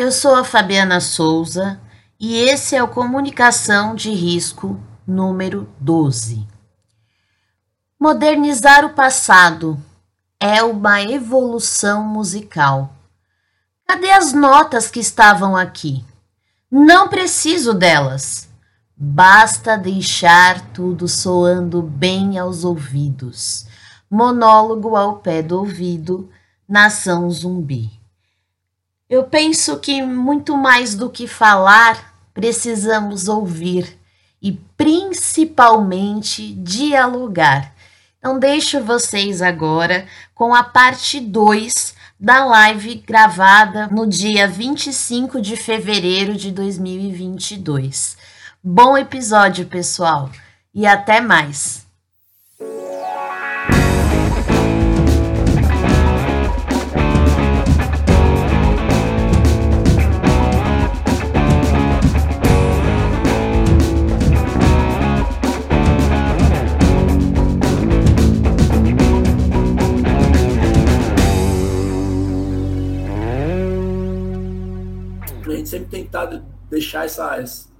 Eu 0.00 0.10
sou 0.10 0.34
a 0.34 0.42
Fabiana 0.42 0.98
Souza 0.98 1.78
e 2.18 2.34
esse 2.34 2.74
é 2.74 2.82
o 2.82 2.88
Comunicação 2.88 3.94
de 3.94 4.10
Risco 4.10 4.80
número 5.06 5.68
12. 5.78 6.48
Modernizar 8.00 8.82
o 8.86 8.94
passado 8.94 9.78
é 10.40 10.62
uma 10.62 11.02
evolução 11.02 12.02
musical. 12.02 12.94
Cadê 13.86 14.10
as 14.10 14.32
notas 14.32 14.90
que 14.90 15.00
estavam 15.00 15.54
aqui? 15.54 16.02
Não 16.70 17.06
preciso 17.06 17.74
delas. 17.74 18.48
Basta 18.96 19.76
deixar 19.76 20.62
tudo 20.72 21.06
soando 21.06 21.82
bem 21.82 22.38
aos 22.38 22.64
ouvidos. 22.64 23.66
Monólogo 24.10 24.96
ao 24.96 25.18
pé 25.18 25.42
do 25.42 25.58
ouvido, 25.58 26.30
nação 26.66 27.30
zumbi. 27.30 27.99
Eu 29.10 29.24
penso 29.24 29.80
que 29.80 30.00
muito 30.02 30.56
mais 30.56 30.94
do 30.94 31.10
que 31.10 31.26
falar, 31.26 32.14
precisamos 32.32 33.26
ouvir 33.26 33.98
e 34.40 34.52
principalmente 34.76 36.54
dialogar. 36.54 37.74
Então, 38.20 38.38
deixo 38.38 38.80
vocês 38.80 39.42
agora 39.42 40.06
com 40.32 40.54
a 40.54 40.62
parte 40.62 41.18
2 41.18 41.92
da 42.20 42.44
live 42.44 43.02
gravada 43.04 43.88
no 43.88 44.06
dia 44.06 44.46
25 44.46 45.42
de 45.42 45.56
fevereiro 45.56 46.36
de 46.36 46.52
2022. 46.52 48.16
Bom 48.62 48.96
episódio, 48.96 49.66
pessoal, 49.66 50.30
e 50.72 50.86
até 50.86 51.20
mais! 51.20 51.89
Sempre 75.68 75.88
tentado 75.88 76.44
deixar 76.68 77.04
essas, 77.04 77.70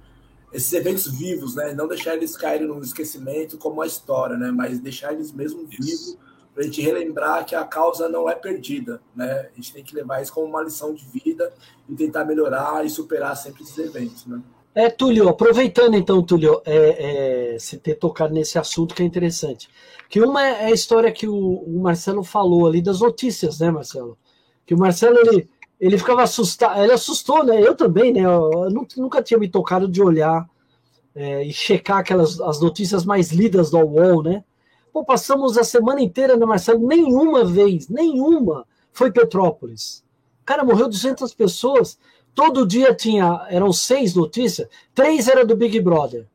esses 0.53 0.71
eventos 0.73 1.07
vivos, 1.07 1.55
né? 1.55 1.73
Não 1.73 1.87
deixar 1.87 2.15
eles 2.15 2.35
caírem 2.35 2.67
no 2.67 2.79
esquecimento 2.81 3.57
como 3.57 3.81
a 3.81 3.87
história, 3.87 4.37
né? 4.37 4.51
Mas 4.51 4.79
deixar 4.79 5.13
eles 5.13 5.31
mesmo 5.31 5.65
vivos 5.65 6.17
para 6.53 6.63
a 6.63 6.65
gente 6.65 6.81
relembrar 6.81 7.45
que 7.45 7.55
a 7.55 7.63
causa 7.63 8.09
não 8.09 8.29
é 8.29 8.35
perdida, 8.35 9.01
né? 9.15 9.49
A 9.51 9.55
gente 9.55 9.73
tem 9.73 9.83
que 9.83 9.95
levar 9.95 10.21
isso 10.21 10.33
como 10.33 10.47
uma 10.47 10.61
lição 10.61 10.93
de 10.93 11.05
vida 11.05 11.51
e 11.87 11.95
tentar 11.95 12.25
melhorar 12.25 12.85
e 12.85 12.89
superar 12.89 13.35
sempre 13.35 13.63
esses 13.63 13.77
eventos, 13.77 14.25
né? 14.25 14.41
É, 14.73 14.89
Túlio, 14.89 15.27
aproveitando 15.27 15.95
então, 15.95 16.23
Túlio, 16.23 16.61
é, 16.65 17.55
é, 17.55 17.59
se 17.59 17.77
ter 17.77 17.95
tocado 17.95 18.33
nesse 18.33 18.57
assunto 18.57 18.95
que 18.95 19.03
é 19.03 19.05
interessante. 19.05 19.69
Que 20.09 20.21
uma 20.21 20.45
é 20.45 20.65
a 20.65 20.71
história 20.71 21.11
que 21.11 21.27
o, 21.27 21.35
o 21.35 21.81
Marcelo 21.81 22.23
falou 22.23 22.67
ali 22.67 22.81
das 22.81 23.01
notícias, 23.01 23.59
né, 23.59 23.69
Marcelo? 23.69 24.17
Que 24.65 24.73
o 24.73 24.77
Marcelo, 24.77 25.17
ele, 25.19 25.49
ele 25.81 25.97
ficava 25.97 26.21
assustado, 26.21 26.79
ele 26.79 26.93
assustou, 26.93 27.43
né? 27.43 27.59
Eu 27.59 27.75
também, 27.75 28.13
né? 28.13 28.21
Eu 28.23 28.69
nunca 28.97 29.21
tinha 29.23 29.39
me 29.39 29.49
tocado 29.49 29.87
de 29.87 29.99
olhar 29.99 30.47
é, 31.15 31.43
e 31.43 31.51
checar 31.51 31.97
aquelas 31.97 32.39
as 32.39 32.61
notícias 32.61 33.03
mais 33.03 33.31
lidas 33.31 33.71
do 33.71 33.79
UOL, 33.79 34.21
né? 34.21 34.43
Pô, 34.93 35.03
passamos 35.03 35.57
a 35.57 35.63
semana 35.63 35.99
inteira, 35.99 36.37
né, 36.37 36.45
Marcelo? 36.45 36.87
Nenhuma 36.87 37.43
vez, 37.43 37.89
nenhuma 37.89 38.63
foi 38.93 39.11
Petrópolis. 39.11 40.03
Cara, 40.45 40.63
morreu 40.63 40.87
200 40.87 41.33
pessoas. 41.33 41.97
Todo 42.35 42.67
dia 42.67 42.93
tinha, 42.93 43.47
eram 43.49 43.73
seis 43.73 44.13
notícias, 44.13 44.67
três 44.93 45.27
era 45.27 45.43
do 45.43 45.55
Big 45.55 45.79
Brother. 45.81 46.27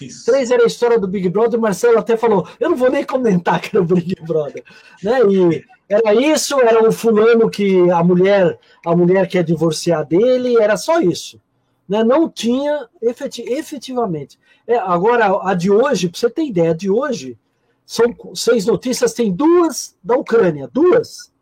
Isso. 0.00 0.24
Três 0.24 0.50
era 0.50 0.62
a 0.62 0.66
história 0.66 0.98
do 0.98 1.08
Big 1.08 1.28
Brother. 1.28 1.58
O 1.58 1.62
Marcelo 1.62 1.98
até 1.98 2.16
falou: 2.16 2.46
eu 2.60 2.70
não 2.70 2.76
vou 2.76 2.90
nem 2.90 3.04
comentar 3.04 3.60
que 3.60 3.76
era 3.76 3.82
o 3.82 3.86
Big 3.86 4.14
Brother, 4.22 4.62
né? 5.02 5.20
E 5.28 5.64
era 5.90 6.14
isso, 6.14 6.60
era 6.60 6.86
um 6.86 6.92
fulano 6.92 7.50
que 7.50 7.90
a 7.90 8.02
mulher, 8.04 8.56
a 8.86 8.94
mulher 8.94 9.26
quer 9.28 9.42
divorciar 9.42 10.06
dele, 10.06 10.56
era 10.56 10.76
só 10.76 11.00
isso. 11.00 11.40
Né? 11.88 12.04
Não 12.04 12.30
tinha 12.30 12.88
efeti 13.02 13.42
efetivamente. 13.42 14.38
É, 14.68 14.76
agora, 14.76 15.40
a 15.42 15.52
de 15.52 15.68
hoje, 15.68 16.08
para 16.08 16.20
você 16.20 16.30
ter 16.30 16.44
ideia, 16.44 16.70
a 16.70 16.74
de 16.74 16.88
hoje, 16.88 17.36
são 17.84 18.14
seis 18.36 18.66
notícias, 18.66 19.12
tem 19.12 19.32
duas 19.32 19.96
da 20.00 20.16
Ucrânia, 20.16 20.70
duas. 20.72 21.32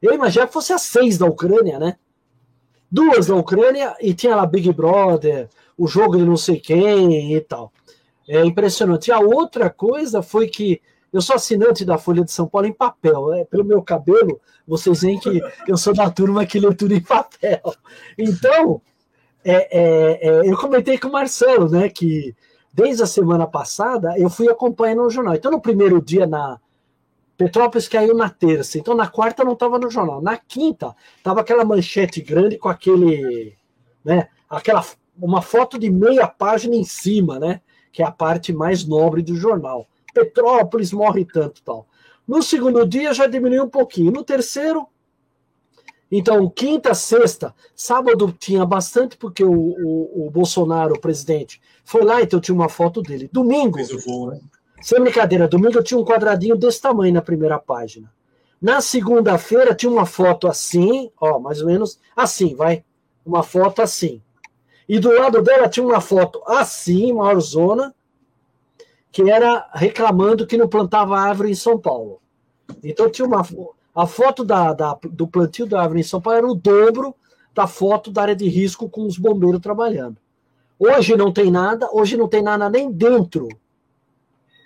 Eu 0.00 0.14
imaginava 0.14 0.48
que 0.48 0.54
fosse 0.54 0.72
as 0.72 0.80
seis 0.80 1.18
da 1.18 1.26
Ucrânia, 1.26 1.78
né? 1.78 1.96
Duas 2.90 3.26
da 3.26 3.34
Ucrânia 3.34 3.94
e 4.00 4.14
tinha 4.14 4.34
lá 4.34 4.46
Big 4.46 4.72
Brother, 4.72 5.50
o 5.76 5.86
jogo 5.86 6.16
de 6.16 6.24
não 6.24 6.38
sei 6.38 6.58
quem 6.58 7.36
e 7.36 7.40
tal. 7.42 7.70
É 8.26 8.42
impressionante. 8.46 9.12
A 9.12 9.20
outra 9.20 9.68
coisa 9.68 10.22
foi 10.22 10.48
que 10.48 10.80
eu 11.12 11.20
sou 11.20 11.36
assinante 11.36 11.84
da 11.84 11.98
Folha 11.98 12.24
de 12.24 12.30
São 12.30 12.46
Paulo 12.46 12.66
em 12.66 12.72
papel. 12.72 13.32
É, 13.34 13.44
pelo 13.44 13.64
meu 13.64 13.82
cabelo, 13.82 14.40
vocês 14.66 15.02
veem 15.02 15.18
que 15.18 15.40
eu 15.66 15.76
sou 15.76 15.94
da 15.94 16.10
turma 16.10 16.46
que 16.46 16.60
lê 16.60 16.72
tudo 16.74 16.94
em 16.94 17.00
papel. 17.00 17.60
Então, 18.16 18.80
é, 19.44 19.78
é, 19.78 20.28
é, 20.28 20.50
eu 20.50 20.56
comentei 20.56 20.98
com 20.98 21.08
o 21.08 21.12
Marcelo, 21.12 21.68
né, 21.68 21.88
que 21.88 22.34
desde 22.72 23.02
a 23.02 23.06
semana 23.06 23.46
passada 23.46 24.18
eu 24.18 24.30
fui 24.30 24.48
acompanhando 24.48 25.02
o 25.02 25.10
jornal. 25.10 25.34
Então, 25.34 25.50
no 25.50 25.60
primeiro 25.60 26.00
dia 26.00 26.26
na 26.26 26.58
Petrópolis 27.36 27.88
caiu 27.88 28.14
na 28.14 28.28
terça, 28.28 28.78
então 28.78 28.94
na 28.94 29.08
quarta 29.08 29.42
não 29.42 29.54
estava 29.54 29.78
no 29.78 29.90
jornal. 29.90 30.20
Na 30.20 30.36
quinta, 30.36 30.94
estava 31.16 31.40
aquela 31.40 31.64
manchete 31.64 32.20
grande 32.20 32.58
com 32.58 32.68
aquele, 32.68 33.56
né, 34.04 34.28
aquela 34.48 34.84
uma 35.18 35.42
foto 35.42 35.78
de 35.78 35.90
meia 35.90 36.26
página 36.26 36.76
em 36.76 36.84
cima, 36.84 37.38
né, 37.38 37.60
que 37.92 38.02
é 38.02 38.06
a 38.06 38.10
parte 38.10 38.52
mais 38.52 38.86
nobre 38.86 39.22
do 39.22 39.34
jornal. 39.34 39.86
Petrópolis 40.12 40.92
morre 40.92 41.24
tanto 41.24 41.62
tal. 41.62 41.86
No 42.26 42.42
segundo 42.42 42.86
dia 42.86 43.12
já 43.12 43.26
diminuiu 43.26 43.64
um 43.64 43.68
pouquinho. 43.68 44.12
No 44.12 44.22
terceiro, 44.22 44.86
então, 46.10 46.48
quinta, 46.50 46.92
sexta, 46.92 47.54
sábado 47.74 48.34
tinha 48.36 48.66
bastante, 48.66 49.16
porque 49.16 49.44
o, 49.44 49.52
o, 49.52 50.26
o 50.26 50.30
Bolsonaro, 50.30 50.94
o 50.94 51.00
presidente, 51.00 51.60
foi 51.84 52.04
lá, 52.04 52.20
então 52.20 52.40
tinha 52.40 52.54
uma 52.54 52.68
foto 52.68 53.00
dele. 53.00 53.30
Domingo, 53.32 53.78
voo, 54.04 54.30
né? 54.30 54.40
sem 54.82 55.00
brincadeira, 55.00 55.46
domingo 55.46 55.78
eu 55.78 55.84
tinha 55.84 56.00
um 56.00 56.04
quadradinho 56.04 56.56
desse 56.56 56.80
tamanho 56.80 57.14
na 57.14 57.22
primeira 57.22 57.58
página. 57.58 58.10
Na 58.60 58.80
segunda-feira 58.80 59.74
tinha 59.74 59.90
uma 59.90 60.04
foto 60.04 60.48
assim, 60.48 61.10
ó, 61.20 61.38
mais 61.38 61.60
ou 61.60 61.66
menos 61.66 61.98
assim, 62.16 62.54
vai. 62.54 62.84
Uma 63.24 63.42
foto 63.42 63.80
assim. 63.80 64.20
E 64.88 64.98
do 64.98 65.12
lado 65.12 65.40
dela 65.40 65.68
tinha 65.68 65.86
uma 65.86 66.00
foto 66.00 66.42
assim, 66.46 67.12
maior 67.12 67.38
zona, 67.40 67.94
que 69.12 69.28
era 69.30 69.68
reclamando 69.72 70.46
que 70.46 70.56
não 70.56 70.68
plantava 70.68 71.18
árvore 71.18 71.50
em 71.50 71.54
São 71.54 71.78
Paulo. 71.78 72.20
Então 72.82 73.10
tinha 73.10 73.26
uma 73.26 73.44
a 73.94 74.06
foto 74.06 74.44
da, 74.44 74.72
da, 74.72 74.98
do 75.10 75.26
plantio 75.26 75.66
da 75.66 75.82
árvore 75.82 76.00
em 76.00 76.04
São 76.04 76.20
Paulo 76.20 76.38
era 76.38 76.46
o 76.46 76.54
dobro 76.54 77.14
da 77.54 77.66
foto 77.66 78.10
da 78.10 78.22
área 78.22 78.36
de 78.36 78.48
risco 78.48 78.88
com 78.88 79.04
os 79.04 79.18
bombeiros 79.18 79.60
trabalhando. 79.60 80.16
Hoje 80.78 81.16
não 81.16 81.32
tem 81.32 81.50
nada, 81.50 81.88
hoje 81.92 82.16
não 82.16 82.28
tem 82.28 82.42
nada 82.42 82.70
nem 82.70 82.90
dentro. 82.90 83.48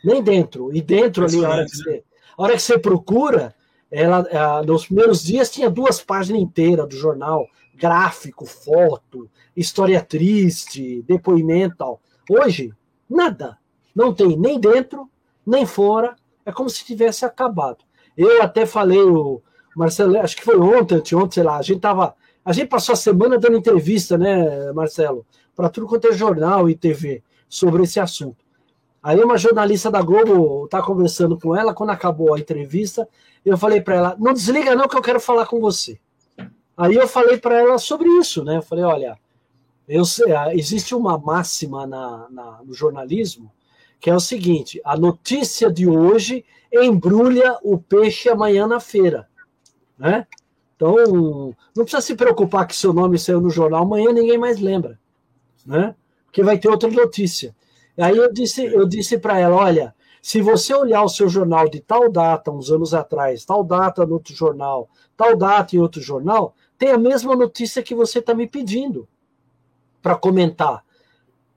Nem 0.05 0.23
dentro. 0.23 0.75
E 0.75 0.83
dentro 0.83 1.25
ali, 1.25 1.45
a 1.45 1.49
hora 1.49 1.65
que 1.65 1.77
você, 1.77 2.05
a 2.37 2.43
hora 2.43 2.53
que 2.53 2.63
você 2.63 2.79
procura, 2.79 3.55
ela, 3.91 4.27
ela, 4.31 4.63
nos 4.63 4.87
primeiros 4.87 5.25
dias 5.25 5.51
tinha 5.51 5.71
duas 5.71 6.01
páginas 6.01 6.43
inteiras 6.43 6.87
do 6.89 6.97
jornal, 6.97 7.47
gráfico, 7.75 8.45
foto, 8.45 9.29
história 9.57 10.01
triste, 10.03 11.03
depoimento 11.03 11.77
tal. 11.79 12.01
Hoje, 12.31 12.73
nada. 13.09 13.59
Não 13.95 14.13
tem 14.13 14.37
nem 14.37 14.59
dentro, 14.59 15.09
nem 15.47 15.65
fora. 15.65 16.17
É 16.45 16.53
como 16.53 16.69
se 16.69 16.85
tivesse 16.85 17.25
acabado. 17.25 17.85
Eu 18.17 18.43
até 18.43 18.67
falei, 18.67 19.03
o 19.03 19.43
Marcelo, 19.75 20.19
acho 20.21 20.37
que 20.37 20.45
foi 20.45 20.59
ontem, 20.59 20.97
anteontem, 20.97 21.35
sei 21.35 21.43
lá, 21.43 21.57
a 21.59 21.63
gente 21.63 21.81
tava. 21.81 22.15
A 22.45 22.53
gente 22.53 22.69
passou 22.69 22.93
a 22.93 22.97
semana 22.97 23.39
dando 23.39 23.57
entrevista, 23.57 24.19
né, 24.19 24.71
Marcelo? 24.73 25.25
Para 25.57 25.71
tudo 25.71 25.87
quanto 25.87 26.09
é 26.09 26.13
jornal 26.13 26.69
e 26.69 26.75
TV 26.75 27.23
sobre 27.49 27.85
esse 27.85 27.99
assunto. 27.99 28.45
Aí 29.03 29.23
uma 29.23 29.39
jornalista 29.39 29.91
da 29.91 30.03
Globo 30.03 30.67
tá 30.69 30.83
conversando 30.83 31.39
com 31.39 31.55
ela, 31.55 31.75
quando 31.75 31.91
acabou 31.91 32.35
a 32.35 32.39
entrevista, 32.39 33.09
eu 33.45 33.57
falei 33.57 33.81
para 33.81 33.95
ela, 33.95 34.17
não 34.19 34.33
desliga 34.33 34.75
não 34.75 34.89
que 34.89 34.97
eu 34.97 35.03
quero 35.03 35.21
falar 35.21 35.47
com 35.47 35.61
você. 35.61 35.99
Aí 36.77 36.95
eu 36.95 37.07
falei 37.07 37.39
para 37.39 37.59
ela 37.59 37.79
sobre 37.79 38.09
isso, 38.19 38.43
né? 38.43 38.57
Eu 38.57 38.63
falei, 38.63 38.85
olha, 38.85 39.19
eu 39.87 40.05
sei, 40.05 40.33
existe 40.55 40.95
uma 40.95 41.19
máxima 41.19 41.87
na, 41.87 42.27
na, 42.31 42.63
no 42.65 42.73
jornalismo 42.73 43.53
que 44.05 44.11
é 44.11 44.15
o 44.15 44.21
seguinte: 44.21 44.83
a 44.85 44.99
notícia 44.99 45.73
de 45.73 45.89
hoje 45.89 46.45
embrulha 46.71 47.59
o 47.63 47.79
peixe 47.79 48.29
amanhã 48.29 48.67
na 48.67 48.79
feira. 48.79 49.27
Né? 49.99 50.27
Então, 50.77 50.95
não 51.75 51.85
precisa 51.85 52.03
se 52.03 52.15
preocupar 52.15 52.67
que 52.67 52.77
seu 52.77 52.93
nome 52.93 53.19
saiu 53.19 53.41
no 53.41 53.49
jornal, 53.49 53.83
amanhã 53.83 54.13
ninguém 54.13 54.37
mais 54.37 54.61
lembra. 54.61 55.01
Né? 55.65 55.95
Porque 56.27 56.43
vai 56.43 56.59
ter 56.59 56.69
outra 56.69 56.91
notícia. 56.91 57.57
Aí 57.97 58.15
eu 58.15 58.31
disse, 58.31 58.63
eu 58.67 58.87
disse 58.87 59.17
para 59.17 59.39
ela: 59.39 59.57
olha, 59.57 59.95
se 60.21 60.43
você 60.43 60.75
olhar 60.75 61.03
o 61.03 61.09
seu 61.09 61.27
jornal 61.27 61.67
de 61.67 61.81
tal 61.81 62.13
data, 62.13 62.51
uns 62.51 62.71
anos 62.71 62.93
atrás, 62.93 63.43
tal 63.47 63.65
data 63.65 64.05
no 64.05 64.17
outro 64.17 64.35
jornal, 64.35 64.87
tal 65.17 65.35
data 65.35 65.75
em 65.75 65.79
outro 65.79 66.03
jornal, 66.03 66.55
tem 66.77 66.91
a 66.91 66.99
mesma 66.99 67.35
notícia 67.35 67.83
que 67.83 67.95
você 67.95 68.19
está 68.19 68.35
me 68.35 68.47
pedindo 68.47 69.09
para 70.03 70.15
comentar. 70.15 70.85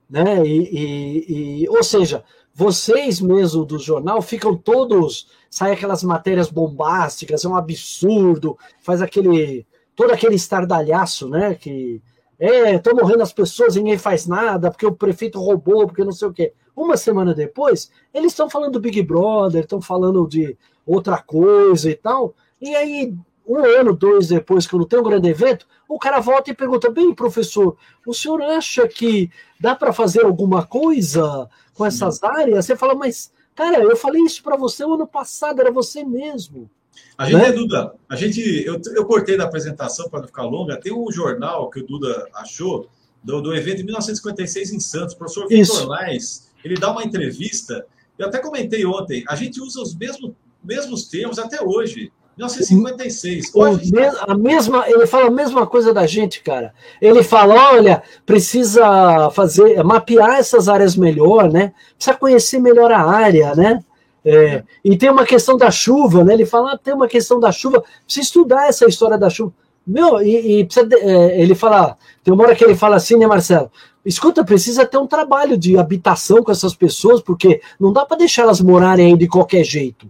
Né? 0.08 0.46
E, 0.46 0.58
e, 0.72 1.62
e, 1.62 1.68
ou 1.68 1.82
seja, 1.82 2.24
vocês 2.54 3.20
mesmo 3.20 3.64
do 3.64 3.78
jornal 3.78 4.20
ficam 4.22 4.56
todos. 4.56 5.28
Sai 5.50 5.72
aquelas 5.72 6.02
matérias 6.02 6.50
bombásticas, 6.50 7.44
é 7.44 7.48
um 7.48 7.56
absurdo, 7.56 8.58
faz 8.80 9.00
aquele. 9.02 9.66
todo 9.94 10.12
aquele 10.12 10.34
estardalhaço, 10.34 11.28
né? 11.28 11.54
Que 11.54 12.02
é, 12.38 12.76
estão 12.76 12.94
morrendo 12.94 13.22
as 13.22 13.32
pessoas 13.32 13.74
ninguém 13.74 13.98
faz 13.98 14.26
nada, 14.26 14.70
porque 14.70 14.86
o 14.86 14.94
prefeito 14.94 15.40
roubou, 15.40 15.86
porque 15.86 16.04
não 16.04 16.12
sei 16.12 16.28
o 16.28 16.32
quê. 16.32 16.52
Uma 16.74 16.96
semana 16.96 17.34
depois, 17.34 17.90
eles 18.14 18.32
estão 18.32 18.48
falando 18.48 18.74
do 18.74 18.80
Big 18.80 19.02
Brother, 19.02 19.64
estão 19.64 19.80
falando 19.80 20.26
de 20.28 20.56
outra 20.86 21.18
coisa 21.18 21.90
e 21.90 21.94
tal. 21.94 22.34
E 22.60 22.74
aí, 22.74 23.14
um 23.48 23.64
ano, 23.64 23.96
dois 23.96 24.28
depois, 24.28 24.66
quando 24.66 24.84
tem 24.84 24.98
um 24.98 25.02
grande 25.02 25.28
evento, 25.28 25.66
o 25.88 25.98
cara 25.98 26.20
volta 26.20 26.50
e 26.50 26.54
pergunta: 26.54 26.90
bem, 26.90 27.14
professor, 27.14 27.76
o 28.06 28.12
senhor 28.12 28.42
acha 28.42 28.86
que 28.86 29.30
dá 29.58 29.74
para 29.74 29.92
fazer 29.92 30.24
alguma 30.24 30.66
coisa 30.66 31.48
com 31.72 31.86
essas 31.86 32.22
áreas? 32.22 32.66
Você 32.66 32.76
fala, 32.76 32.94
mas, 32.94 33.32
cara, 33.54 33.82
eu 33.82 33.96
falei 33.96 34.22
isso 34.22 34.42
para 34.42 34.56
você 34.56 34.84
o 34.84 34.94
ano 34.94 35.06
passado, 35.06 35.60
era 35.60 35.72
você 35.72 36.04
mesmo. 36.04 36.70
A 37.16 37.24
gente, 37.24 37.36
né? 37.36 37.52
Duda, 37.52 37.94
a 38.08 38.16
gente, 38.16 38.40
eu, 38.64 38.80
eu 38.94 39.04
cortei 39.04 39.36
da 39.36 39.44
apresentação 39.44 40.08
para 40.10 40.20
não 40.20 40.26
ficar 40.26 40.42
longa. 40.42 40.78
Tem 40.78 40.92
um 40.92 41.10
jornal 41.10 41.70
que 41.70 41.80
o 41.80 41.86
Duda 41.86 42.28
achou 42.34 42.88
do, 43.22 43.40
do 43.40 43.54
evento 43.54 43.78
de 43.78 43.84
1956 43.84 44.72
em 44.72 44.80
Santos, 44.80 45.14
o 45.14 45.18
professor 45.18 45.48
Vitor 45.48 45.86
Lais. 45.86 46.50
Ele 46.64 46.74
dá 46.74 46.90
uma 46.90 47.04
entrevista. 47.04 47.86
Eu 48.18 48.28
até 48.28 48.38
comentei 48.38 48.84
ontem. 48.84 49.24
A 49.28 49.34
gente 49.34 49.60
usa 49.60 49.80
os 49.80 49.94
mesmos, 49.94 50.32
mesmos 50.62 51.08
termos 51.08 51.38
até 51.38 51.62
hoje. 51.62 52.12
1956. 52.38 53.50
Hoje, 53.52 53.92
a 54.20 54.34
mesma, 54.36 54.84
ele 54.88 55.06
fala 55.06 55.26
a 55.26 55.30
mesma 55.30 55.66
coisa 55.66 55.92
da 55.92 56.06
gente, 56.06 56.40
cara. 56.40 56.72
Ele 57.02 57.22
fala, 57.22 57.72
olha, 57.72 58.02
precisa 58.24 59.28
fazer, 59.32 59.82
mapear 59.82 60.36
essas 60.38 60.68
áreas 60.68 60.94
melhor, 60.94 61.50
né? 61.50 61.72
Precisa 61.96 62.16
conhecer 62.16 62.60
melhor 62.60 62.92
a 62.92 63.02
área, 63.02 63.54
né? 63.56 63.82
É, 64.24 64.62
e 64.84 64.96
tem 64.96 65.10
uma 65.10 65.24
questão 65.24 65.56
da 65.56 65.70
chuva, 65.70 66.22
né? 66.22 66.34
Ele 66.34 66.46
fala, 66.46 66.72
ah, 66.72 66.78
tem 66.78 66.94
uma 66.94 67.08
questão 67.08 67.40
da 67.40 67.50
chuva, 67.50 67.82
precisa 68.04 68.26
estudar 68.26 68.68
essa 68.68 68.86
história 68.86 69.18
da 69.18 69.28
chuva. 69.28 69.52
Meu, 69.84 70.22
e, 70.22 70.60
e 70.60 70.64
precisa, 70.64 70.88
é, 70.92 71.40
ele 71.40 71.56
fala, 71.56 71.96
tem 72.22 72.32
uma 72.32 72.44
hora 72.44 72.54
que 72.54 72.62
ele 72.62 72.76
fala 72.76 72.96
assim, 72.96 73.16
né, 73.16 73.26
Marcelo? 73.26 73.70
Escuta, 74.04 74.44
precisa 74.44 74.86
ter 74.86 74.98
um 74.98 75.06
trabalho 75.06 75.58
de 75.58 75.76
habitação 75.76 76.42
com 76.42 76.52
essas 76.52 76.74
pessoas, 76.74 77.20
porque 77.20 77.60
não 77.80 77.92
dá 77.92 78.06
para 78.06 78.18
deixar 78.18 78.42
elas 78.42 78.60
morarem 78.60 79.06
aí 79.06 79.18
de 79.18 79.26
qualquer 79.26 79.64
jeito. 79.64 80.08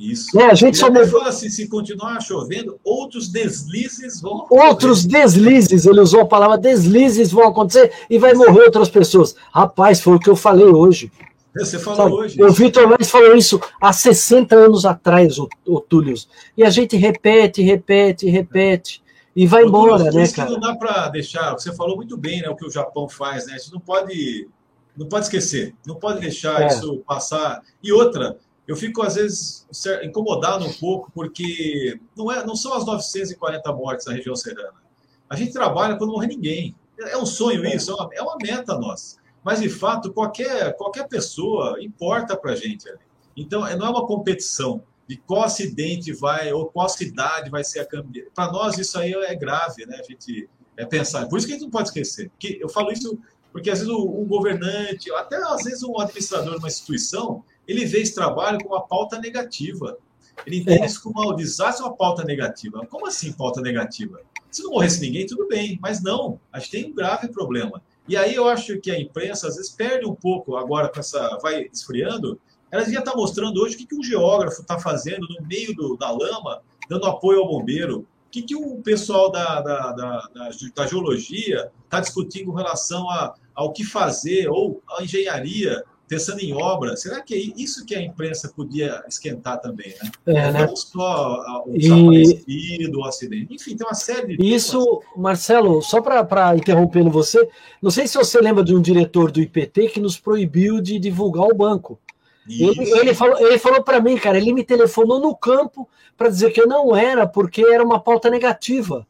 Isso. 0.00 0.40
É, 0.40 0.46
a 0.46 0.54
gente 0.54 0.78
só 0.78 0.90
falou 0.90 1.22
assim, 1.24 1.50
se 1.50 1.68
continuar 1.68 2.22
chovendo, 2.22 2.80
outros 2.82 3.28
deslizes 3.28 4.22
vão 4.22 4.46
Outros 4.48 5.04
deslizes, 5.04 5.84
ele 5.84 6.00
usou 6.00 6.22
a 6.22 6.26
palavra 6.26 6.56
deslizes 6.56 7.30
vão 7.30 7.46
acontecer 7.46 7.92
e 8.08 8.18
vai 8.18 8.32
morrer 8.32 8.62
outras 8.62 8.88
pessoas. 8.88 9.36
Rapaz, 9.52 10.00
foi 10.00 10.16
o 10.16 10.18
que 10.18 10.30
eu 10.30 10.36
falei 10.36 10.64
hoje. 10.64 11.12
Você 11.54 11.78
falou 11.78 11.96
Sabe? 11.96 12.12
hoje. 12.14 12.42
O 12.42 12.50
Vitor 12.50 12.88
Lais 12.88 13.10
falou 13.10 13.36
isso 13.36 13.60
há 13.78 13.92
60 13.92 14.54
anos 14.54 14.86
atrás, 14.86 15.38
o, 15.38 15.46
o 15.66 15.80
Túlio. 15.80 16.14
E 16.56 16.64
a 16.64 16.70
gente 16.70 16.96
repete, 16.96 17.60
repete, 17.60 18.26
repete. 18.30 19.02
E 19.36 19.46
vai 19.46 19.64
embora, 19.64 20.04
Túlio, 20.04 20.18
né, 20.18 20.28
cara? 20.28 20.48
Não 20.48 20.60
dá 20.60 20.74
para 20.76 21.10
deixar. 21.10 21.52
Você 21.52 21.74
falou 21.74 21.96
muito 21.96 22.16
bem, 22.16 22.40
né, 22.40 22.48
o 22.48 22.56
que 22.56 22.66
o 22.66 22.70
Japão 22.70 23.06
faz, 23.06 23.46
né? 23.46 23.54
A 23.54 23.58
gente 23.58 23.72
não 23.72 23.80
pode, 23.80 24.48
não 24.96 25.06
pode 25.06 25.26
esquecer, 25.26 25.74
não 25.86 25.96
pode 25.96 26.20
deixar 26.20 26.62
é. 26.62 26.68
isso 26.68 27.02
passar. 27.06 27.60
E 27.82 27.92
outra, 27.92 28.38
eu 28.70 28.76
fico, 28.76 29.02
às 29.02 29.16
vezes, 29.16 29.66
incomodado 30.04 30.64
um 30.64 30.72
pouco, 30.72 31.10
porque 31.10 31.98
não, 32.16 32.30
é, 32.30 32.46
não 32.46 32.54
são 32.54 32.72
as 32.72 32.86
940 32.86 33.72
mortes 33.72 34.06
na 34.06 34.12
região 34.12 34.36
serrana. 34.36 34.80
A 35.28 35.34
gente 35.34 35.52
trabalha 35.52 35.96
quando 35.96 36.10
não 36.10 36.14
morre 36.14 36.28
ninguém. 36.28 36.76
É 36.96 37.18
um 37.18 37.26
sonho 37.26 37.66
isso, 37.66 37.90
é 37.90 37.94
uma, 37.94 38.10
é 38.14 38.22
uma 38.22 38.36
meta 38.40 38.78
nossa. 38.78 39.16
Mas, 39.42 39.60
de 39.60 39.68
fato, 39.68 40.12
qualquer, 40.12 40.76
qualquer 40.76 41.08
pessoa 41.08 41.82
importa 41.82 42.36
para 42.36 42.52
a 42.52 42.54
gente. 42.54 42.88
Ali. 42.88 43.00
Então, 43.36 43.62
não 43.76 43.86
é 43.86 43.90
uma 43.90 44.06
competição 44.06 44.84
de 45.08 45.16
qual 45.16 45.42
acidente 45.42 46.12
vai, 46.12 46.52
ou 46.52 46.66
qual 46.66 46.88
cidade 46.88 47.50
vai 47.50 47.64
ser 47.64 47.80
a 47.80 47.84
câmbio. 47.84 48.30
Para 48.32 48.52
nós, 48.52 48.78
isso 48.78 48.96
aí 48.96 49.12
é 49.12 49.34
grave, 49.34 49.84
né? 49.84 49.96
A 49.98 50.04
gente 50.04 50.48
é 50.76 50.86
pensar. 50.86 51.26
Por 51.28 51.38
isso 51.38 51.46
que 51.48 51.54
a 51.54 51.56
gente 51.56 51.64
não 51.64 51.72
pode 51.72 51.88
esquecer. 51.88 52.30
Porque 52.30 52.56
eu 52.62 52.68
falo 52.68 52.92
isso 52.92 53.18
porque, 53.52 53.68
às 53.68 53.80
vezes, 53.80 53.92
um 53.92 54.26
governante, 54.28 55.12
até 55.14 55.36
às 55.38 55.64
vezes 55.64 55.82
um 55.82 55.98
administrador 55.98 56.52
de 56.52 56.58
uma 56.58 56.68
instituição, 56.68 57.42
ele 57.70 57.86
vê 57.86 58.00
esse 58.00 58.14
trabalho 58.14 58.58
como 58.58 58.74
uma 58.74 58.86
pauta 58.86 59.18
negativa. 59.18 59.96
Ele 60.44 60.58
entende 60.58 60.82
é. 60.82 60.86
isso 60.86 61.02
como 61.02 61.32
um 61.32 61.36
desastre, 61.36 61.84
uma 61.84 61.94
pauta 61.94 62.24
negativa. 62.24 62.84
Como 62.86 63.06
assim 63.06 63.32
pauta 63.32 63.60
negativa? 63.60 64.20
Se 64.50 64.62
não 64.62 64.72
morresse 64.72 65.00
ninguém, 65.00 65.26
tudo 65.26 65.46
bem, 65.46 65.78
mas 65.80 66.02
não, 66.02 66.40
a 66.52 66.58
gente 66.58 66.70
tem 66.70 66.86
um 66.86 66.94
grave 66.94 67.28
problema. 67.28 67.80
E 68.08 68.16
aí 68.16 68.34
eu 68.34 68.48
acho 68.48 68.80
que 68.80 68.90
a 68.90 68.98
imprensa 68.98 69.46
às 69.46 69.56
vezes 69.56 69.70
perde 69.70 70.04
um 70.04 70.14
pouco 70.14 70.56
agora 70.56 70.88
com 70.88 70.98
essa. 70.98 71.38
vai 71.40 71.68
esfriando. 71.72 72.40
Ela 72.72 72.82
devia 72.82 72.98
estar 73.00 73.14
mostrando 73.14 73.60
hoje 73.60 73.76
o 73.76 73.78
que, 73.78 73.94
um 73.94 74.02
geógrafo 74.02 74.62
está 74.62 74.78
fazendo 74.78 75.26
no 75.28 75.46
meio 75.46 75.74
do, 75.74 75.96
da 75.96 76.10
lama, 76.10 76.62
dando 76.88 77.06
apoio 77.06 77.40
ao 77.40 77.48
bombeiro. 77.48 78.00
O 78.00 78.30
que, 78.30 78.42
que 78.42 78.56
o 78.56 78.76
pessoal 78.78 79.30
da, 79.30 79.60
da, 79.60 79.92
da, 79.92 80.28
da, 80.34 80.50
da 80.74 80.86
geologia 80.86 81.70
está 81.84 82.00
discutindo 82.00 82.50
em 82.50 82.54
relação 82.54 83.08
a, 83.10 83.34
ao 83.54 83.72
que 83.72 83.84
fazer, 83.84 84.48
ou 84.48 84.82
a 84.98 85.02
engenharia 85.02 85.84
pensando 86.10 86.40
em 86.40 86.52
obra, 86.52 86.96
será 86.96 87.20
que 87.20 87.32
é 87.32 87.38
isso 87.62 87.86
que 87.86 87.94
a 87.94 88.02
imprensa 88.02 88.52
podia 88.54 89.00
esquentar 89.08 89.60
também, 89.60 89.94
né? 90.02 90.10
É, 90.26 90.50
né? 90.50 90.66
Não 90.66 90.74
só 90.74 91.62
o 91.64 91.72
desaparecido, 91.72 92.48
e... 92.48 92.96
o 92.96 93.04
acidente, 93.04 93.54
enfim, 93.54 93.76
tem 93.76 93.86
uma 93.86 93.94
série 93.94 94.36
de. 94.36 94.44
Isso. 94.44 95.02
Marcelo, 95.16 95.80
só 95.80 96.02
para 96.02 96.56
interrompendo 96.56 97.10
você, 97.10 97.48
não 97.80 97.92
sei 97.92 98.08
se 98.08 98.18
você 98.18 98.40
lembra 98.40 98.64
de 98.64 98.74
um 98.74 98.82
diretor 98.82 99.30
do 99.30 99.40
IPT 99.40 99.90
que 99.90 100.00
nos 100.00 100.18
proibiu 100.18 100.80
de 100.80 100.98
divulgar 100.98 101.44
o 101.44 101.54
banco. 101.54 101.96
Ele, 102.48 102.90
ele, 102.98 103.14
falou, 103.14 103.38
ele 103.38 103.58
falou 103.58 103.84
para 103.84 104.00
mim, 104.00 104.16
cara, 104.16 104.36
ele 104.36 104.52
me 104.52 104.64
telefonou 104.64 105.20
no 105.20 105.36
campo 105.36 105.88
para 106.16 106.28
dizer 106.28 106.50
que 106.50 106.60
eu 106.60 106.66
não 106.66 106.96
era, 106.96 107.24
porque 107.24 107.62
era 107.62 107.84
uma 107.84 108.00
pauta 108.00 108.28
negativa. 108.28 109.06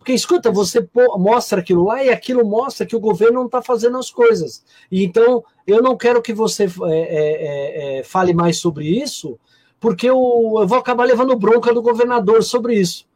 Porque, 0.00 0.14
escuta, 0.14 0.50
você 0.50 0.88
mostra 1.18 1.60
aquilo 1.60 1.84
lá 1.84 2.02
e 2.02 2.08
aquilo 2.08 2.42
mostra 2.42 2.86
que 2.86 2.96
o 2.96 3.00
governo 3.00 3.40
não 3.40 3.46
está 3.46 3.60
fazendo 3.60 3.98
as 3.98 4.10
coisas. 4.10 4.64
E 4.90 5.04
então, 5.04 5.44
eu 5.66 5.82
não 5.82 5.94
quero 5.94 6.22
que 6.22 6.32
você 6.32 6.64
é, 6.64 6.68
é, 6.88 7.98
é, 7.98 8.02
fale 8.02 8.32
mais 8.32 8.56
sobre 8.56 8.86
isso, 8.86 9.38
porque 9.78 10.08
eu, 10.08 10.16
eu, 10.58 10.66
vou 10.66 10.78
acabar 10.78 11.04
levando 11.04 11.36
bronca 11.36 11.74
do 11.74 11.82
governador 11.82 12.42
sobre 12.42 12.76
isso. 12.80 13.06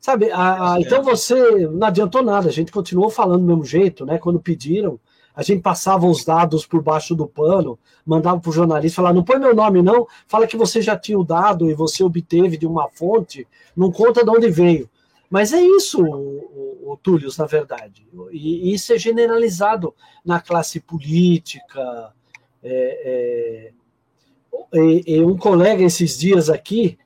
Sabe? 0.00 0.32
A, 0.32 0.72
a, 0.72 0.80
então 0.80 1.00
você 1.00 1.68
não 1.68 1.86
adiantou 1.86 2.24
nada, 2.24 2.48
a 2.48 2.52
gente 2.52 2.72
continuou 2.72 3.08
falando 3.08 3.42
do 3.42 3.46
mesmo 3.46 3.64
jeito, 3.64 4.04
né? 4.04 4.18
Quando 4.18 4.40
pediram, 4.40 4.98
a 5.32 5.44
gente 5.44 5.62
passava 5.62 6.06
os 6.06 6.24
dados 6.24 6.66
por 6.66 6.82
baixo 6.82 7.14
do 7.14 7.28
pano, 7.28 7.78
mandava 8.04 8.40
para 8.40 8.50
o 8.50 8.52
jornalista 8.52 8.96
falar: 8.96 9.12
não 9.12 9.22
põe 9.22 9.38
meu 9.38 9.54
nome, 9.54 9.80
não, 9.80 10.08
fala 10.26 10.48
que 10.48 10.56
você 10.56 10.82
já 10.82 10.98
tinha 10.98 11.18
o 11.18 11.24
dado 11.24 11.70
e 11.70 11.74
você 11.74 12.02
obteve 12.02 12.56
de 12.56 12.66
uma 12.66 12.88
fonte, 12.88 13.46
não 13.76 13.92
conta 13.92 14.24
de 14.24 14.30
onde 14.30 14.50
veio. 14.50 14.90
Mas 15.30 15.52
é 15.52 15.60
isso, 15.60 16.02
o, 16.02 16.92
o, 16.92 16.96
Túlio, 17.02 17.28
na 17.38 17.46
verdade. 17.46 18.06
E, 18.30 18.72
isso 18.72 18.92
é 18.92 18.98
generalizado 18.98 19.94
na 20.24 20.40
classe 20.40 20.80
política. 20.80 22.12
É, 22.62 23.72
é, 24.72 24.78
e, 24.80 25.14
e 25.16 25.20
um 25.20 25.36
colega 25.36 25.82
esses 25.82 26.18
dias 26.18 26.48
aqui, 26.48 26.98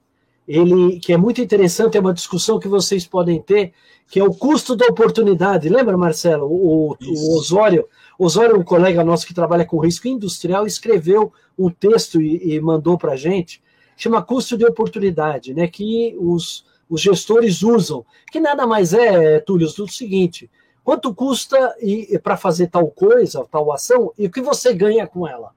ele 0.47 0.99
que 0.99 1.13
é 1.13 1.17
muito 1.17 1.41
interessante, 1.41 1.97
é 1.97 2.01
uma 2.01 2.15
discussão 2.15 2.59
que 2.59 2.69
vocês 2.69 3.07
podem 3.07 3.41
ter, 3.41 3.73
que 4.09 4.19
é 4.19 4.25
o 4.25 4.35
custo 4.35 4.75
da 4.75 4.87
oportunidade. 4.87 5.69
Lembra, 5.69 5.97
Marcelo? 5.97 6.47
O, 6.47 6.97
o 7.01 7.37
Osório, 7.37 7.87
Osório, 8.19 8.59
um 8.59 8.65
colega 8.65 9.05
nosso 9.05 9.27
que 9.27 9.35
trabalha 9.35 9.65
com 9.65 9.79
risco 9.79 10.09
industrial, 10.09 10.67
escreveu 10.67 11.33
um 11.59 11.71
texto 11.71 12.21
e, 12.21 12.55
e 12.55 12.61
mandou 12.61 12.97
para 12.97 13.13
a 13.13 13.17
gente, 13.17 13.63
chama 13.97 14.23
custo 14.23 14.57
de 14.57 14.65
oportunidade, 14.65 15.53
né? 15.53 15.69
Que 15.69 16.17
os 16.19 16.65
os 16.89 17.01
gestores 17.01 17.63
usam, 17.63 18.05
que 18.31 18.41
nada 18.41 18.67
mais 18.67 18.93
é, 18.93 19.41
Túlio, 19.41 19.69
do 19.73 19.89
seguinte: 19.89 20.51
quanto 20.83 21.15
custa 21.15 21.77
para 22.23 22.37
fazer 22.37 22.69
tal 22.69 22.89
coisa, 22.89 23.47
tal 23.51 23.71
ação, 23.73 24.13
e 24.19 24.27
o 24.27 24.31
que 24.31 24.41
você 24.41 24.73
ganha 24.73 25.07
com 25.07 25.27
ela? 25.27 25.53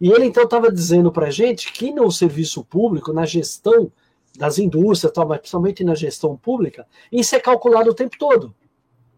E 0.00 0.10
ele 0.10 0.26
então 0.26 0.44
estava 0.44 0.70
dizendo 0.70 1.10
para 1.10 1.26
a 1.26 1.30
gente 1.30 1.72
que 1.72 1.92
no 1.92 2.10
serviço 2.10 2.64
público, 2.64 3.12
na 3.12 3.26
gestão 3.26 3.90
das 4.36 4.58
indústrias, 4.58 5.12
mas 5.16 5.38
principalmente 5.38 5.82
na 5.82 5.94
gestão 5.94 6.36
pública, 6.36 6.86
isso 7.10 7.34
é 7.34 7.40
calculado 7.40 7.90
o 7.90 7.94
tempo 7.94 8.16
todo. 8.16 8.54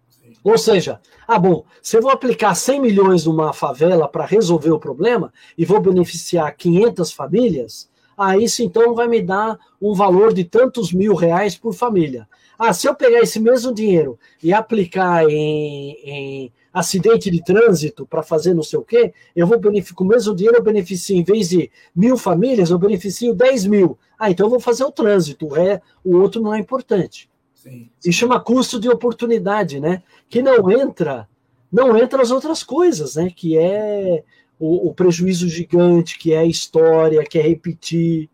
Sim. 0.09 0.33
Ou 0.43 0.57
seja, 0.57 0.99
ah, 1.29 1.39
bom, 1.39 1.65
se 1.83 1.99
eu 1.99 2.03
vou 2.03 2.11
aplicar 2.11 2.55
100 2.55 2.81
milhões 2.81 3.27
numa 3.27 3.53
favela 3.53 4.09
para 4.09 4.25
resolver 4.25 4.71
o 4.71 4.81
problema 4.81 5.31
e 5.59 5.67
vou 5.67 5.81
beneficiar 5.81 6.57
500 6.57 7.13
famílias, 7.13 7.91
ah, 8.23 8.37
isso 8.37 8.63
então 8.63 8.95
vai 8.95 9.09
me 9.09 9.23
dar 9.23 9.59
um 9.81 9.95
valor 9.95 10.35
de 10.35 10.45
tantos 10.45 10.93
mil 10.93 11.15
reais 11.15 11.57
por 11.57 11.73
família. 11.73 12.29
Ah, 12.59 12.75
se 12.75 12.87
eu 12.87 12.95
pegar 12.95 13.21
esse 13.21 13.41
mesmo 13.41 13.73
dinheiro 13.73 14.19
e 14.43 14.53
aplicar 14.53 15.25
em, 15.27 15.97
em 16.05 16.53
acidente 16.71 17.31
de 17.31 17.43
trânsito 17.43 18.05
para 18.05 18.23
fazer 18.23 18.53
não 18.53 18.63
sei 18.63 18.79
o 18.79 18.85
quê, 18.85 19.15
eu 19.35 19.47
vou 19.47 19.59
beneficiar, 19.59 19.97
com 19.97 20.05
o 20.05 20.07
mesmo 20.07 20.35
dinheiro 20.35 20.59
eu 20.59 20.63
beneficio, 20.63 21.17
em 21.17 21.25
vez 21.25 21.49
de 21.49 21.71
mil 21.97 22.19
famílias, 22.19 22.69
eu 22.69 22.79
beneficio 22.79 23.35
10 23.35 23.67
mil. 23.67 23.99
Ah, 24.19 24.31
então 24.31 24.45
eu 24.45 24.51
vou 24.51 24.61
fazer 24.61 24.85
o 24.85 24.93
trânsito, 24.93 25.57
é, 25.57 25.81
o 26.05 26.19
outro 26.19 26.43
não 26.43 26.53
é 26.55 26.59
importante. 26.59 27.31
Sim, 27.55 27.89
sim. 27.99 28.11
E 28.11 28.13
chama 28.13 28.39
custo 28.39 28.79
de 28.79 28.91
oportunidade, 28.91 29.81
né? 29.81 30.03
Que 30.29 30.43
não 30.43 30.71
entra, 30.71 31.27
não 31.73 31.97
entra 31.97 32.21
as 32.21 32.31
outras 32.31 32.63
coisas, 32.63 33.15
né? 33.15 33.31
Que 33.35 33.57
é 33.57 34.23
o, 34.61 34.89
o 34.89 34.95
prejuízo 34.95 35.49
gigante, 35.49 36.19
que 36.19 36.35
é 36.35 36.39
a 36.39 36.45
história, 36.45 37.25
que 37.25 37.39
é 37.39 37.43
repetir. 37.43 38.29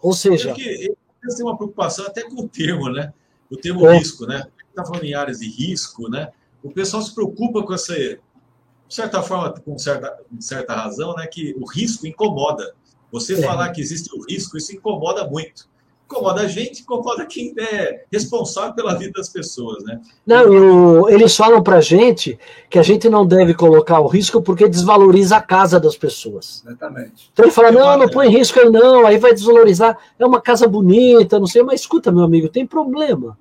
Ou 0.00 0.12
seja. 0.12 0.50
É 0.50 0.54
que 0.54 0.94
tem 1.36 1.46
uma 1.46 1.56
preocupação 1.56 2.06
até 2.06 2.22
com 2.22 2.42
o 2.42 2.48
termo, 2.48 2.90
né? 2.90 3.12
O 3.50 3.56
termo 3.56 3.88
é. 3.88 3.96
risco, 3.96 4.26
né? 4.26 4.46
Está 4.68 4.84
falando 4.84 5.04
em 5.04 5.14
áreas 5.14 5.38
de 5.38 5.48
risco, 5.48 6.10
né? 6.10 6.30
O 6.62 6.70
pessoal 6.70 7.02
se 7.02 7.14
preocupa 7.14 7.62
com 7.62 7.72
essa, 7.72 7.94
de 7.94 8.20
certa 8.88 9.22
forma, 9.22 9.50
com 9.60 9.78
certa, 9.78 10.14
certa 10.38 10.74
razão, 10.74 11.14
né? 11.14 11.26
Que 11.26 11.54
o 11.58 11.64
risco 11.64 12.06
incomoda. 12.06 12.74
Você 13.10 13.34
é. 13.34 13.42
falar 13.42 13.70
que 13.70 13.80
existe 13.80 14.14
o 14.14 14.22
risco, 14.22 14.58
isso 14.58 14.74
incomoda 14.74 15.26
muito 15.26 15.68
incomoda 16.14 16.42
a 16.42 16.48
gente, 16.48 16.82
incomoda 16.82 17.26
quem 17.26 17.52
é 17.58 18.04
responsável 18.10 18.74
pela 18.74 18.94
vida 18.94 19.12
das 19.16 19.28
pessoas, 19.28 19.82
né? 19.84 20.00
Não, 20.24 20.52
eu, 20.52 21.08
eles 21.08 21.36
falam 21.36 21.62
pra 21.62 21.80
gente 21.80 22.38
que 22.70 22.78
a 22.78 22.82
gente 22.82 23.08
não 23.08 23.26
deve 23.26 23.54
colocar 23.54 24.00
o 24.00 24.06
risco 24.06 24.40
porque 24.40 24.68
desvaloriza 24.68 25.36
a 25.36 25.42
casa 25.42 25.80
das 25.80 25.96
pessoas. 25.96 26.62
Exatamente. 26.64 27.30
Então 27.32 27.44
ele 27.44 27.52
fala, 27.52 27.72
não, 27.72 27.98
não 27.98 28.08
põe 28.08 28.28
risco 28.28 28.60
aí 28.60 28.70
não, 28.70 29.06
aí 29.06 29.18
vai 29.18 29.34
desvalorizar, 29.34 29.98
é 30.18 30.24
uma 30.24 30.40
casa 30.40 30.68
bonita, 30.68 31.38
não 31.38 31.46
sei, 31.46 31.62
mas 31.62 31.80
escuta, 31.80 32.12
meu 32.12 32.24
amigo, 32.24 32.48
tem 32.48 32.66
problema. 32.66 33.36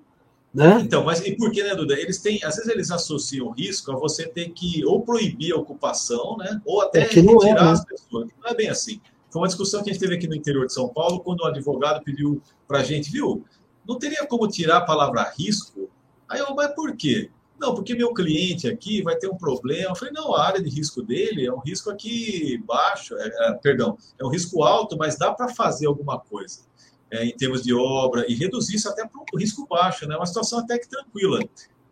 Né? 0.54 0.82
Então, 0.84 1.04
mas 1.04 1.20
e 1.26 1.36
por 1.36 1.52
que, 1.52 1.64
né, 1.64 1.74
Duda? 1.74 2.00
Eles 2.00 2.20
têm, 2.20 2.40
às 2.44 2.58
vezes 2.58 2.70
eles 2.70 2.92
associam 2.92 3.50
risco 3.50 3.92
a 3.92 3.96
você 3.96 4.28
ter 4.28 4.50
que 4.50 4.86
ou 4.86 5.02
proibir 5.02 5.52
a 5.52 5.58
ocupação, 5.58 6.38
né? 6.38 6.62
Ou 6.64 6.82
até 6.82 7.00
é 7.00 7.04
retirar 7.06 7.48
é, 7.48 7.54
né? 7.54 7.72
as 7.72 7.84
pessoas. 7.84 8.28
Não 8.40 8.52
é 8.52 8.54
bem 8.54 8.70
assim. 8.70 9.02
Foi 9.34 9.42
uma 9.42 9.48
discussão 9.48 9.82
que 9.82 9.90
a 9.90 9.94
gente 9.94 10.00
teve 10.00 10.14
aqui 10.14 10.28
no 10.28 10.36
interior 10.36 10.68
de 10.68 10.74
São 10.74 10.88
Paulo, 10.88 11.20
quando 11.22 11.40
o 11.40 11.46
advogado 11.48 12.04
pediu 12.04 12.40
para 12.68 12.82
a 12.82 12.84
gente, 12.84 13.10
viu, 13.10 13.44
não 13.84 13.98
teria 13.98 14.28
como 14.28 14.48
tirar 14.48 14.78
a 14.78 14.82
palavra 14.82 15.34
risco? 15.36 15.90
Aí 16.30 16.40
eu, 16.40 16.54
mas 16.54 16.74
por 16.76 16.96
quê? 16.96 17.32
Não, 17.60 17.74
porque 17.74 17.96
meu 17.96 18.14
cliente 18.14 18.68
aqui 18.68 19.02
vai 19.02 19.16
ter 19.16 19.28
um 19.28 19.36
problema. 19.36 19.90
Eu 19.90 19.96
falei, 19.96 20.14
não, 20.14 20.36
a 20.36 20.46
área 20.46 20.62
de 20.62 20.70
risco 20.70 21.02
dele 21.02 21.48
é 21.48 21.52
um 21.52 21.58
risco 21.58 21.90
aqui 21.90 22.62
baixo, 22.64 23.16
é, 23.18 23.28
é, 23.48 23.54
perdão, 23.54 23.98
é 24.20 24.24
um 24.24 24.30
risco 24.30 24.62
alto, 24.62 24.96
mas 24.98 25.18
dá 25.18 25.34
para 25.34 25.50
fazer 25.50 25.88
alguma 25.88 26.20
coisa 26.20 26.60
é, 27.10 27.26
em 27.26 27.36
termos 27.36 27.64
de 27.64 27.74
obra 27.74 28.30
e 28.30 28.36
reduzir 28.36 28.76
isso 28.76 28.88
até 28.88 29.04
para 29.08 29.20
um 29.20 29.40
risco 29.40 29.66
baixo, 29.68 30.08
né? 30.08 30.16
Uma 30.16 30.28
situação 30.28 30.60
até 30.60 30.78
que 30.78 30.88
tranquila. 30.88 31.40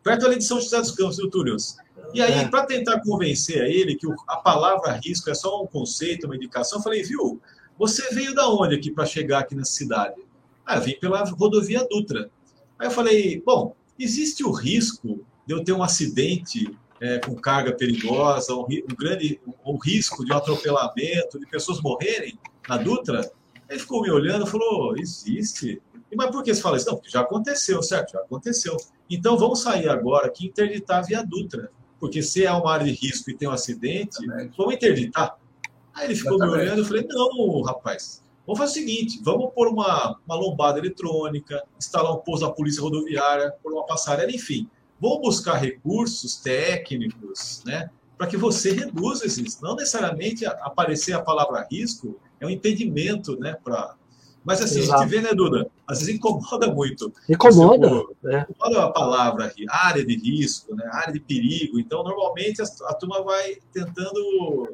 Perto 0.03 0.25
ali 0.25 0.37
de 0.37 0.43
São 0.43 0.59
José 0.59 0.79
dos 0.79 0.91
Campos, 0.91 1.17
viu, 1.17 1.29
Túlio? 1.29 1.55
E 2.13 2.21
aí, 2.21 2.33
é. 2.33 2.47
para 2.47 2.65
tentar 2.65 3.01
convencer 3.01 3.61
a 3.61 3.67
ele 3.67 3.95
que 3.95 4.07
a 4.27 4.37
palavra 4.37 4.99
risco 5.03 5.29
é 5.29 5.33
só 5.33 5.63
um 5.63 5.67
conceito, 5.67 6.25
uma 6.25 6.35
indicação, 6.35 6.79
eu 6.79 6.83
falei, 6.83 7.03
viu, 7.03 7.39
você 7.77 8.13
veio 8.13 8.33
da 8.33 8.49
onde 8.49 8.75
aqui 8.75 8.91
para 8.91 9.05
chegar 9.05 9.39
aqui 9.39 9.55
na 9.55 9.63
cidade? 9.63 10.21
Ah, 10.65 10.77
eu 10.77 10.81
vim 10.81 10.99
pela 10.99 11.23
rodovia 11.23 11.87
Dutra. 11.89 12.29
Aí 12.77 12.87
eu 12.87 12.91
falei, 12.91 13.41
bom, 13.45 13.75
existe 13.97 14.43
o 14.43 14.51
risco 14.51 15.25
de 15.45 15.53
eu 15.53 15.63
ter 15.63 15.73
um 15.73 15.83
acidente 15.83 16.77
é, 16.99 17.19
com 17.19 17.35
carga 17.35 17.71
perigosa, 17.71 18.53
um, 18.53 18.65
um 18.65 18.95
grande 18.95 19.39
um 19.65 19.77
risco 19.77 20.23
de 20.25 20.31
um 20.31 20.37
atropelamento, 20.37 21.39
de 21.39 21.45
pessoas 21.47 21.81
morrerem 21.81 22.37
na 22.67 22.77
Dutra? 22.77 23.31
Ele 23.69 23.79
ficou 23.79 24.01
me 24.01 24.11
olhando 24.11 24.45
e 24.45 24.49
falou, 24.49 24.97
existe. 24.97 25.81
E, 26.11 26.15
mas 26.15 26.29
por 26.29 26.43
que 26.43 26.53
você 26.53 26.61
fala 26.61 26.77
isso? 26.77 26.87
Não, 26.87 26.95
porque 26.95 27.09
já 27.09 27.21
aconteceu, 27.21 27.81
certo? 27.81 28.11
Já 28.11 28.19
aconteceu. 28.19 28.75
Então 29.09 29.37
vamos 29.37 29.61
sair 29.61 29.89
agora 29.89 30.27
aqui 30.27 30.45
e 30.45 30.49
interditar 30.49 30.99
a 30.99 31.01
Via 31.01 31.23
Dutra 31.23 31.71
porque 32.01 32.23
se 32.23 32.43
é 32.43 32.51
uma 32.51 32.73
área 32.73 32.87
de 32.87 32.93
risco 32.93 33.29
e 33.29 33.37
tem 33.37 33.47
um 33.47 33.51
acidente, 33.51 34.17
Exatamente. 34.23 34.57
vamos 34.57 34.73
interditar. 34.73 35.37
Aí 35.93 36.07
ele 36.07 36.15
ficou 36.15 36.33
Exatamente. 36.33 36.57
me 36.57 36.63
olhando 36.63 36.81
e 36.81 36.85
falei, 36.85 37.07
não, 37.07 37.61
rapaz, 37.61 38.23
vamos 38.45 38.57
fazer 38.57 38.71
o 38.71 38.73
seguinte, 38.73 39.21
vamos 39.23 39.53
pôr 39.53 39.67
uma, 39.67 40.17
uma 40.25 40.35
lombada 40.35 40.79
eletrônica, 40.79 41.63
instalar 41.77 42.11
um 42.11 42.17
posto 42.17 42.47
da 42.47 42.51
polícia 42.51 42.81
rodoviária, 42.81 43.53
pôr 43.61 43.73
uma 43.73 43.85
passarela, 43.85 44.31
enfim. 44.31 44.67
Vamos 44.99 45.21
buscar 45.21 45.57
recursos 45.57 46.37
técnicos, 46.37 47.61
né? 47.65 47.91
Para 48.17 48.25
que 48.25 48.37
você 48.37 48.71
reduza 48.71 49.25
esses. 49.25 49.61
Não 49.61 49.75
necessariamente 49.75 50.43
aparecer 50.45 51.13
a 51.13 51.21
palavra 51.21 51.67
risco 51.69 52.19
é 52.39 52.45
um 52.47 52.49
impedimento, 52.49 53.39
né? 53.39 53.55
Para 53.63 53.95
mas 54.43 54.59
assim, 54.59 54.79
Exato. 54.79 55.01
a 55.01 55.03
gente 55.03 55.11
vê, 55.11 55.21
né, 55.21 55.33
Duda? 55.35 55.69
Às 55.91 55.99
vezes 55.99 56.15
incomoda 56.15 56.71
muito. 56.71 57.13
Incomoda. 57.27 57.89
Tipo, 57.89 58.29
é. 58.29 58.45
Incomoda 58.49 58.85
a 58.85 58.89
palavra 58.91 59.53
área 59.69 60.05
de 60.05 60.15
risco, 60.15 60.75
né? 60.75 60.89
área 60.93 61.13
de 61.13 61.19
perigo. 61.19 61.79
Então, 61.79 62.03
normalmente, 62.03 62.61
a, 62.61 62.65
a 62.87 62.93
turma 62.93 63.23
vai 63.23 63.57
tentando 63.73 64.69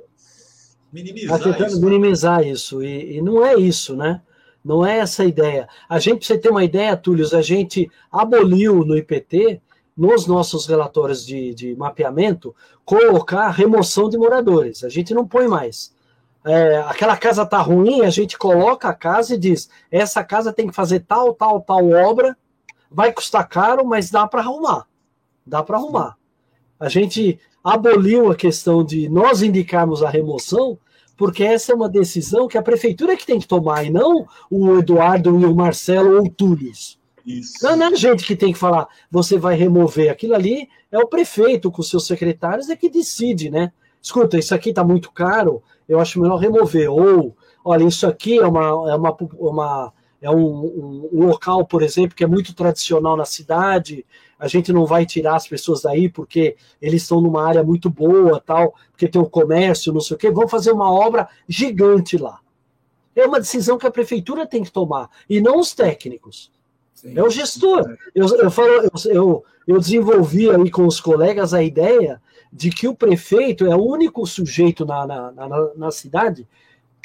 minimizar 0.91 1.39
vai 1.39 1.51
tentando 1.51 1.71
isso. 1.71 1.81
minimizar 1.81 2.45
isso. 2.45 2.83
E, 2.83 3.17
e, 3.17 3.21
não 3.21 3.45
é 3.45 3.55
isso, 3.55 3.95
né? 3.95 4.21
Não 4.63 4.85
é 4.85 4.99
essa 4.99 5.23
a 5.23 5.25
ideia. 5.25 5.67
A 5.89 5.99
gente, 5.99 6.19
pra 6.19 6.27
você 6.27 6.37
ter 6.37 6.49
uma 6.49 6.63
ideia, 6.63 6.95
Túlio, 6.97 7.25
a 7.35 7.41
gente 7.41 7.89
aboliu 8.11 8.85
no 8.85 8.97
IPT, 8.97 9.61
nos 9.95 10.27
nossos 10.27 10.67
relatórios 10.67 11.25
de, 11.25 11.53
de 11.55 11.75
mapeamento, 11.75 12.55
colocar 12.85 13.49
remoção 13.49 14.09
de 14.09 14.17
moradores. 14.17 14.83
A 14.83 14.89
gente 14.89 15.13
não 15.13 15.27
põe 15.27 15.47
mais 15.47 15.95
é, 16.45 16.77
aquela 16.87 17.17
casa 17.17 17.45
tá 17.45 17.59
ruim, 17.59 18.01
a 18.01 18.09
gente 18.09 18.37
coloca 18.37 18.89
a 18.89 18.93
casa 18.93 19.35
e 19.35 19.37
diz: 19.37 19.69
essa 19.91 20.23
casa 20.23 20.53
tem 20.53 20.67
que 20.67 20.75
fazer 20.75 21.01
tal, 21.01 21.33
tal, 21.33 21.61
tal 21.61 21.89
obra, 21.89 22.37
vai 22.89 23.11
custar 23.11 23.47
caro, 23.47 23.85
mas 23.85 24.09
dá 24.09 24.27
para 24.27 24.41
arrumar. 24.41 24.85
Dá 25.45 25.63
para 25.63 25.77
arrumar. 25.77 26.17
A 26.79 26.89
gente 26.89 27.39
aboliu 27.63 28.31
a 28.31 28.35
questão 28.35 28.83
de 28.83 29.09
nós 29.09 29.41
indicarmos 29.41 30.03
a 30.03 30.09
remoção, 30.09 30.77
porque 31.17 31.43
essa 31.43 31.71
é 31.71 31.75
uma 31.75 31.89
decisão 31.89 32.47
que 32.47 32.57
a 32.57 32.61
prefeitura 32.61 33.17
que 33.17 33.25
tem 33.25 33.39
que 33.39 33.47
tomar, 33.47 33.83
e 33.83 33.89
não 33.89 34.25
o 34.49 34.77
Eduardo 34.77 35.39
e 35.39 35.45
o 35.45 35.55
Marcelo 35.55 36.17
ou 36.17 36.25
o 36.25 36.29
Túlio. 36.29 36.71
Isso. 37.25 37.61
Não, 37.61 37.83
é 37.83 37.87
a 37.87 37.95
gente 37.95 38.25
que 38.25 38.37
tem 38.37 38.53
que 38.53 38.59
falar, 38.59 38.87
você 39.11 39.37
vai 39.37 39.55
remover 39.55 40.09
aquilo 40.09 40.33
ali, 40.33 40.69
é 40.89 40.97
o 40.97 41.07
prefeito 41.07 41.69
com 41.69 41.83
seus 41.83 42.07
secretários 42.07 42.69
é 42.69 42.75
que 42.75 42.89
decide, 42.89 43.49
né? 43.49 43.73
Escuta, 44.07 44.39
isso 44.39 44.55
aqui 44.55 44.69
está 44.69 44.85
muito 44.85 45.11
caro, 45.11 45.61
eu 45.85 45.99
acho 45.99 46.21
melhor 46.21 46.37
remover. 46.37 46.89
Ou, 46.89 47.35
olha, 47.63 47.83
isso 47.83 48.07
aqui 48.07 48.39
é 48.39 48.47
uma, 48.47 48.89
é 48.89 48.95
uma, 48.95 49.17
uma 49.33 49.93
é 50.21 50.31
um, 50.31 50.47
um, 50.47 51.09
um, 51.11 51.27
local, 51.27 51.65
por 51.67 51.83
exemplo, 51.83 52.15
que 52.15 52.23
é 52.23 52.27
muito 52.27 52.55
tradicional 52.55 53.17
na 53.17 53.25
cidade. 53.25 54.05
A 54.39 54.47
gente 54.47 54.71
não 54.71 54.85
vai 54.85 55.05
tirar 55.05 55.35
as 55.35 55.45
pessoas 55.45 55.81
daí 55.81 56.07
porque 56.07 56.55
eles 56.81 57.01
estão 57.01 57.19
numa 57.19 57.45
área 57.45 57.61
muito 57.61 57.89
boa, 57.89 58.39
tal, 58.39 58.75
porque 58.91 59.09
tem 59.09 59.21
o 59.21 59.29
comércio, 59.29 59.91
não 59.91 59.99
sei 59.99 60.15
o 60.15 60.17
quê. 60.17 60.31
Vamos 60.31 60.51
fazer 60.51 60.71
uma 60.71 60.89
obra 60.89 61.27
gigante 61.45 62.17
lá. 62.17 62.39
É 63.13 63.25
uma 63.25 63.41
decisão 63.41 63.77
que 63.77 63.87
a 63.87 63.91
prefeitura 63.91 64.47
tem 64.47 64.63
que 64.63 64.71
tomar 64.71 65.09
e 65.29 65.41
não 65.41 65.59
os 65.59 65.73
técnicos. 65.73 66.49
Sim. 66.97 67.13
É 67.15 67.21
o 67.21 67.29
gestor. 67.29 67.95
Eu, 68.15 68.25
eu, 68.37 68.49
falo, 68.49 68.69
eu, 69.05 69.43
eu, 69.67 69.79
desenvolvi 69.79 70.49
aí 70.49 70.71
com 70.71 70.87
os 70.87 70.99
colegas 70.99 71.53
a 71.53 71.61
ideia 71.61 72.19
de 72.51 72.71
que 72.71 72.87
o 72.87 72.95
prefeito 72.95 73.67
é 73.67 73.75
o 73.75 73.85
único 73.85 74.25
sujeito 74.25 74.83
na, 74.83 75.05
na, 75.05 75.31
na, 75.31 75.47
na 75.75 75.91
cidade 75.91 76.47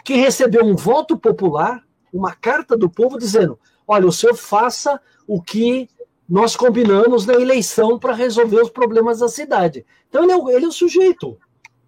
que 0.03 0.15
recebeu 0.15 0.65
um 0.65 0.75
voto 0.75 1.19
popular, 1.19 1.85
uma 2.11 2.35
carta 2.35 2.75
do 2.75 2.89
povo 2.89 3.19
dizendo: 3.19 3.59
olha, 3.87 4.07
o 4.07 4.13
senhor 4.13 4.35
faça 4.35 4.99
o 5.29 5.43
que 5.43 5.91
nós 6.27 6.57
combinamos 6.57 7.27
na 7.27 7.35
eleição 7.35 7.99
para 7.99 8.15
resolver 8.15 8.63
os 8.63 8.71
problemas 8.71 9.19
da 9.19 9.29
cidade. 9.29 9.85
Então 10.09 10.23
ele 10.23 10.33
é, 10.33 10.37
o, 10.37 10.49
ele 10.49 10.65
é 10.65 10.69
o 10.69 10.73
sujeito. 10.73 11.37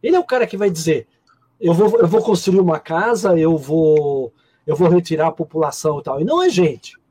Ele 0.03 0.15
é 0.15 0.21
o 0.21 0.25
cara 0.25 0.47
que 0.47 0.59
vai 0.59 0.69
dizer: 0.69 1.09
eu 1.59 1.73
vou, 1.73 1.99
eu 1.99 2.07
vou 2.07 2.21
construir 2.21 2.61
uma 2.61 2.79
casa, 2.79 3.35
eu 3.39 3.57
vou, 3.57 4.31
eu 4.67 4.77
vou 4.77 4.91
retirar 4.91 5.29
a 5.29 5.33
população 5.33 6.01
e 6.01 6.03
tal. 6.03 6.21
E 6.21 6.25
não 6.25 6.43
é 6.43 6.51
gente. 6.51 7.03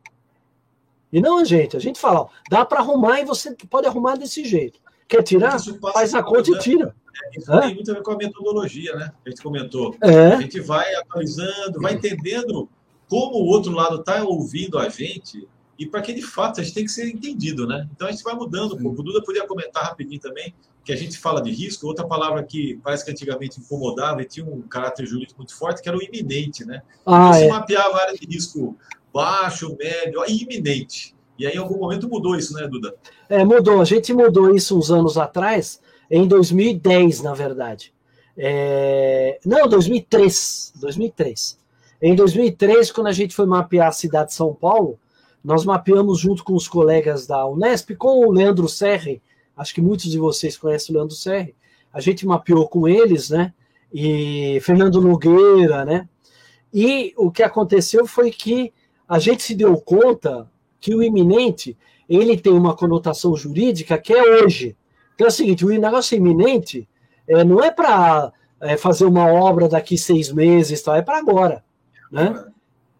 E 1.13 1.21
não 1.21 1.39
é 1.39 1.45
gente. 1.45 1.77
A 1.77 1.79
gente 1.79 1.99
fala: 1.99 2.21
ó, 2.21 2.27
dá 2.49 2.65
para 2.65 2.79
arrumar 2.79 3.21
e 3.21 3.25
você 3.25 3.55
pode 3.69 3.85
arrumar 3.85 4.15
desse 4.15 4.43
jeito. 4.43 4.79
Quer 5.07 5.21
tirar? 5.21 5.59
Faz 5.93 6.15
a 6.15 6.23
conta 6.23 6.49
e 6.49 6.57
tira. 6.57 6.95
É, 7.23 7.37
isso 7.37 7.59
tem 7.59 7.75
muito 7.75 7.91
a 7.91 7.93
ver 7.93 8.01
com 8.01 8.11
a 8.11 8.17
metodologia, 8.17 8.95
né? 8.95 9.11
A 9.23 9.29
gente 9.29 9.43
comentou. 9.43 9.95
É. 10.01 10.33
A 10.33 10.41
gente 10.41 10.59
vai 10.59 10.91
atualizando, 10.95 11.79
vai 11.79 11.93
entendendo 11.93 12.67
como 13.07 13.35
o 13.35 13.45
outro 13.45 13.71
lado 13.71 13.99
está 13.99 14.23
ouvindo 14.23 14.79
a 14.79 14.89
gente 14.89 15.47
e 15.77 15.85
para 15.85 16.01
que 16.01 16.13
de 16.13 16.23
fato 16.23 16.59
a 16.59 16.63
gente 16.63 16.73
tem 16.73 16.85
que 16.85 16.91
ser 16.91 17.07
entendido, 17.07 17.67
né? 17.67 17.87
Então 17.95 18.07
a 18.07 18.11
gente 18.11 18.23
vai 18.23 18.33
mudando 18.33 18.75
um 18.75 18.81
pouco. 18.81 19.01
O 19.01 19.03
Duda 19.03 19.21
podia 19.21 19.45
comentar 19.45 19.83
rapidinho 19.83 20.19
também 20.19 20.53
que 20.83 20.91
a 20.91 20.95
gente 20.95 21.17
fala 21.17 21.41
de 21.41 21.51
risco, 21.51 21.87
outra 21.87 22.05
palavra 22.05 22.43
que 22.43 22.79
parece 22.83 23.05
que 23.05 23.11
antigamente 23.11 23.59
incomodava 23.59 24.21
e 24.21 24.25
tinha 24.25 24.45
um 24.45 24.61
caráter 24.63 25.05
jurídico 25.05 25.39
muito 25.39 25.55
forte, 25.55 25.81
que 25.81 25.87
era 25.87 25.97
o 25.97 26.01
iminente, 26.01 26.65
né? 26.65 26.81
Ah, 27.05 27.29
então, 27.29 27.33
é. 27.33 27.39
se 27.39 27.47
mapeava 27.47 27.97
a 27.97 28.01
área 28.01 28.13
de 28.15 28.25
risco 28.25 28.75
baixo, 29.13 29.75
médio, 29.77 30.23
iminente. 30.27 31.13
E 31.37 31.45
aí, 31.45 31.53
em 31.53 31.57
algum 31.57 31.77
momento, 31.77 32.09
mudou 32.09 32.35
isso, 32.35 32.53
né, 32.53 32.67
Duda? 32.67 32.95
É, 33.29 33.43
mudou. 33.43 33.81
A 33.81 33.85
gente 33.85 34.13
mudou 34.13 34.55
isso 34.55 34.77
uns 34.77 34.91
anos 34.91 35.17
atrás, 35.17 35.79
em 36.09 36.27
2010, 36.27 37.21
na 37.21 37.33
verdade. 37.33 37.93
É... 38.37 39.39
Não, 39.45 39.67
2003. 39.67 40.73
2003. 40.75 41.59
Em 42.01 42.15
2003, 42.15 42.91
quando 42.91 43.07
a 43.07 43.11
gente 43.11 43.35
foi 43.35 43.45
mapear 43.45 43.87
a 43.87 43.91
cidade 43.91 44.29
de 44.29 44.35
São 44.35 44.53
Paulo, 44.53 44.99
nós 45.43 45.65
mapeamos 45.65 46.19
junto 46.19 46.43
com 46.43 46.53
os 46.53 46.67
colegas 46.67 47.27
da 47.27 47.45
Unesp, 47.47 47.95
com 47.95 48.25
o 48.25 48.31
Leandro 48.31 48.67
Serri, 48.67 49.21
acho 49.55 49.73
que 49.73 49.81
muitos 49.81 50.09
de 50.09 50.17
vocês 50.17 50.57
conhecem 50.57 50.93
o 50.93 50.97
Leandro 50.97 51.15
Serri, 51.15 51.55
a 51.93 51.99
gente 51.99 52.25
mapeou 52.25 52.67
com 52.67 52.87
eles, 52.87 53.29
né? 53.29 53.53
E 53.93 54.59
Fernando 54.61 54.99
Nogueira, 54.99 55.85
né? 55.85 56.07
E 56.73 57.13
o 57.15 57.29
que 57.29 57.43
aconteceu 57.43 58.07
foi 58.07 58.31
que 58.31 58.73
a 59.07 59.19
gente 59.19 59.43
se 59.43 59.55
deu 59.55 59.79
conta 59.79 60.49
que 60.79 60.95
o 60.95 61.03
iminente 61.03 61.77
ele 62.07 62.37
tem 62.37 62.53
uma 62.53 62.75
conotação 62.75 63.35
jurídica 63.35 63.97
que 63.97 64.13
é 64.13 64.43
hoje. 64.43 64.75
Então 65.15 65.27
é 65.27 65.29
o 65.29 65.33
seguinte, 65.33 65.65
o 65.65 65.69
negócio 65.69 66.15
iminente 66.15 66.87
é, 67.27 67.43
não 67.43 67.63
é 67.63 67.71
para 67.71 68.33
é, 68.59 68.77
fazer 68.77 69.05
uma 69.05 69.27
obra 69.27 69.67
daqui 69.67 69.97
seis 69.97 70.31
meses, 70.31 70.81
tal, 70.81 70.95
é 70.95 71.01
para 71.01 71.17
agora. 71.17 71.63
Né? 72.11 72.45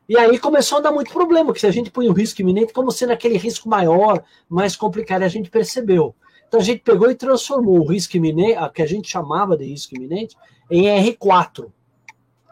E 0.07 0.17
aí 0.17 0.38
começou 0.38 0.77
a 0.77 0.81
dar 0.81 0.91
muito 0.91 1.12
problema, 1.12 1.45
porque 1.45 1.62
se 1.62 1.67
a 1.67 1.72
gente 1.72 1.89
põe 1.89 2.10
o 2.10 2.13
risco 2.13 2.41
iminente 2.41 2.74
como 2.74 2.91
sendo 2.91 3.13
aquele 3.13 3.38
risco 3.38 3.69
maior, 3.69 4.24
mais 4.50 4.75
complicado, 4.75 5.24
a 5.24 5.27
gente 5.27 5.50
percebeu. 5.50 6.15
Então 6.48 6.60
a 6.60 6.63
gente 6.63 6.81
pegou 6.81 7.10
e 7.10 7.15
transformou 7.15 7.79
o 7.79 7.88
risco 7.88 8.17
iminente, 8.17 8.60
que 8.74 8.81
a 8.81 8.86
gente 8.86 9.10
chamava 9.10 9.57
de 9.57 9.65
risco 9.65 9.95
iminente, 9.95 10.36
em 10.69 10.83
R4, 10.83 11.72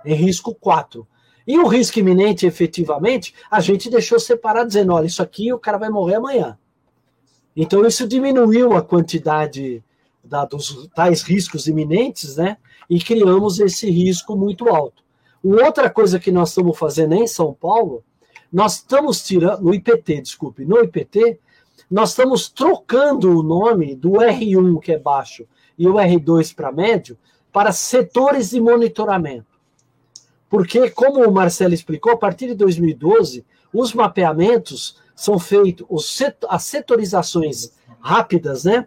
em 0.06 0.16
risco 0.16 0.56
4. 0.56 1.08
E 1.48 1.58
o 1.58 1.68
risco 1.68 2.00
iminente, 2.00 2.46
efetivamente, 2.46 3.34
a 3.50 3.60
gente 3.60 3.90
deixou 3.90 4.20
separado, 4.20 4.68
dizendo: 4.68 4.94
olha, 4.94 5.06
isso 5.06 5.22
aqui 5.24 5.52
o 5.52 5.60
cara 5.60 5.78
vai 5.78 5.90
morrer 5.90 6.16
amanhã. 6.16 6.58
Então 7.56 7.86
isso 7.86 8.08
diminuiu 8.08 8.74
a 8.74 8.82
quantidade 8.82 9.84
da, 10.24 10.46
dos 10.46 10.88
tais 10.96 11.22
riscos 11.24 11.68
iminentes, 11.68 12.38
né? 12.38 12.58
E 12.90 13.00
criamos 13.00 13.60
esse 13.60 13.90
risco 13.90 14.36
muito 14.36 14.70
alto. 14.70 15.04
Outra 15.44 15.90
coisa 15.90 16.20
que 16.20 16.32
nós 16.32 16.50
estamos 16.50 16.78
fazendo 16.78 17.16
em 17.16 17.26
São 17.26 17.54
Paulo, 17.54 18.04
nós 18.52 18.76
estamos 18.76 19.24
tirando, 19.24 19.62
no 19.62 19.74
IPT, 19.74 20.22
desculpe, 20.22 20.66
no 20.66 20.80
IPT, 20.84 21.40
nós 21.90 22.10
estamos 22.10 22.50
trocando 22.50 23.38
o 23.38 23.44
nome 23.44 23.96
do 23.96 24.12
R1, 24.12 24.80
que 24.80 24.94
é 24.94 25.00
baixo, 25.00 25.46
e 25.78 25.88
o 25.88 25.96
R2 25.96 26.54
para 26.54 26.72
médio, 26.72 27.18
para 27.52 27.72
setores 27.72 28.52
de 28.52 28.62
monitoramento. 28.62 29.51
Porque, 30.52 30.90
como 30.90 31.26
o 31.26 31.32
Marcelo 31.32 31.74
explicou, 31.74 32.12
a 32.12 32.18
partir 32.18 32.48
de 32.48 32.56
2012, 32.56 33.46
os 33.74 33.94
mapeamentos 33.94 34.98
são 35.16 35.40
feitos, 35.40 35.88
as 36.50 36.64
setorizações 36.64 37.72
rápidas, 38.02 38.66
né? 38.66 38.86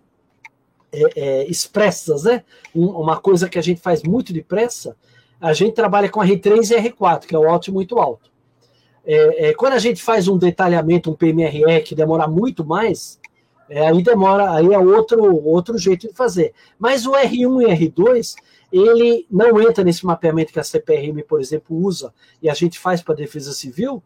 É, 0.92 1.02
é, 1.16 1.50
expressas, 1.50 2.22
né? 2.22 2.44
uma 2.72 3.16
coisa 3.16 3.48
que 3.48 3.58
a 3.58 3.62
gente 3.62 3.80
faz 3.80 4.04
muito 4.04 4.32
depressa, 4.32 4.94
a 5.40 5.52
gente 5.52 5.74
trabalha 5.74 6.08
com 6.08 6.20
R3 6.20 6.70
e 6.70 6.90
R4, 6.90 7.26
que 7.26 7.34
é 7.34 7.38
o 7.38 7.48
alto 7.48 7.68
e 7.68 7.72
muito 7.72 7.98
alto. 7.98 8.30
É, 9.04 9.48
é, 9.48 9.54
quando 9.54 9.72
a 9.72 9.78
gente 9.78 10.00
faz 10.00 10.28
um 10.28 10.38
detalhamento, 10.38 11.10
um 11.10 11.14
PMRE, 11.14 11.82
que 11.84 11.96
demora 11.96 12.28
muito 12.28 12.64
mais, 12.64 13.18
é, 13.68 13.88
aí 13.88 14.02
demora, 14.02 14.52
aí 14.52 14.72
é 14.72 14.78
outro, 14.78 15.44
outro 15.44 15.76
jeito 15.78 16.08
de 16.08 16.14
fazer. 16.14 16.52
Mas 16.78 17.06
o 17.06 17.12
R1 17.12 17.62
e 17.62 17.88
R2, 17.88 18.36
ele 18.76 19.24
não 19.30 19.62
entra 19.62 19.84
nesse 19.84 20.04
mapeamento 20.04 20.52
que 20.52 20.58
a 20.58 20.64
CPRM, 20.64 21.22
por 21.22 21.40
exemplo, 21.40 21.76
usa 21.76 22.12
e 22.42 22.50
a 22.50 22.54
gente 22.54 22.76
faz 22.76 23.00
para 23.00 23.14
a 23.14 23.16
Defesa 23.16 23.52
Civil. 23.52 24.02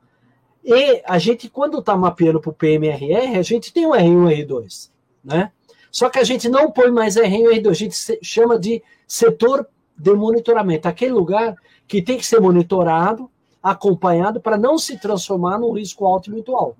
E 0.62 1.02
a 1.06 1.18
gente, 1.18 1.48
quando 1.48 1.78
está 1.78 1.96
mapeando 1.96 2.38
para 2.38 2.50
o 2.50 2.52
PMRR, 2.54 3.38
a 3.38 3.42
gente 3.42 3.72
tem 3.72 3.86
o 3.86 3.92
R1 3.92 4.30
e 4.30 4.44
R2. 4.44 4.90
Né? 5.24 5.50
Só 5.90 6.10
que 6.10 6.18
a 6.18 6.24
gente 6.24 6.50
não 6.50 6.70
põe 6.70 6.90
mais 6.90 7.16
R1 7.16 7.50
e 7.50 7.62
R2, 7.62 7.70
a 7.70 7.72
gente 7.72 8.18
chama 8.22 8.58
de 8.58 8.82
setor 9.06 9.66
de 9.96 10.12
monitoramento 10.12 10.86
aquele 10.86 11.12
lugar 11.12 11.56
que 11.86 12.02
tem 12.02 12.18
que 12.18 12.26
ser 12.26 12.38
monitorado, 12.38 13.30
acompanhado, 13.62 14.38
para 14.38 14.58
não 14.58 14.76
se 14.76 14.98
transformar 14.98 15.58
num 15.58 15.72
risco 15.72 16.04
alto 16.04 16.28
e 16.28 16.32
muito 16.32 16.54
alto. 16.54 16.76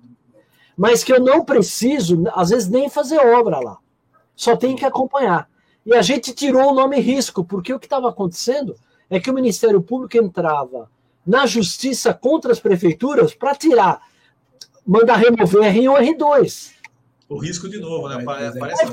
Mas 0.77 1.03
que 1.03 1.11
eu 1.11 1.19
não 1.19 1.43
preciso, 1.43 2.23
às 2.35 2.51
vezes, 2.51 2.69
nem 2.69 2.87
fazer 2.87 3.17
obra 3.17 3.59
lá. 3.59 3.79
Só 4.35 4.55
tem 4.55 4.75
que 4.75 4.85
acompanhar. 4.85 5.48
E 5.85 5.95
a 5.95 6.01
gente 6.01 6.33
tirou 6.33 6.71
o 6.71 6.73
nome 6.73 6.99
risco, 6.99 7.43
porque 7.43 7.73
o 7.73 7.79
que 7.79 7.85
estava 7.85 8.09
acontecendo 8.09 8.75
é 9.09 9.19
que 9.19 9.29
o 9.29 9.33
Ministério 9.33 9.81
Público 9.81 10.17
entrava 10.17 10.89
na 11.25 11.45
justiça 11.45 12.13
contra 12.13 12.51
as 12.51 12.59
prefeituras 12.59 13.33
para 13.33 13.55
tirar, 13.55 14.01
mandar 14.85 15.15
remover 15.15 15.73
R1 15.73 16.03
e 16.03 16.15
R2. 16.15 16.79
O 17.29 17.37
risco 17.37 17.69
de 17.69 17.79
novo, 17.79 18.09
né? 18.09 18.23
Parece 18.25 18.57
é, 18.57 18.85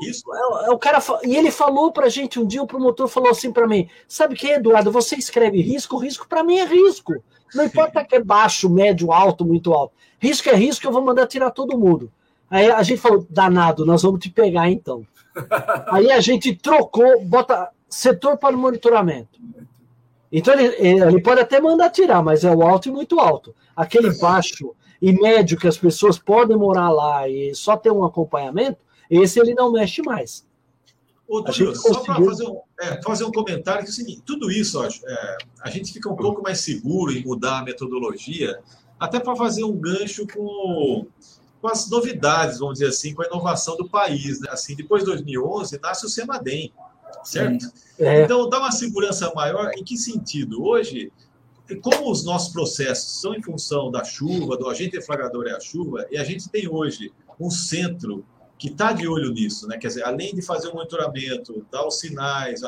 risco. 0.00 0.34
É, 0.34 0.66
é, 0.66 0.70
o 0.70 0.78
cara, 0.78 0.98
e 1.22 1.36
ele 1.36 1.50
falou 1.50 1.92
pra 1.92 2.08
gente 2.08 2.40
um 2.40 2.46
dia, 2.46 2.62
o 2.62 2.66
promotor 2.66 3.06
falou 3.06 3.30
assim 3.30 3.52
para 3.52 3.68
mim: 3.68 3.86
sabe 4.08 4.32
o 4.32 4.36
que, 4.36 4.48
Eduardo? 4.48 4.90
Você 4.90 5.14
escreve 5.14 5.60
risco, 5.60 5.98
risco 5.98 6.26
para 6.26 6.42
mim 6.42 6.56
é 6.56 6.64
risco. 6.64 7.22
Não 7.54 7.64
importa 7.64 8.02
que 8.02 8.14
é 8.14 8.24
baixo, 8.24 8.70
médio, 8.70 9.12
alto, 9.12 9.44
muito 9.44 9.74
alto. 9.74 9.94
Risco 10.18 10.48
é 10.48 10.54
risco, 10.54 10.86
eu 10.86 10.92
vou 10.92 11.02
mandar 11.02 11.26
tirar 11.26 11.50
todo 11.50 11.78
mundo. 11.78 12.10
Aí 12.48 12.70
a 12.70 12.82
gente 12.82 13.00
falou: 13.02 13.26
danado, 13.28 13.84
nós 13.84 14.02
vamos 14.02 14.20
te 14.20 14.30
pegar 14.30 14.70
então. 14.70 15.06
Aí 15.90 16.10
a 16.10 16.20
gente 16.20 16.54
trocou, 16.54 17.24
bota 17.24 17.70
setor 17.88 18.36
para 18.36 18.56
o 18.56 18.58
monitoramento. 18.58 19.40
Então 20.30 20.54
ele, 20.54 20.74
ele 20.78 21.20
pode 21.20 21.40
até 21.40 21.60
mandar 21.60 21.90
tirar, 21.90 22.22
mas 22.22 22.44
é 22.44 22.50
o 22.54 22.62
alto 22.62 22.88
e 22.88 22.92
muito 22.92 23.20
alto. 23.20 23.54
Aquele 23.76 24.16
baixo 24.18 24.74
e 25.00 25.12
médio 25.12 25.58
que 25.58 25.66
as 25.66 25.76
pessoas 25.76 26.18
podem 26.18 26.56
morar 26.56 26.88
lá 26.90 27.28
e 27.28 27.54
só 27.54 27.76
ter 27.76 27.90
um 27.90 28.04
acompanhamento, 28.04 28.78
esse 29.10 29.38
ele 29.38 29.52
não 29.52 29.72
mexe 29.72 30.00
mais. 30.00 30.46
Ô, 31.28 31.42
Túlio, 31.42 31.74
só 31.74 32.00
para 32.00 32.14
fazer, 32.14 32.46
um, 32.46 32.60
é, 32.80 33.02
fazer 33.02 33.24
um 33.24 33.32
comentário, 33.32 33.82
que 33.82 33.88
é 33.88 33.90
o 33.90 33.94
seguinte, 33.94 34.22
tudo 34.24 34.50
isso, 34.50 34.80
ó, 34.80 34.86
é, 34.86 35.38
a 35.62 35.70
gente 35.70 35.92
fica 35.92 36.08
um 36.10 36.16
pouco 36.16 36.42
mais 36.42 36.60
seguro 36.60 37.12
em 37.12 37.24
mudar 37.24 37.58
a 37.58 37.64
metodologia, 37.64 38.58
até 38.98 39.18
para 39.18 39.34
fazer 39.34 39.64
um 39.64 39.72
gancho 39.72 40.26
com 40.26 41.06
com 41.62 41.68
as 41.68 41.88
novidades, 41.88 42.58
vamos 42.58 42.80
dizer 42.80 42.88
assim, 42.88 43.14
com 43.14 43.22
a 43.22 43.26
inovação 43.26 43.76
do 43.76 43.88
país. 43.88 44.40
Né? 44.40 44.48
Assim, 44.50 44.74
depois 44.74 45.04
de 45.04 45.10
2011, 45.10 45.78
nasce 45.80 46.04
o 46.04 46.08
SEMADEM, 46.08 46.74
certo? 47.22 47.72
É. 48.00 48.24
Então, 48.24 48.48
dá 48.48 48.58
uma 48.58 48.72
segurança 48.72 49.32
maior 49.32 49.70
em 49.76 49.84
que 49.84 49.96
sentido? 49.96 50.64
Hoje, 50.64 51.12
como 51.80 52.10
os 52.10 52.24
nossos 52.24 52.52
processos 52.52 53.20
são 53.20 53.32
em 53.32 53.40
função 53.40 53.92
da 53.92 54.02
chuva, 54.02 54.56
do 54.56 54.68
agente 54.68 54.98
deflagrador 54.98 55.46
é 55.46 55.52
a 55.52 55.60
chuva, 55.60 56.04
e 56.10 56.18
a 56.18 56.24
gente 56.24 56.48
tem 56.50 56.68
hoje 56.68 57.12
um 57.38 57.48
centro 57.48 58.24
que 58.58 58.68
está 58.68 58.92
de 58.92 59.06
olho 59.06 59.30
nisso, 59.30 59.68
né? 59.68 59.78
Quer 59.78 59.86
dizer, 59.86 60.04
além 60.04 60.34
de 60.34 60.42
fazer 60.42 60.66
o 60.66 60.72
um 60.72 60.74
monitoramento, 60.74 61.64
dar 61.70 61.86
os 61.86 62.00
sinais, 62.00 62.62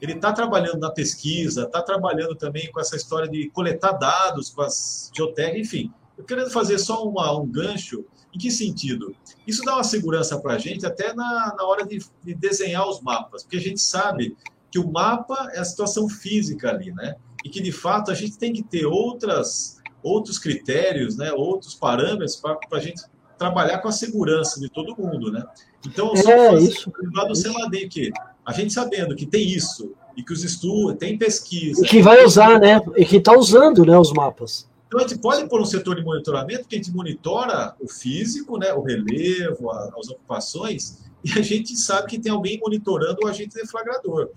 ele 0.00 0.12
está 0.12 0.30
trabalhando 0.30 0.78
na 0.78 0.90
pesquisa, 0.90 1.62
está 1.62 1.80
trabalhando 1.80 2.34
também 2.34 2.70
com 2.70 2.78
essa 2.80 2.96
história 2.96 3.28
de 3.28 3.48
coletar 3.48 3.92
dados 3.92 4.50
com 4.50 4.60
as 4.60 5.10
geotecas, 5.14 5.58
enfim. 5.58 5.90
Eu 6.18 6.24
querendo 6.24 6.50
fazer 6.50 6.78
só 6.78 7.02
uma, 7.02 7.34
um 7.38 7.46
gancho 7.46 8.04
em 8.36 8.38
que 8.38 8.50
sentido? 8.50 9.16
Isso 9.46 9.62
dá 9.64 9.74
uma 9.74 9.84
segurança 9.84 10.38
para 10.38 10.54
a 10.54 10.58
gente 10.58 10.84
até 10.84 11.14
na, 11.14 11.54
na 11.56 11.64
hora 11.64 11.84
de, 11.86 12.04
de, 12.22 12.34
desenhar 12.34 12.86
os 12.86 13.00
mapas, 13.00 13.42
porque 13.42 13.56
a 13.56 13.60
gente 13.60 13.80
sabe 13.80 14.36
que 14.70 14.78
o 14.78 14.92
mapa 14.92 15.50
é 15.54 15.58
a 15.58 15.64
situação 15.64 16.08
física 16.08 16.68
ali, 16.68 16.92
né? 16.92 17.16
E 17.44 17.48
que 17.48 17.62
de 17.62 17.72
fato 17.72 18.10
a 18.10 18.14
gente 18.14 18.36
tem 18.36 18.52
que 18.52 18.62
ter 18.62 18.84
outras, 18.84 19.80
outros 20.02 20.38
critérios, 20.38 21.16
né? 21.16 21.32
outros 21.32 21.74
parâmetros 21.74 22.36
para 22.36 22.58
a 22.72 22.80
gente 22.80 23.02
trabalhar 23.38 23.78
com 23.78 23.88
a 23.88 23.92
segurança 23.92 24.60
de 24.60 24.68
todo 24.68 24.96
mundo, 24.96 25.32
né? 25.32 25.42
Então, 25.86 26.14
só 26.16 26.30
é, 26.30 26.58
isso. 26.58 26.90
do 26.90 27.34
CELADEM 27.34 27.88
que 27.88 28.10
a 28.44 28.52
gente 28.52 28.72
sabendo 28.72 29.16
que 29.16 29.24
tem 29.24 29.48
isso 29.48 29.92
e 30.16 30.22
que 30.22 30.32
os 30.32 30.44
estudos, 30.44 30.96
tem 30.98 31.16
pesquisa. 31.16 31.84
E 31.84 31.88
que 31.88 32.02
vai 32.02 32.24
usar, 32.24 32.58
né? 32.58 32.80
E 32.96 33.04
que 33.04 33.16
está 33.16 33.36
usando 33.36 33.84
né, 33.84 33.98
os 33.98 34.12
mapas. 34.12 34.68
Então, 34.96 35.04
a 35.04 35.08
gente 35.08 35.20
pode 35.20 35.46
pôr 35.46 35.60
um 35.60 35.64
setor 35.66 35.96
de 35.96 36.02
monitoramento 36.02 36.66
que 36.66 36.74
a 36.74 36.78
gente 36.78 36.90
monitora 36.90 37.76
o 37.78 37.86
físico, 37.86 38.56
né, 38.56 38.72
o 38.72 38.80
relevo, 38.80 39.70
a, 39.70 39.92
as 39.98 40.08
ocupações, 40.08 41.04
e 41.22 41.32
a 41.38 41.42
gente 41.42 41.76
sabe 41.76 42.08
que 42.08 42.18
tem 42.18 42.32
alguém 42.32 42.58
monitorando 42.58 43.18
o 43.22 43.26
agente 43.26 43.54
deflagrador. 43.54 44.30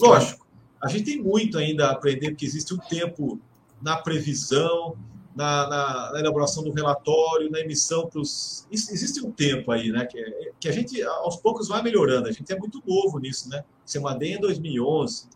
Lógico, 0.00 0.46
a 0.82 0.88
gente 0.88 1.04
tem 1.04 1.22
muito 1.22 1.58
ainda 1.58 1.88
a 1.88 1.92
aprender, 1.92 2.30
porque 2.30 2.46
existe 2.46 2.72
um 2.72 2.78
tempo 2.78 3.38
na 3.82 3.98
previsão, 3.98 4.96
na, 5.34 5.68
na, 5.68 6.12
na 6.12 6.20
elaboração 6.20 6.64
do 6.64 6.72
relatório, 6.72 7.50
na 7.50 7.60
emissão 7.60 8.06
para 8.06 8.18
os. 8.18 8.66
Existe 8.70 9.22
um 9.22 9.30
tempo 9.30 9.70
aí, 9.70 9.92
né? 9.92 10.06
Que, 10.06 10.52
que 10.58 10.66
a 10.66 10.72
gente, 10.72 11.02
aos 11.02 11.36
poucos, 11.36 11.68
vai 11.68 11.82
melhorando. 11.82 12.26
A 12.26 12.32
gente 12.32 12.50
é 12.50 12.58
muito 12.58 12.82
novo 12.86 13.18
nisso, 13.18 13.50
né? 13.50 13.62
Semadem 13.84 14.34
em 14.34 14.40
2011. 14.40 15.28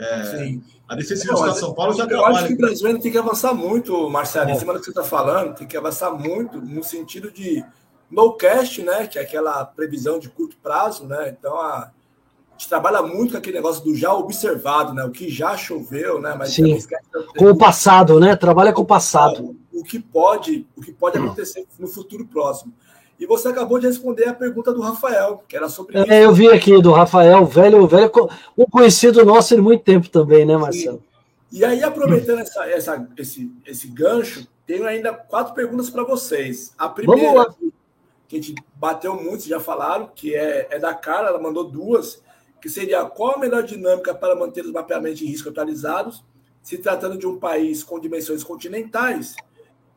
É, 0.00 0.58
a 0.88 0.94
Defesa 0.94 1.20
Civil 1.20 1.34
do 1.34 1.40
Estado 1.40 1.52
de 1.52 1.60
São 1.60 1.74
Paulo 1.74 1.94
já 1.94 2.04
eu 2.04 2.08
trabalha. 2.08 2.32
Eu 2.32 2.36
acho 2.36 2.46
que 2.48 2.54
o 2.54 2.56
brasileiro 2.56 3.00
tem 3.00 3.12
que 3.12 3.18
avançar 3.18 3.54
muito, 3.54 4.08
Marcelo, 4.08 4.50
é. 4.50 4.52
em 4.54 4.58
cima 4.58 4.72
do 4.72 4.78
que 4.78 4.86
você 4.86 4.90
está 4.90 5.04
falando, 5.04 5.54
tem 5.54 5.66
que 5.66 5.76
avançar 5.76 6.10
muito 6.10 6.60
no 6.60 6.82
sentido 6.82 7.30
de 7.30 7.64
no 8.10 8.32
cast, 8.32 8.82
né? 8.82 9.06
Que 9.06 9.18
é 9.18 9.22
aquela 9.22 9.64
previsão 9.64 10.18
de 10.18 10.28
curto 10.28 10.56
prazo, 10.62 11.06
né? 11.06 11.28
Então 11.38 11.56
a, 11.60 11.76
a 11.76 11.92
gente 12.52 12.68
trabalha 12.68 13.02
muito 13.02 13.32
com 13.32 13.38
aquele 13.38 13.56
negócio 13.56 13.84
do 13.84 13.94
já 13.94 14.12
observado, 14.12 14.92
né? 14.92 15.04
O 15.04 15.10
que 15.10 15.28
já 15.28 15.56
choveu, 15.56 16.20
né? 16.20 16.34
Mas 16.36 16.54
Sim. 16.54 16.76
Com 17.38 17.50
o 17.50 17.56
passado, 17.56 18.18
né? 18.18 18.34
Trabalha 18.34 18.72
com 18.72 18.82
o 18.82 18.86
passado. 18.86 19.56
O 19.72 19.84
que 19.84 20.00
pode, 20.00 20.66
o 20.76 20.80
que 20.80 20.92
pode 20.92 21.18
acontecer 21.18 21.66
no 21.78 21.86
futuro 21.86 22.26
próximo. 22.26 22.72
E 23.20 23.26
você 23.26 23.48
acabou 23.48 23.78
de 23.78 23.86
responder 23.86 24.26
a 24.26 24.32
pergunta 24.32 24.72
do 24.72 24.80
Rafael, 24.80 25.44
que 25.46 25.54
era 25.54 25.68
sobre 25.68 25.98
é, 25.98 26.00
isso. 26.00 26.12
Eu 26.12 26.32
vi 26.32 26.48
aqui 26.48 26.80
do 26.80 26.90
Rafael, 26.90 27.44
velho, 27.44 27.86
velho, 27.86 28.10
um 28.56 28.64
conhecido 28.64 29.22
nosso 29.26 29.54
de 29.54 29.60
muito 29.60 29.84
tempo 29.84 30.08
também, 30.08 30.46
né, 30.46 30.56
Marcelo? 30.56 30.96
Sim. 30.96 31.04
E 31.52 31.62
aí, 31.62 31.82
aproveitando 31.82 32.38
essa, 32.38 32.66
essa, 32.66 33.08
esse, 33.18 33.52
esse 33.66 33.88
gancho, 33.88 34.48
tenho 34.66 34.86
ainda 34.86 35.12
quatro 35.12 35.52
perguntas 35.52 35.90
para 35.90 36.02
vocês. 36.02 36.72
A 36.78 36.88
primeira, 36.88 37.54
que 38.26 38.36
a 38.36 38.40
gente 38.40 38.54
bateu 38.76 39.14
muito, 39.14 39.46
já 39.46 39.60
falaram, 39.60 40.08
que 40.14 40.34
é, 40.34 40.68
é 40.70 40.78
da 40.78 40.94
Carla, 40.94 41.28
ela 41.28 41.42
mandou 41.42 41.64
duas, 41.64 42.22
que 42.58 42.70
seria 42.70 43.04
qual 43.04 43.34
a 43.34 43.38
melhor 43.38 43.64
dinâmica 43.64 44.14
para 44.14 44.34
manter 44.34 44.64
os 44.64 44.72
mapeamentos 44.72 45.18
de 45.18 45.26
risco 45.26 45.50
atualizados, 45.50 46.24
se 46.62 46.78
tratando 46.78 47.18
de 47.18 47.26
um 47.26 47.38
país 47.38 47.84
com 47.84 48.00
dimensões 48.00 48.42
continentais. 48.42 49.36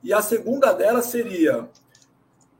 E 0.03 0.11
a 0.11 0.21
segunda 0.21 0.73
dela 0.73 1.01
seria 1.01 1.69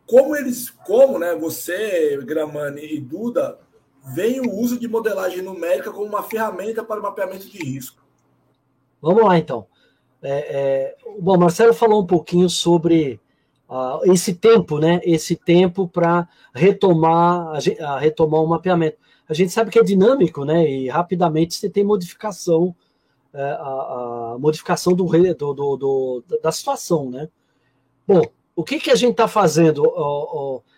como 0.08 0.36
eles, 0.36 0.70
como 0.70 1.18
né, 1.18 1.36
você, 1.36 2.18
Gramani 2.24 2.86
e 2.86 3.00
Duda, 3.00 3.60
veem 4.04 4.42
o 4.42 4.54
uso 4.54 4.80
de 4.80 4.88
modelagem 4.88 5.42
numérica 5.42 5.92
como 5.92 6.06
uma 6.06 6.24
ferramenta 6.24 6.84
para 6.84 7.00
o 7.00 7.04
mapeamento 7.04 7.50
de 7.50 7.58
risco? 7.58 8.04
Vamos 9.02 9.24
lá, 9.24 9.38
então. 9.38 9.68
É, 10.22 10.32
é, 10.32 10.96
bom, 11.20 11.38
Marcelo 11.38 11.74
falou 11.74 12.02
um 12.02 12.08
pouquinho 12.08 12.50
sobre 12.50 13.20
uh, 13.70 14.00
esse 14.12 14.34
tempo, 14.34 14.80
né? 14.80 15.02
Esse 15.04 15.36
tempo 15.36 15.88
para 15.88 16.28
retomar, 16.54 17.60
a, 17.82 18.00
retomar 18.00 18.42
o 18.42 18.48
mapeamento. 18.48 18.98
A 19.28 19.34
gente 19.34 19.52
sabe 19.52 19.72
que 19.72 19.80
é 19.80 19.84
dinâmico, 19.84 20.46
né? 20.46 20.70
E 20.70 20.89
rapidamente 20.89 21.56
você 21.56 21.70
tem 21.70 21.84
modificação, 21.84 22.76
é, 23.34 23.42
a, 23.42 24.34
a, 24.34 24.38
modificação 24.39 24.94
do, 24.94 25.06
do, 25.06 25.54
do, 25.54 25.78
do, 25.78 26.24
da 26.42 26.52
situação, 26.52 27.10
né? 27.10 27.30
Bom, 28.08 28.22
o 28.56 28.63
que, 28.63 28.80
que 28.80 28.92
a 28.92 28.96
gente 28.96 29.12
está 29.12 29.28
fazendo? 29.28 29.84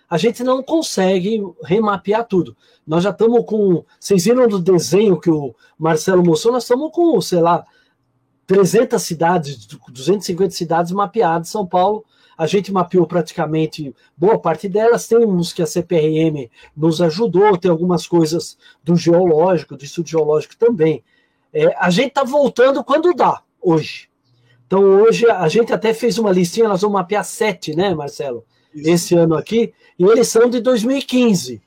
a 0.10 0.18
gente 0.18 0.44
não 0.44 0.62
consegue 0.62 1.42
remapear 1.64 2.26
tudo. 2.26 2.56
Nós 2.86 3.04
já 3.04 3.10
estamos 3.10 3.44
com. 3.46 3.84
Vocês 4.00 4.24
viram 4.26 4.48
do 4.48 4.60
desenho 4.60 5.20
que 5.20 5.30
o 5.30 5.54
Marcelo 5.78 6.24
mostrou? 6.24 6.54
Nós 6.54 6.64
estamos 6.64 6.92
com, 6.92 7.20
sei 7.20 7.42
lá, 7.42 7.66
300 8.46 9.02
cidades, 9.02 9.66
250 9.66 10.52
cidades 10.52 10.92
mapeadas 10.92 11.50
São 11.50 11.66
Paulo. 11.66 12.06
A 12.38 12.46
gente 12.46 12.72
mapeou 12.72 13.08
praticamente 13.08 13.96
boa 14.16 14.38
parte 14.38 14.70
delas. 14.70 15.08
Tem 15.08 15.18
uns 15.18 15.52
que 15.52 15.62
a 15.62 15.66
CPRM 15.66 16.50
nos 16.76 17.02
ajudou, 17.02 17.58
tem 17.58 17.72
algumas 17.72 18.06
coisas 18.06 18.58
do 18.84 18.96
geológico, 18.96 19.76
do 19.76 19.84
estudo 19.84 20.08
geológico 20.08 20.56
também. 20.58 21.04
É, 21.52 21.74
a 21.78 21.90
gente 21.90 22.10
está 22.10 22.24
voltando 22.24 22.84
quando 22.84 23.14
dá, 23.14 23.42
hoje. 23.62 24.10
Então, 24.66 24.84
hoje, 24.84 25.30
a 25.30 25.48
gente 25.48 25.72
até 25.72 25.94
fez 25.94 26.18
uma 26.18 26.32
listinha, 26.32 26.68
nós 26.68 26.82
vamos 26.82 26.96
mapear 26.96 27.24
sete, 27.24 27.76
né, 27.76 27.94
Marcelo? 27.94 28.44
Isso. 28.74 28.90
Esse 28.90 29.16
ano 29.16 29.36
aqui, 29.36 29.74
e 29.98 30.04
eles 30.04 30.28
são 30.28 30.50
de 30.50 30.60
2015. 30.60 31.62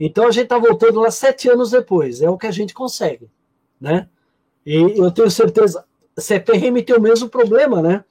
Então, 0.00 0.26
a 0.26 0.30
gente 0.30 0.44
está 0.44 0.58
voltando 0.58 1.00
lá 1.00 1.10
sete 1.10 1.48
anos 1.48 1.70
depois, 1.70 2.20
é 2.20 2.28
o 2.28 2.36
que 2.36 2.46
a 2.46 2.50
gente 2.50 2.74
consegue, 2.74 3.30
né? 3.80 4.08
E 4.66 4.74
eu 4.74 5.10
tenho 5.10 5.30
certeza, 5.30 5.84
CPRM 6.18 6.82
tem 6.82 6.96
o 6.96 7.00
mesmo 7.00 7.28
problema, 7.28 7.80
né? 7.80 8.04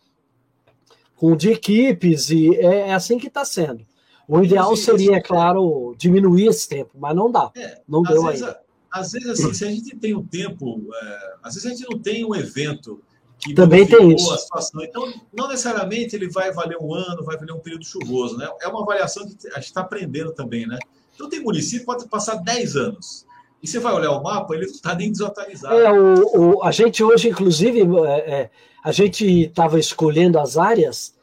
Com 1.16 1.36
de 1.36 1.52
equipes, 1.52 2.30
e 2.30 2.56
é, 2.56 2.90
é 2.90 2.94
assim 2.94 3.18
que 3.18 3.28
está 3.28 3.44
sendo. 3.44 3.86
O 4.28 4.42
ideal 4.42 4.76
seria, 4.78 5.18
é 5.18 5.22
claro, 5.22 5.94
diminuir 5.98 6.48
esse 6.48 6.68
tempo, 6.68 6.92
mas 6.96 7.16
não 7.16 7.30
dá. 7.30 7.52
É, 7.56 7.82
não 7.88 8.02
deu 8.02 8.28
ainda. 8.28 8.60
Às 8.90 9.12
vezes, 9.12 9.30
assim, 9.30 9.54
se 9.54 9.66
a 9.66 9.70
gente 9.70 9.96
tem 9.98 10.16
um 10.16 10.26
tempo, 10.26 10.82
é, 10.94 11.34
às 11.44 11.56
vezes 11.56 11.66
a 11.66 11.76
gente 11.76 11.90
não 11.92 12.00
tem 12.00 12.24
um 12.24 12.34
evento 12.34 13.02
que 13.44 13.54
também 13.54 13.86
tem 13.86 14.14
isso. 14.14 14.34
Então, 14.82 15.12
não 15.34 15.48
necessariamente 15.48 16.16
ele 16.16 16.30
vai 16.30 16.52
valer 16.52 16.78
um 16.78 16.94
ano, 16.94 17.24
vai 17.24 17.38
valer 17.38 17.54
um 17.54 17.60
período 17.60 17.86
chuvoso, 17.86 18.38
né? 18.38 18.50
É 18.62 18.68
uma 18.68 18.82
avaliação 18.82 19.26
que 19.28 19.36
a 19.50 19.56
gente 19.56 19.66
está 19.66 19.82
aprendendo 19.82 20.32
também, 20.32 20.66
né? 20.66 20.78
Então, 21.14 21.30
tem 21.30 21.42
município 21.42 21.80
que 21.80 21.86
pode 21.86 22.08
passar 22.08 22.36
10 22.36 22.76
anos. 22.76 23.26
E 23.62 23.68
você 23.68 23.80
vai 23.80 23.94
olhar 23.94 24.12
o 24.12 24.24
mapa, 24.24 24.54
ele 24.56 24.66
não 24.66 24.74
está 24.74 24.94
nem 24.96 25.12
desatualizado. 25.12 25.76
É, 25.76 25.92
o, 25.92 26.58
o, 26.58 26.64
a 26.64 26.72
gente 26.72 27.04
hoje, 27.04 27.30
inclusive, 27.30 27.82
é, 27.82 28.32
é, 28.34 28.50
a 28.84 28.92
gente 28.92 29.26
estava 29.26 29.80
escolhendo 29.80 30.38
as 30.38 30.58
áreas, 30.58 31.14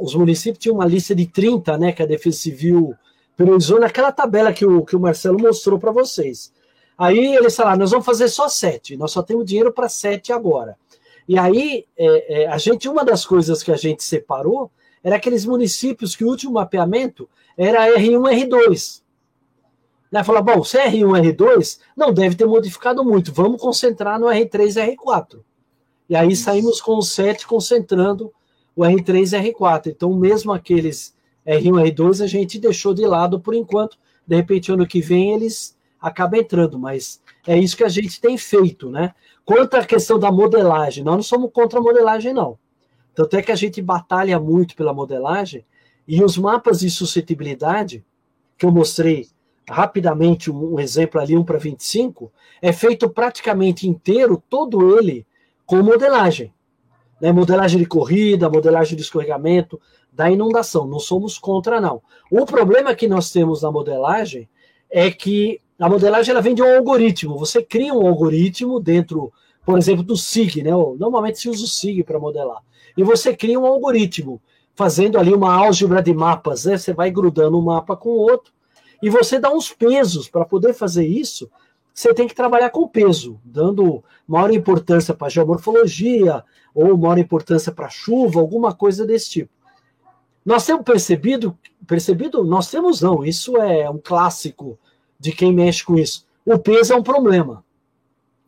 os 0.00 0.14
municípios 0.14 0.62
tinham 0.62 0.76
uma 0.76 0.86
lista 0.86 1.14
de 1.14 1.26
30, 1.26 1.76
né, 1.78 1.92
que 1.92 2.02
a 2.02 2.06
Defesa 2.06 2.38
Civil 2.38 2.94
priorizou 3.36 3.80
naquela 3.80 4.12
tabela 4.12 4.52
que 4.52 4.66
o, 4.66 4.84
que 4.84 4.96
o 4.96 5.00
Marcelo 5.00 5.40
mostrou 5.40 5.78
para 5.78 5.92
vocês. 5.92 6.52
Aí 6.96 7.36
eles 7.36 7.54
falaram, 7.54 7.78
nós 7.78 7.92
vamos 7.92 8.04
fazer 8.04 8.28
só 8.28 8.48
sete, 8.48 8.96
nós 8.96 9.12
só 9.12 9.22
temos 9.22 9.44
dinheiro 9.44 9.72
para 9.72 9.88
sete 9.88 10.32
agora. 10.32 10.76
E 11.28 11.38
aí, 11.38 11.84
é, 11.96 12.42
é, 12.42 12.48
a 12.48 12.56
gente, 12.56 12.88
uma 12.88 13.04
das 13.04 13.26
coisas 13.26 13.62
que 13.62 13.70
a 13.70 13.76
gente 13.76 14.02
separou 14.02 14.70
era 15.04 15.16
aqueles 15.16 15.44
municípios 15.44 16.16
que 16.16 16.24
o 16.24 16.28
último 16.28 16.54
mapeamento 16.54 17.28
era 17.56 17.86
R1, 17.98 18.48
R2. 18.48 19.02
Né? 20.10 20.24
Falar, 20.24 20.40
bom, 20.40 20.64
se 20.64 20.78
é 20.78 20.90
R1, 20.90 21.34
R2, 21.34 21.80
não 21.94 22.14
deve 22.14 22.34
ter 22.34 22.46
modificado 22.46 23.04
muito, 23.04 23.32
vamos 23.32 23.60
concentrar 23.60 24.18
no 24.18 24.26
R3 24.26 24.96
R4. 24.96 25.40
E 26.08 26.16
aí 26.16 26.34
saímos 26.34 26.80
com 26.80 26.96
o 26.96 27.02
7 27.02 27.46
concentrando 27.46 28.32
o 28.74 28.82
R3 28.82 29.38
e 29.38 29.52
R4. 29.52 29.88
Então, 29.88 30.14
mesmo 30.14 30.50
aqueles 30.50 31.14
R1 31.46 31.92
R2 31.92 32.24
a 32.24 32.26
gente 32.26 32.58
deixou 32.58 32.94
de 32.94 33.06
lado 33.06 33.38
por 33.38 33.54
enquanto. 33.54 33.98
De 34.26 34.36
repente, 34.36 34.72
ano 34.72 34.86
que 34.86 35.02
vem 35.02 35.34
eles 35.34 35.76
acabam 36.00 36.40
entrando, 36.40 36.78
mas 36.78 37.20
é 37.46 37.58
isso 37.58 37.76
que 37.76 37.84
a 37.84 37.88
gente 37.88 38.20
tem 38.20 38.38
feito, 38.38 38.88
né? 38.88 39.14
Quanto 39.48 39.76
à 39.76 39.82
questão 39.82 40.18
da 40.18 40.30
modelagem, 40.30 41.02
nós 41.02 41.14
não 41.14 41.22
somos 41.22 41.50
contra 41.50 41.78
a 41.78 41.82
modelagem, 41.82 42.34
não. 42.34 42.58
Tanto 43.14 43.34
é 43.34 43.40
que 43.40 43.50
a 43.50 43.56
gente 43.56 43.80
batalha 43.80 44.38
muito 44.38 44.76
pela 44.76 44.92
modelagem 44.92 45.64
e 46.06 46.22
os 46.22 46.36
mapas 46.36 46.80
de 46.80 46.90
suscetibilidade, 46.90 48.04
que 48.58 48.66
eu 48.66 48.70
mostrei 48.70 49.26
rapidamente 49.66 50.50
um 50.50 50.78
exemplo 50.78 51.18
ali, 51.18 51.34
1 51.34 51.44
para 51.44 51.56
25, 51.56 52.30
é 52.60 52.74
feito 52.74 53.08
praticamente 53.08 53.88
inteiro, 53.88 54.42
todo 54.50 54.98
ele, 54.98 55.26
com 55.64 55.82
modelagem. 55.82 56.52
Né? 57.18 57.32
Modelagem 57.32 57.80
de 57.80 57.86
corrida, 57.86 58.50
modelagem 58.50 58.96
de 58.96 59.02
escorregamento, 59.02 59.80
da 60.12 60.30
inundação. 60.30 60.86
Não 60.86 61.00
somos 61.00 61.38
contra, 61.38 61.80
não. 61.80 62.02
O 62.30 62.44
problema 62.44 62.94
que 62.94 63.08
nós 63.08 63.30
temos 63.30 63.62
na 63.62 63.72
modelagem 63.72 64.46
é 64.90 65.10
que 65.10 65.58
a 65.78 65.88
modelagem 65.88 66.32
ela 66.32 66.42
vem 66.42 66.54
de 66.54 66.62
um 66.62 66.76
algoritmo. 66.76 67.38
Você 67.38 67.62
cria 67.62 67.94
um 67.94 68.06
algoritmo 68.06 68.80
dentro, 68.80 69.32
por 69.64 69.78
exemplo, 69.78 70.02
do 70.02 70.16
SIG, 70.16 70.62
né? 70.62 70.70
Normalmente 70.70 71.38
se 71.38 71.48
usa 71.48 71.64
o 71.64 71.68
SIG 71.68 72.02
para 72.02 72.18
modelar. 72.18 72.62
E 72.96 73.04
você 73.04 73.36
cria 73.36 73.58
um 73.60 73.66
algoritmo, 73.66 74.40
fazendo 74.74 75.18
ali 75.18 75.32
uma 75.32 75.54
álgebra 75.54 76.02
de 76.02 76.12
mapas, 76.12 76.64
né? 76.64 76.76
Você 76.76 76.92
vai 76.92 77.10
grudando 77.10 77.56
um 77.56 77.62
mapa 77.62 77.96
com 77.96 78.10
o 78.10 78.20
outro, 78.20 78.52
e 79.00 79.08
você 79.08 79.38
dá 79.38 79.52
uns 79.52 79.72
pesos 79.72 80.28
para 80.28 80.44
poder 80.44 80.74
fazer 80.74 81.06
isso. 81.06 81.48
Você 81.94 82.12
tem 82.12 82.26
que 82.26 82.34
trabalhar 82.34 82.70
com 82.70 82.88
peso, 82.88 83.40
dando 83.44 84.02
maior 84.26 84.52
importância 84.52 85.14
para 85.14 85.28
geomorfologia, 85.28 86.44
ou 86.74 86.96
maior 86.96 87.18
importância 87.18 87.72
para 87.72 87.88
chuva, 87.88 88.40
alguma 88.40 88.74
coisa 88.74 89.06
desse 89.06 89.30
tipo. 89.30 89.52
Nós 90.44 90.64
temos 90.64 90.82
percebido, 90.82 91.56
percebido, 91.86 92.42
nós 92.44 92.70
temos 92.70 93.00
não, 93.00 93.24
isso 93.24 93.56
é 93.58 93.88
um 93.90 93.98
clássico 93.98 94.78
de 95.18 95.32
quem 95.32 95.52
mexe 95.52 95.84
com 95.84 95.96
isso. 95.98 96.26
O 96.44 96.58
peso 96.58 96.92
é 96.92 96.96
um 96.96 97.02
problema. 97.02 97.64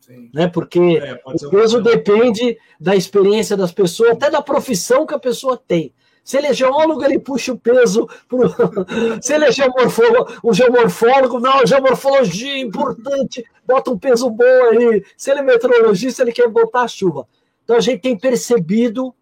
Sim. 0.01 0.31
Né? 0.33 0.49
Porque 0.49 0.81
é, 0.81 1.21
o 1.25 1.51
peso 1.51 1.79
um 1.79 1.83
depende 1.83 2.59
da 2.81 2.97
experiência 2.97 3.57
das 3.57 3.73
pessoas, 3.73 4.11
até 4.13 4.31
da 4.31 4.43
profissão 4.43 5.07
que 5.07 5.15
a 5.15 5.19
pessoa 5.19 5.57
tem. 5.57 5.93
Se 6.23 6.37
ele 6.37 6.49
é 6.49 6.55
geólogo, 6.55 7.05
ele 7.05 7.19
puxa 7.19 7.53
o 7.53 7.59
peso. 7.59 8.09
Pro... 8.29 8.43
Se 9.21 9.35
ele 9.35 9.47
é 9.47 9.53
geomorfólogo, 9.53 10.33
o 10.43 10.53
geomorfólogo, 10.53 11.41
não, 11.41 11.67
geomorfologia 11.67 12.53
é 12.53 12.59
importante, 12.59 13.45
bota 13.67 13.91
um 13.91 13.99
peso 13.99 14.31
bom 14.31 14.65
aí. 14.71 15.05
Se 15.17 15.31
ele 15.31 15.41
é 15.41 15.43
meteorologista, 15.43 16.23
ele 16.23 16.33
quer 16.33 16.49
botar 16.49 16.83
a 16.83 16.89
chuva. 16.89 17.27
Então 17.65 17.77
a 17.77 17.81
gente 17.81 18.01
tem 18.01 18.17
percebido, 18.17 19.15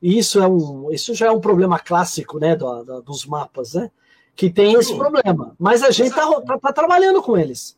e 0.00 0.18
isso, 0.18 0.40
é 0.40 0.46
um, 0.46 0.90
isso 0.92 1.14
já 1.14 1.26
é 1.26 1.30
um 1.30 1.40
problema 1.40 1.78
clássico 1.78 2.38
né, 2.38 2.54
do, 2.54 2.82
do, 2.82 3.02
dos 3.02 3.24
mapas, 3.26 3.74
né? 3.74 3.90
Que 4.34 4.50
tem 4.50 4.74
esse 4.74 4.94
problema. 4.96 5.54
Mas 5.58 5.82
a 5.82 5.90
gente 5.90 6.10
está 6.10 6.40
tá, 6.42 6.58
tá 6.58 6.72
trabalhando 6.72 7.22
com 7.22 7.36
eles. 7.36 7.76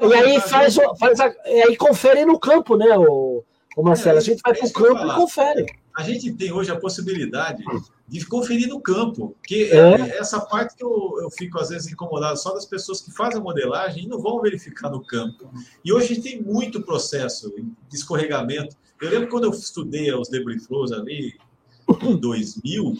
E 0.00 0.14
aí 0.14 0.40
faz, 0.40 0.76
faz 0.98 1.20
a, 1.20 1.34
e 1.46 1.62
aí 1.62 1.76
confere 1.76 2.24
no 2.24 2.38
campo, 2.38 2.76
né, 2.76 2.96
o, 2.96 3.44
o 3.76 3.82
Marcelo? 3.82 4.16
É, 4.16 4.20
a 4.20 4.24
gente 4.24 4.40
vai 4.42 4.52
é 4.52 4.56
para 4.56 4.66
o 4.66 4.72
campo 4.72 5.06
e 5.06 5.14
confere. 5.14 5.66
A 5.94 6.02
gente 6.02 6.32
tem 6.32 6.52
hoje 6.52 6.70
a 6.70 6.78
possibilidade 6.78 7.62
de 8.06 8.24
conferir 8.24 8.68
no 8.68 8.80
campo, 8.80 9.36
que 9.46 9.64
é. 9.64 10.16
essa 10.16 10.40
parte 10.40 10.76
que 10.76 10.82
eu, 10.82 11.18
eu 11.20 11.30
fico 11.30 11.58
às 11.58 11.68
vezes 11.68 11.92
incomodado 11.92 12.38
só 12.38 12.54
das 12.54 12.64
pessoas 12.64 13.02
que 13.02 13.10
fazem 13.10 13.40
a 13.40 13.42
modelagem 13.42 14.04
e 14.04 14.06
não 14.08 14.22
vão 14.22 14.40
verificar 14.40 14.90
no 14.90 15.04
campo. 15.04 15.50
E 15.84 15.92
hoje 15.92 16.04
a 16.04 16.08
gente 16.14 16.22
tem 16.22 16.40
muito 16.40 16.80
processo 16.82 17.52
de 17.88 17.96
escorregamento. 17.96 18.76
Eu 19.00 19.10
lembro 19.10 19.28
quando 19.28 19.44
eu 19.44 19.50
estudei 19.50 20.12
os 20.14 20.28
debris 20.28 20.66
flows 20.66 20.92
ali 20.92 21.36
em 22.02 22.16
2000, 22.16 22.96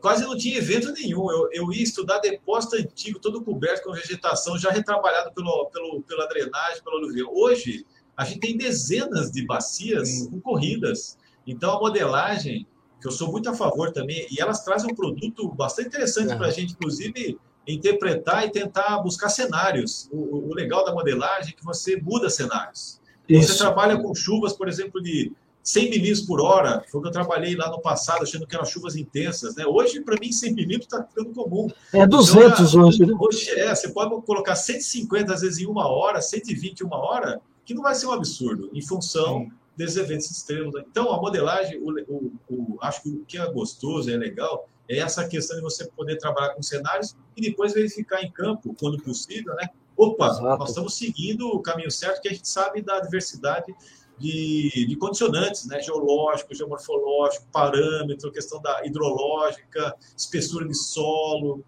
quase 0.00 0.24
não 0.24 0.36
tinha 0.36 0.58
evento 0.58 0.92
nenhum. 0.92 1.30
Eu, 1.30 1.48
eu 1.52 1.72
ia 1.72 1.82
estudar 1.82 2.18
depósito 2.18 2.76
antigo, 2.76 3.18
todo 3.18 3.42
coberto 3.42 3.84
com 3.84 3.92
vegetação, 3.92 4.58
já 4.58 4.70
retrabalhado 4.70 5.32
pelo, 5.32 5.66
pelo, 5.66 6.02
pela 6.02 6.26
drenagem, 6.26 6.82
pelo 6.82 6.96
aluvião. 6.96 7.30
Hoje, 7.32 7.86
a 8.16 8.24
gente 8.24 8.40
tem 8.40 8.56
dezenas 8.56 9.30
de 9.30 9.46
bacias 9.46 10.28
com 10.28 10.40
corridas. 10.40 11.16
Então, 11.46 11.76
a 11.76 11.80
modelagem, 11.80 12.66
que 13.00 13.06
eu 13.06 13.12
sou 13.12 13.30
muito 13.30 13.48
a 13.48 13.54
favor 13.54 13.92
também, 13.92 14.26
e 14.30 14.40
elas 14.40 14.64
trazem 14.64 14.90
um 14.90 14.94
produto 14.94 15.48
bastante 15.48 15.88
interessante 15.88 16.36
para 16.36 16.48
a 16.48 16.50
gente, 16.50 16.72
inclusive, 16.72 17.38
interpretar 17.66 18.46
e 18.46 18.50
tentar 18.50 18.98
buscar 18.98 19.28
cenários. 19.28 20.08
O, 20.12 20.50
o, 20.50 20.54
legal 20.54 20.84
da 20.84 20.92
modelagem 20.92 21.52
é 21.52 21.56
que 21.56 21.64
você 21.64 21.96
muda 21.96 22.28
cenários. 22.28 23.00
Isso. 23.28 23.52
Você 23.52 23.58
trabalha 23.58 23.98
com 23.98 24.14
chuvas, 24.14 24.52
por 24.52 24.68
exemplo, 24.68 25.00
de 25.02 25.32
100 25.62 25.90
milímetros 25.90 26.22
por 26.22 26.40
hora, 26.40 26.82
foi 26.90 27.00
o 27.00 27.02
que 27.02 27.08
eu 27.08 27.12
trabalhei 27.12 27.54
lá 27.54 27.70
no 27.70 27.80
passado, 27.80 28.22
achando 28.22 28.46
que 28.46 28.54
eram 28.54 28.64
chuvas 28.64 28.96
intensas. 28.96 29.56
Né? 29.56 29.66
Hoje, 29.66 30.00
para 30.00 30.18
mim, 30.18 30.32
100 30.32 30.54
milímetros 30.54 30.86
está 30.86 31.04
ficando 31.04 31.32
comum. 31.32 31.68
É 31.92 32.06
200 32.06 32.74
então, 32.74 32.86
hoje, 32.86 33.06
né? 33.06 33.14
Hoje 33.18 33.50
é, 33.50 33.74
você 33.74 33.88
pode 33.90 34.22
colocar 34.22 34.56
150 34.56 35.32
às 35.32 35.42
vezes 35.42 35.58
em 35.58 35.66
uma 35.66 35.86
hora, 35.88 36.20
120 36.20 36.80
em 36.80 36.84
uma 36.84 36.96
hora, 36.96 37.40
que 37.64 37.74
não 37.74 37.82
vai 37.82 37.94
ser 37.94 38.06
um 38.06 38.12
absurdo, 38.12 38.70
em 38.72 38.82
função 38.82 39.40
Sim. 39.40 39.52
desses 39.76 39.96
eventos 39.96 40.30
extremos. 40.30 40.74
Então, 40.90 41.12
a 41.12 41.20
modelagem, 41.20 41.78
o, 41.78 41.90
o, 42.08 42.32
o, 42.48 42.78
acho 42.80 43.02
que 43.02 43.08
o 43.10 43.24
que 43.26 43.38
é 43.38 43.52
gostoso, 43.52 44.10
é 44.10 44.16
legal, 44.16 44.68
é 44.88 44.98
essa 44.98 45.28
questão 45.28 45.56
de 45.56 45.62
você 45.62 45.86
poder 45.88 46.16
trabalhar 46.16 46.54
com 46.54 46.62
cenários 46.62 47.14
e 47.36 47.42
depois 47.42 47.74
verificar 47.74 48.22
em 48.24 48.30
campo, 48.30 48.74
quando 48.78 49.00
possível, 49.02 49.54
né? 49.54 49.68
Opa, 49.96 50.28
Exato. 50.28 50.58
nós 50.58 50.70
estamos 50.70 50.94
seguindo 50.94 51.46
o 51.46 51.60
caminho 51.60 51.90
certo, 51.90 52.22
que 52.22 52.28
a 52.28 52.32
gente 52.32 52.48
sabe 52.48 52.80
da 52.80 52.98
diversidade 53.00 53.74
de, 54.20 54.86
de 54.86 54.96
condicionantes, 54.96 55.66
né? 55.66 55.80
Geológico, 55.80 56.54
geomorfológico, 56.54 57.46
parâmetro, 57.50 58.30
questão 58.30 58.60
da 58.60 58.84
hidrológica, 58.84 59.96
espessura 60.16 60.68
de 60.68 60.74
solo, 60.74 61.64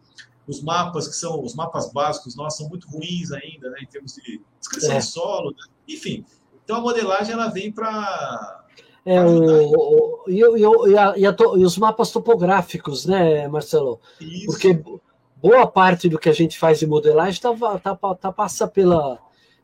os 0.46 0.62
mapas 0.62 1.08
que 1.08 1.14
são 1.14 1.42
os 1.42 1.54
mapas 1.54 1.92
básicos 1.92 2.36
nós 2.36 2.56
são 2.56 2.68
muito 2.68 2.88
ruins 2.88 3.32
ainda, 3.32 3.70
né, 3.70 3.78
em 3.82 3.86
termos 3.86 4.14
de 4.14 4.40
descrição 4.58 4.94
é. 4.94 4.98
de 4.98 5.04
solo, 5.04 5.50
né? 5.50 5.64
enfim. 5.88 6.24
Então 6.64 6.76
a 6.76 6.80
modelagem 6.80 7.32
ela 7.32 7.48
vem 7.48 7.72
para 7.72 8.62
é, 9.04 9.24
o, 9.24 10.24
e, 10.28 10.38
e, 10.38 10.96
a, 10.96 11.16
e, 11.16 11.26
a, 11.26 11.36
e, 11.56 11.64
os 11.64 11.76
mapas 11.76 12.12
topográficos, 12.12 13.04
né, 13.04 13.48
Marcelo? 13.48 14.00
Isso. 14.20 14.46
Porque 14.46 14.80
boa 15.42 15.66
parte 15.66 16.08
do 16.08 16.18
que 16.18 16.28
a 16.28 16.32
gente 16.32 16.56
faz 16.56 16.78
de 16.78 16.86
modelagem 16.86 17.40
tá, 17.40 17.52
tá, 17.78 18.14
tá, 18.14 18.32
passa 18.32 18.68
pela, 18.68 19.18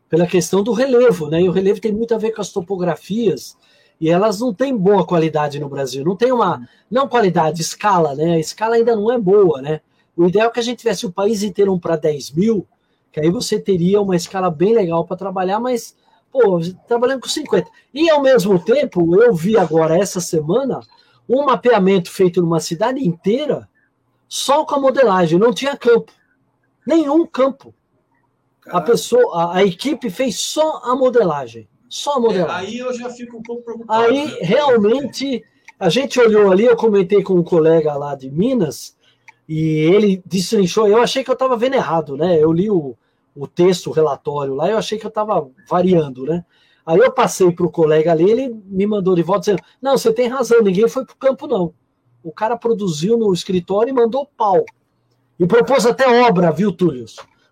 pela 0.08 0.26
questão 0.26 0.62
do 0.62 0.72
relevo, 0.72 1.28
né? 1.28 1.42
E 1.42 1.48
o 1.48 1.52
relevo 1.52 1.80
tem 1.80 1.92
muito 1.92 2.14
a 2.14 2.18
ver 2.18 2.32
com 2.32 2.40
as 2.40 2.50
topografias, 2.50 3.56
e 4.00 4.08
elas 4.08 4.40
não 4.40 4.54
têm 4.54 4.76
boa 4.76 5.04
qualidade 5.04 5.58
no 5.58 5.68
Brasil. 5.68 6.04
Não 6.04 6.16
tem 6.16 6.30
uma. 6.30 6.66
Não 6.90 7.08
qualidade, 7.08 7.60
escala, 7.60 8.14
né? 8.14 8.34
A 8.34 8.38
escala 8.38 8.76
ainda 8.76 8.94
não 8.94 9.12
é 9.12 9.18
boa, 9.18 9.60
né? 9.60 9.80
O 10.16 10.26
ideal 10.26 10.48
é 10.48 10.52
que 10.52 10.60
a 10.60 10.62
gente 10.62 10.78
tivesse 10.78 11.04
o 11.04 11.12
país 11.12 11.42
inteiro 11.42 11.72
um 11.72 11.78
para 11.78 11.96
10 11.96 12.32
mil, 12.32 12.66
que 13.12 13.20
aí 13.20 13.30
você 13.30 13.58
teria 13.58 14.00
uma 14.00 14.16
escala 14.16 14.50
bem 14.50 14.74
legal 14.74 15.04
para 15.04 15.16
trabalhar, 15.16 15.60
mas 15.60 15.96
pô, 16.30 16.60
trabalhando 16.86 17.20
com 17.20 17.28
50. 17.28 17.68
E 17.92 18.08
ao 18.10 18.22
mesmo 18.22 18.58
tempo, 18.58 19.20
eu 19.20 19.34
vi 19.34 19.56
agora, 19.56 19.98
essa 19.98 20.20
semana, 20.20 20.80
um 21.28 21.44
mapeamento 21.44 22.10
feito 22.10 22.40
numa 22.40 22.60
cidade 22.60 23.06
inteira 23.06 23.68
só 24.28 24.64
com 24.64 24.74
a 24.74 24.80
modelagem, 24.80 25.38
não 25.38 25.52
tinha 25.52 25.76
campo. 25.76 26.12
Nenhum 26.86 27.26
campo. 27.26 27.74
A 28.70 28.80
pessoa, 28.80 29.42
a, 29.42 29.56
a, 29.58 29.64
equipe 29.64 30.10
fez 30.10 30.38
só 30.38 30.80
a 30.84 30.94
modelagem. 30.94 31.68
Só 31.88 32.14
a 32.14 32.20
modelagem. 32.20 32.66
É, 32.66 32.68
aí 32.68 32.78
eu 32.78 32.92
já 32.92 33.10
fico 33.10 33.38
um 33.38 33.42
pouco 33.42 33.62
preocupado. 33.62 34.04
Aí, 34.04 34.26
né? 34.26 34.38
realmente, 34.40 35.42
a 35.78 35.88
gente 35.88 36.20
olhou 36.20 36.50
ali, 36.50 36.64
eu 36.64 36.76
comentei 36.76 37.22
com 37.22 37.34
um 37.34 37.42
colega 37.42 37.94
lá 37.94 38.14
de 38.14 38.30
Minas, 38.30 38.96
e 39.48 39.80
ele 39.80 40.22
destrinchou. 40.26 40.86
Eu 40.86 41.02
achei 41.02 41.24
que 41.24 41.30
eu 41.30 41.34
estava 41.34 41.56
vendo 41.56 41.74
errado, 41.74 42.16
né? 42.16 42.38
Eu 42.38 42.52
li 42.52 42.70
o, 42.70 42.94
o 43.34 43.46
texto, 43.46 43.88
o 43.88 43.92
relatório 43.92 44.54
lá, 44.54 44.68
eu 44.68 44.76
achei 44.76 44.98
que 44.98 45.06
eu 45.06 45.10
estava 45.10 45.48
variando, 45.68 46.24
né? 46.24 46.44
Aí 46.84 46.98
eu 46.98 47.12
passei 47.12 47.50
para 47.52 47.66
o 47.66 47.70
colega 47.70 48.12
ali, 48.12 48.30
ele 48.30 48.48
me 48.66 48.86
mandou 48.86 49.14
de 49.14 49.22
volta 49.22 49.40
dizendo: 49.40 49.62
Não, 49.80 49.96
você 49.96 50.12
tem 50.12 50.26
razão, 50.26 50.62
ninguém 50.62 50.88
foi 50.88 51.04
para 51.04 51.14
o 51.14 51.18
campo, 51.18 51.46
não. 51.46 51.72
O 52.22 52.32
cara 52.32 52.56
produziu 52.56 53.16
no 53.16 53.32
escritório 53.32 53.90
e 53.90 53.94
mandou 53.94 54.28
pau. 54.36 54.64
E 55.38 55.46
propôs 55.46 55.86
até 55.86 56.26
obra, 56.26 56.50
viu, 56.50 56.72
Túlio? 56.72 57.06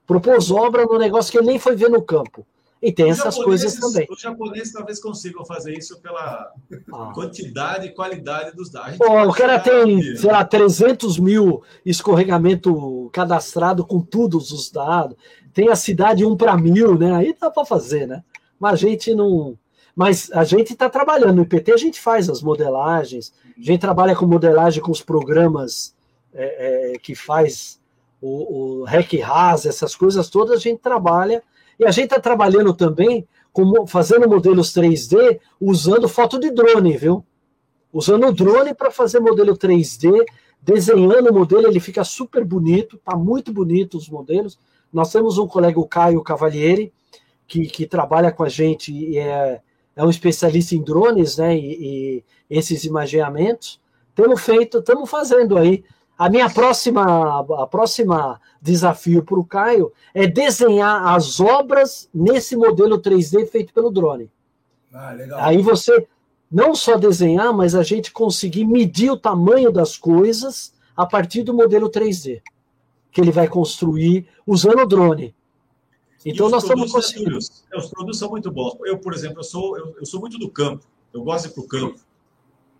Propôs 0.06 0.50
obra 0.50 0.84
no 0.84 0.98
negócio 0.98 1.32
que 1.32 1.38
ele 1.38 1.48
nem 1.48 1.58
foi 1.58 1.74
ver 1.74 1.90
no 1.90 2.02
campo. 2.02 2.46
E 2.80 2.92
tem 2.92 3.10
os 3.10 3.18
essas 3.18 3.36
coisas 3.36 3.74
também. 3.74 4.06
Os 4.10 4.20
japoneses 4.20 4.72
talvez 4.72 5.00
consigam 5.00 5.44
fazer 5.44 5.72
isso 5.72 5.98
pela 6.00 6.52
ah. 6.92 7.12
quantidade 7.14 7.86
e 7.86 7.90
qualidade 7.90 8.54
dos 8.54 8.70
dados. 8.70 8.98
Pô, 8.98 9.22
o 9.22 9.32
cara 9.32 9.58
tem, 9.58 9.98
aqui, 9.98 10.16
sei 10.18 10.30
lá, 10.30 10.44
300 10.44 11.18
mil 11.18 11.62
escorregamento 11.84 13.10
cadastrado 13.12 13.84
com 13.84 14.00
todos 14.00 14.52
os 14.52 14.70
dados 14.70 15.16
tem 15.56 15.70
a 15.70 15.74
cidade 15.74 16.22
um 16.22 16.36
para 16.36 16.54
mil, 16.54 16.98
né? 16.98 17.14
Aí 17.14 17.34
dá 17.40 17.50
para 17.50 17.64
fazer, 17.64 18.06
né? 18.06 18.22
Mas 18.60 18.74
a 18.74 18.76
gente 18.76 19.14
não. 19.14 19.58
Mas 19.94 20.30
a 20.30 20.44
gente 20.44 20.74
está 20.74 20.90
trabalhando. 20.90 21.36
No 21.36 21.42
IPT 21.44 21.72
a 21.72 21.78
gente 21.78 21.98
faz 21.98 22.28
as 22.28 22.42
modelagens, 22.42 23.32
a 23.56 23.62
gente 23.62 23.80
trabalha 23.80 24.14
com 24.14 24.26
modelagem 24.26 24.82
com 24.82 24.92
os 24.92 25.00
programas 25.00 25.94
é, 26.34 26.92
é, 26.92 26.98
que 26.98 27.14
faz 27.14 27.80
o, 28.20 28.80
o 28.80 28.84
REC 28.84 29.20
RAS, 29.20 29.66
essas 29.66 29.94
coisas 29.94 30.28
todas, 30.28 30.56
a 30.56 30.60
gente 30.60 30.80
trabalha. 30.80 31.42
E 31.78 31.84
a 31.84 31.90
gente 31.90 32.04
está 32.04 32.18
trabalhando 32.18 32.72
também 32.72 33.26
com, 33.52 33.86
fazendo 33.86 34.28
modelos 34.28 34.72
3D 34.72 35.38
usando 35.60 36.08
foto 36.08 36.38
de 36.38 36.50
drone, 36.50 36.96
viu? 36.96 37.24
Usando 37.92 38.26
o 38.26 38.32
drone 38.32 38.74
para 38.74 38.90
fazer 38.90 39.20
modelo 39.20 39.56
3D, 39.56 40.24
desenhando 40.60 41.30
o 41.30 41.34
modelo, 41.34 41.66
ele 41.66 41.80
fica 41.80 42.04
super 42.04 42.44
bonito, 42.44 42.98
tá 43.04 43.16
muito 43.16 43.52
bonito 43.52 43.96
os 43.96 44.08
modelos. 44.08 44.58
Nós 44.92 45.12
temos 45.12 45.38
um 45.38 45.46
colega, 45.46 45.78
o 45.78 45.86
Caio 45.86 46.22
Cavalieri, 46.22 46.92
que, 47.46 47.66
que 47.66 47.86
trabalha 47.86 48.32
com 48.32 48.42
a 48.42 48.48
gente 48.48 48.92
e 48.92 49.18
é, 49.18 49.60
é 49.94 50.04
um 50.04 50.10
especialista 50.10 50.74
em 50.74 50.82
drones, 50.82 51.36
né? 51.36 51.56
E, 51.56 51.60
e 51.60 52.24
esses 52.50 52.84
imaginamentos. 52.84 53.80
Temos 54.14 54.40
feito, 54.40 54.78
estamos 54.78 55.08
fazendo 55.08 55.56
aí. 55.56 55.84
A 56.18 56.30
minha 56.30 56.48
próxima, 56.48 57.40
a 57.40 57.66
próxima 57.66 58.40
desafio 58.60 59.22
para 59.22 59.38
o 59.38 59.44
Caio 59.44 59.92
é 60.14 60.26
desenhar 60.26 61.14
as 61.14 61.40
obras 61.40 62.08
nesse 62.14 62.56
modelo 62.56 63.00
3D 63.00 63.46
feito 63.46 63.74
pelo 63.74 63.90
drone. 63.90 64.30
Ah, 64.94 65.14
aí 65.40 65.60
você 65.60 66.08
não 66.50 66.74
só 66.74 66.96
desenhar, 66.96 67.52
mas 67.52 67.74
a 67.74 67.82
gente 67.82 68.12
conseguir 68.12 68.64
medir 68.64 69.10
o 69.10 69.16
tamanho 69.16 69.70
das 69.70 69.98
coisas 69.98 70.72
a 70.96 71.04
partir 71.04 71.42
do 71.42 71.52
modelo 71.52 71.90
3D 71.90 72.40
que 73.16 73.20
ele 73.22 73.32
vai 73.32 73.48
construir 73.48 74.28
usando 74.46 74.80
o 74.80 74.86
drone. 74.86 75.34
Então 76.24 76.50
nós 76.50 76.64
estamos 76.64 76.92
conseguindo. 76.92 77.38
É, 77.72 77.78
os 77.78 77.88
produtos 77.88 78.18
são 78.18 78.28
muito 78.28 78.50
bons. 78.50 78.76
Eu, 78.84 78.98
por 78.98 79.14
exemplo, 79.14 79.40
eu 79.40 79.44
sou, 79.44 79.78
eu, 79.78 79.96
eu 79.98 80.04
sou 80.04 80.20
muito 80.20 80.38
do 80.38 80.50
campo. 80.50 80.84
Eu 81.14 81.22
gosto 81.22 81.46
de 81.46 81.50
ir 81.50 81.54
para 81.54 81.62
o 81.62 81.66
campo, 81.66 82.00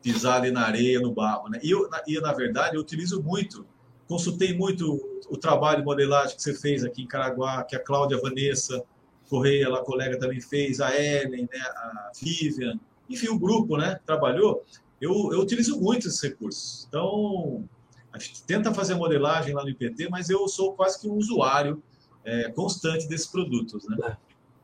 pisar 0.07 0.37
ali 0.41 0.53
na 0.53 0.65
areia, 0.65 1.01
no 1.01 1.11
barro. 1.11 1.49
Né? 1.49 1.59
E, 1.65 1.73
eu, 1.73 1.91
na, 1.91 2.01
e, 2.07 2.21
na 2.21 2.33
verdade, 2.33 2.77
eu 2.77 2.81
utilizo 2.81 3.21
muito, 3.21 3.67
consultei 4.07 4.57
muito 4.57 5.01
o 5.29 5.37
trabalho 5.37 5.79
de 5.79 5.85
modelagem 5.85 6.37
que 6.37 6.43
você 6.43 6.55
fez 6.55 6.85
aqui 6.85 7.03
em 7.03 7.09
Caraguá, 7.09 7.65
que 7.65 7.75
a 7.75 7.81
Cláudia 7.81 8.17
Vanessa 8.21 8.85
Correia, 9.29 9.69
lá, 9.69 9.83
colega, 9.83 10.17
também 10.17 10.41
fez, 10.41 10.81
a 10.81 10.95
Ellen, 10.97 11.49
né, 11.53 11.59
a 11.61 12.13
Vivian, 12.23 12.79
enfim, 13.11 13.27
o 13.27 13.37
grupo 13.37 13.77
né, 13.77 13.99
trabalhou. 14.07 14.65
Eu, 15.01 15.33
eu 15.33 15.41
utilizo 15.41 15.81
muito 15.81 16.07
esses 16.07 16.23
recursos. 16.23 16.87
Então, 16.89 17.65
a 18.13 18.19
gente 18.21 18.45
tenta 18.45 18.73
fazer 18.73 18.95
modelagem 18.95 19.53
lá 19.53 19.65
no 19.65 19.69
IPT, 19.69 20.09
mas 20.09 20.31
eu 20.31 20.47
sou 20.47 20.75
quase 20.75 21.01
que 21.01 21.09
um 21.09 21.15
usuário 21.15 21.83
é, 22.25 22.49
constante 22.53 23.09
desses 23.09 23.27
produtos. 23.27 23.85
Né? 23.89 23.97
É. 24.05 24.17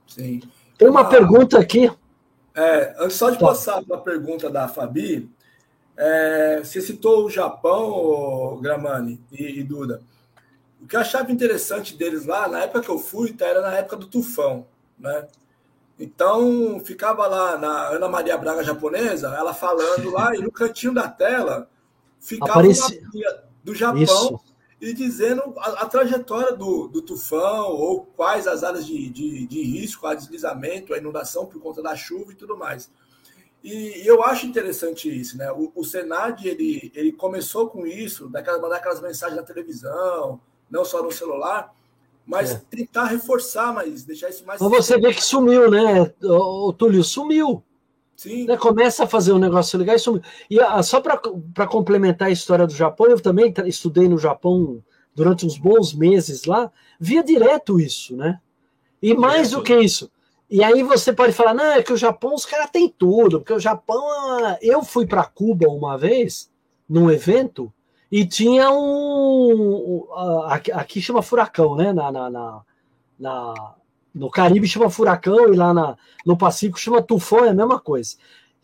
Sim. 0.07 0.41
Tem 0.79 0.89
uma 0.89 1.01
ah, 1.01 1.07
pergunta 1.07 1.59
aqui. 1.59 1.91
É, 2.55 2.95
antes 2.99 3.17
só 3.17 3.31
de 3.31 3.39
tá. 3.39 3.47
passar 3.47 3.83
para 3.83 3.97
a 3.97 4.01
pergunta 4.01 4.51
da 4.51 4.69
Fabi, 4.69 5.31
é, 5.97 6.61
você 6.63 6.81
citou 6.81 7.27
o 7.27 7.31
Japão, 7.31 8.59
Gramani 8.61 9.21
e, 9.31 9.61
e, 9.61 9.63
Duda. 9.63 10.03
O 10.81 10.87
que 10.87 10.97
eu 10.97 11.01
achava 11.01 11.31
interessante 11.31 11.97
deles 11.97 12.27
lá, 12.27 12.49
na 12.49 12.63
época 12.63 12.83
que 12.83 12.89
eu 12.89 12.99
fui, 12.99 13.33
tá, 13.33 13.47
era 13.47 13.61
na 13.61 13.77
época 13.77 13.97
do 13.97 14.07
tufão, 14.07 14.67
né? 14.99 15.27
Então, 15.99 16.81
ficava 16.85 17.27
lá 17.27 17.57
na 17.57 17.89
Ana 17.89 18.09
Maria 18.09 18.37
Braga 18.37 18.65
japonesa, 18.65 19.29
ela 19.37 19.55
falando 19.55 20.11
lá, 20.11 20.35
e 20.35 20.41
no 20.41 20.51
cantinho 20.51 20.93
da 20.93 21.09
tela 21.09 21.69
ficava 22.19 22.53
Apareci... 22.53 22.99
uma 23.15 23.43
do 23.63 23.75
Japão 23.75 24.03
Isso. 24.03 24.41
E 24.83 24.93
dizendo 24.93 25.55
a, 25.59 25.85
a 25.85 25.87
trajetória 25.87 26.57
do, 26.57 26.89
do, 26.89 27.01
tufão 27.01 27.71
ou 27.71 28.05
quais 28.05 28.49
as 28.49 28.65
áreas 28.65 28.85
de, 28.85 29.09
de, 29.09 29.47
de, 29.47 29.63
risco, 29.63 30.09
a 30.09 30.15
deslizamento, 30.15 30.93
a 30.93 30.99
inundação 30.99 31.47
por 31.47 31.63
conta 31.63 31.81
da 31.81 31.95
chuva 31.95 32.33
e 32.33 32.35
tudo 32.35 32.57
mais. 32.57 32.91
E, 33.63 34.03
e 34.03 34.07
eu 34.07 34.25
acho 34.25 34.45
interessante 34.45 35.09
isso, 35.09 35.39
né? 35.39 35.53
O, 35.53 35.71
o 35.73 35.85
Senad 35.85 36.45
ele, 36.45 36.91
ele 36.97 37.13
começou 37.13 37.69
com 37.71 37.87
isso, 37.87 38.29
daquelas, 38.29 38.61
mandar 38.61 38.79
aquelas 38.79 39.01
mensagens 39.01 39.37
na 39.37 39.47
televisão, 39.47 40.41
não 40.69 40.85
só 40.85 41.01
no 41.01 41.13
celular, 41.13 41.73
mas 42.27 42.51
é. 42.51 42.63
tentar 42.69 43.05
reforçar 43.05 43.73
mais, 43.73 44.03
deixar 44.03 44.31
isso 44.31 44.45
mais. 44.45 44.61
Mas 44.61 44.69
você 44.69 44.99
vê 44.99 45.15
que 45.15 45.23
sumiu, 45.23 45.71
né, 45.71 46.13
o 46.23 46.73
Túlio? 46.73 47.05
Sumiu. 47.05 47.63
Sim. 48.23 48.47
Né, 48.47 48.57
começa 48.57 49.03
a 49.03 49.07
fazer 49.07 49.33
um 49.33 49.39
negócio 49.39 49.77
legal. 49.77 49.97
Isso, 49.97 50.21
e 50.49 50.61
ah, 50.61 50.81
só 50.83 51.01
para 51.01 51.67
complementar 51.67 52.29
a 52.29 52.31
história 52.31 52.67
do 52.67 52.73
Japão, 52.73 53.09
eu 53.09 53.21
também 53.21 53.53
estudei 53.67 54.09
no 54.09 54.17
Japão 54.17 54.81
durante 55.13 55.45
uns 55.45 55.59
bons 55.59 55.93
meses 55.93 56.45
lá, 56.45 56.71
via 57.01 57.25
direto 57.25 57.81
isso, 57.81 58.17
né? 58.17 58.41
E 59.03 59.13
mais 59.13 59.51
do 59.51 59.63
que 59.63 59.77
isso. 59.77 60.09
E 60.49 60.63
aí 60.63 60.85
você 60.85 61.13
pode 61.13 61.33
falar, 61.33 61.53
não, 61.53 61.65
é 61.65 61.83
que 61.83 61.93
o 61.93 61.97
Japão 61.97 62.33
os 62.33 62.47
caras 62.47 62.71
têm 62.71 62.89
tudo, 62.89 63.41
porque 63.41 63.53
o 63.53 63.59
Japão. 63.59 64.01
Eu 64.61 64.85
fui 64.85 65.05
para 65.05 65.25
Cuba 65.25 65.67
uma 65.69 65.99
vez, 65.99 66.49
num 66.89 67.11
evento, 67.11 67.73
e 68.11 68.25
tinha 68.25 68.71
um. 68.71 70.07
Aqui 70.75 71.03
chama 71.03 71.23
furacão, 71.23 71.75
né? 71.75 71.93
Na, 71.93 72.13
na, 72.13 72.31
na, 72.31 72.63
na 73.19 73.75
no 74.15 74.31
Caribe 74.31 74.67
chama 74.69 74.91
furacão 74.91 75.53
e 75.53 75.57
lá 75.57 75.73
na, 75.73 75.97
no 76.25 76.37
Pacífico 76.37 76.79
chama 76.79 77.03
tufão, 77.03 77.45
é 77.45 77.51
a 77.51 77.55
mesma 77.55 77.81
coisa. 77.81 78.17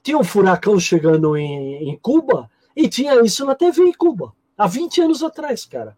Tinha 0.03 0.19
um 0.19 0.25
furacão 0.25 0.79
chegando 0.79 1.37
em, 1.37 1.89
em 1.89 1.99
Cuba 1.99 2.51
e 2.77 2.89
tinha 2.89 3.21
isso 3.23 3.45
na 3.45 3.55
TV 3.55 3.83
em 3.83 3.93
Cuba, 3.93 4.33
há 4.57 4.67
20 4.67 5.03
anos 5.03 5.23
atrás, 5.23 5.65
cara. 5.65 5.97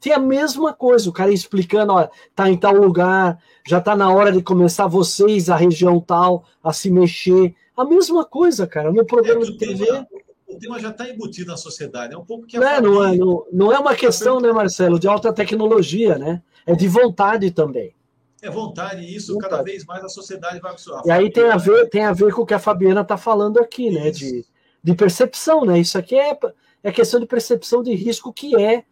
Tinha 0.00 0.16
a 0.16 0.20
mesma 0.20 0.72
coisa, 0.72 1.08
o 1.08 1.12
cara 1.12 1.32
explicando, 1.32 1.92
olha, 1.92 2.10
tá 2.34 2.50
em 2.50 2.56
tal 2.56 2.74
lugar, 2.74 3.38
já 3.64 3.80
tá 3.80 3.94
na 3.94 4.12
hora 4.12 4.32
de 4.32 4.42
começar 4.42 4.88
vocês, 4.88 5.48
a 5.48 5.54
região 5.54 6.00
tal, 6.00 6.44
a 6.62 6.72
se 6.72 6.90
mexer. 6.90 7.54
A 7.76 7.84
mesma 7.84 8.24
coisa, 8.24 8.66
cara, 8.66 8.92
no 8.92 9.06
programa 9.06 9.42
é 9.42 9.44
de 9.44 9.56
TV. 9.56 9.88
Uma, 9.88 10.06
o 10.48 10.58
tema 10.58 10.78
já 10.80 10.90
está 10.90 11.08
embutido 11.08 11.52
na 11.52 11.56
sociedade. 11.56 12.14
É 12.14 12.18
um 12.18 12.24
pouco 12.24 12.46
que 12.46 12.58
não, 12.58 12.80
não, 12.80 13.04
é, 13.04 13.16
não, 13.16 13.46
não 13.52 13.72
é 13.72 13.78
uma 13.78 13.94
questão, 13.94 14.40
né, 14.40 14.50
Marcelo, 14.52 14.98
de 14.98 15.06
alta 15.06 15.32
tecnologia, 15.32 16.18
né? 16.18 16.42
É 16.66 16.74
de 16.74 16.88
vontade 16.88 17.50
também. 17.52 17.94
É 18.42 18.50
vontade, 18.50 19.02
e 19.02 19.14
isso 19.14 19.34
vontade. 19.34 19.50
cada 19.50 19.62
vez 19.62 19.84
mais 19.84 20.04
a 20.04 20.08
sociedade 20.08 20.58
vai 20.60 20.72
absorver. 20.72 21.08
E 21.08 21.10
aí 21.12 21.30
tem 21.30 21.44
a 21.44 21.56
ver, 21.56 21.88
tem 21.88 22.04
a 22.04 22.12
ver 22.12 22.34
com 22.34 22.42
o 22.42 22.46
que 22.46 22.54
a 22.54 22.58
Fabiana 22.58 23.02
está 23.02 23.16
falando 23.16 23.58
aqui, 23.58 23.88
né? 23.88 24.10
De, 24.10 24.44
de 24.82 24.94
percepção, 24.94 25.64
né? 25.64 25.78
Isso 25.78 25.96
aqui 25.96 26.18
é, 26.18 26.36
é 26.82 26.90
questão 26.90 27.20
de 27.20 27.26
percepção 27.26 27.82
de 27.84 27.94
risco 27.94 28.32
que 28.32 28.56
é, 28.56 28.84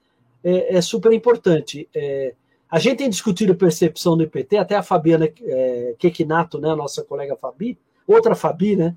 é, 0.44 0.76
é 0.76 0.80
super 0.80 1.12
importante. 1.12 1.88
É, 1.92 2.34
a 2.70 2.78
gente 2.78 2.98
tem 2.98 3.10
discutido 3.10 3.54
percepção 3.56 4.14
no 4.14 4.22
IPT, 4.22 4.56
até 4.56 4.76
a 4.76 4.82
Fabiana 4.82 5.28
é, 5.42 5.94
Kekinato, 5.98 6.60
né, 6.60 6.70
a 6.70 6.76
nossa 6.76 7.02
colega 7.02 7.36
Fabi, 7.36 7.76
outra 8.06 8.36
Fabi, 8.36 8.76
né, 8.76 8.96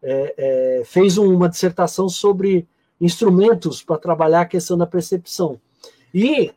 é, 0.00 0.34
é, 0.38 0.82
fez 0.84 1.18
uma 1.18 1.48
dissertação 1.48 2.08
sobre 2.08 2.68
instrumentos 3.00 3.82
para 3.82 3.98
trabalhar 3.98 4.42
a 4.42 4.46
questão 4.46 4.78
da 4.78 4.86
percepção. 4.86 5.60
E 6.14 6.52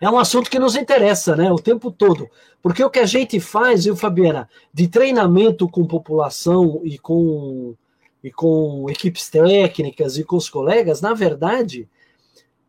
é, 0.00 0.08
um 0.08 0.18
assunto 0.18 0.50
que 0.50 0.58
nos 0.58 0.76
interessa, 0.76 1.36
né, 1.36 1.52
o 1.52 1.58
tempo 1.58 1.90
todo, 1.90 2.28
porque 2.62 2.82
o 2.82 2.90
que 2.90 2.98
a 2.98 3.06
gente 3.06 3.38
faz, 3.38 3.84
viu, 3.84 3.94
Fabiana, 3.94 4.48
de 4.72 4.88
treinamento 4.88 5.68
com 5.68 5.86
população 5.86 6.80
e 6.84 6.98
com, 6.98 7.74
e 8.24 8.30
com 8.30 8.86
equipes 8.88 9.28
técnicas 9.28 10.16
e 10.16 10.24
com 10.24 10.36
os 10.36 10.48
colegas, 10.48 11.00
na 11.00 11.12
verdade, 11.12 11.88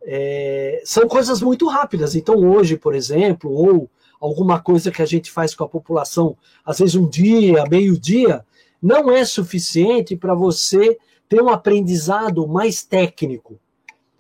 é, 0.04 0.82
são 0.84 1.08
coisas 1.08 1.42
muito 1.42 1.68
rápidas. 1.68 2.16
Então, 2.16 2.36
hoje, 2.36 2.76
por 2.76 2.96
exemplo, 2.96 3.52
ou 3.52 3.90
alguma 4.20 4.60
coisa 4.60 4.92
que 4.92 5.02
a 5.02 5.06
gente 5.06 5.32
faz 5.32 5.56
com 5.56 5.64
a 5.64 5.70
população, 5.70 6.38
às 6.66 6.80
vezes 6.80 6.96
um 6.96 7.08
dia, 7.08 7.64
meio-dia, 7.70 8.46
não 8.82 9.12
é 9.12 9.24
suficiente 9.24 10.16
para 10.16 10.34
você 10.34 10.98
ter 11.30 11.42
um 11.42 11.50
aprendizado 11.50 12.48
mais 12.48 12.84
técnico. 12.84 13.60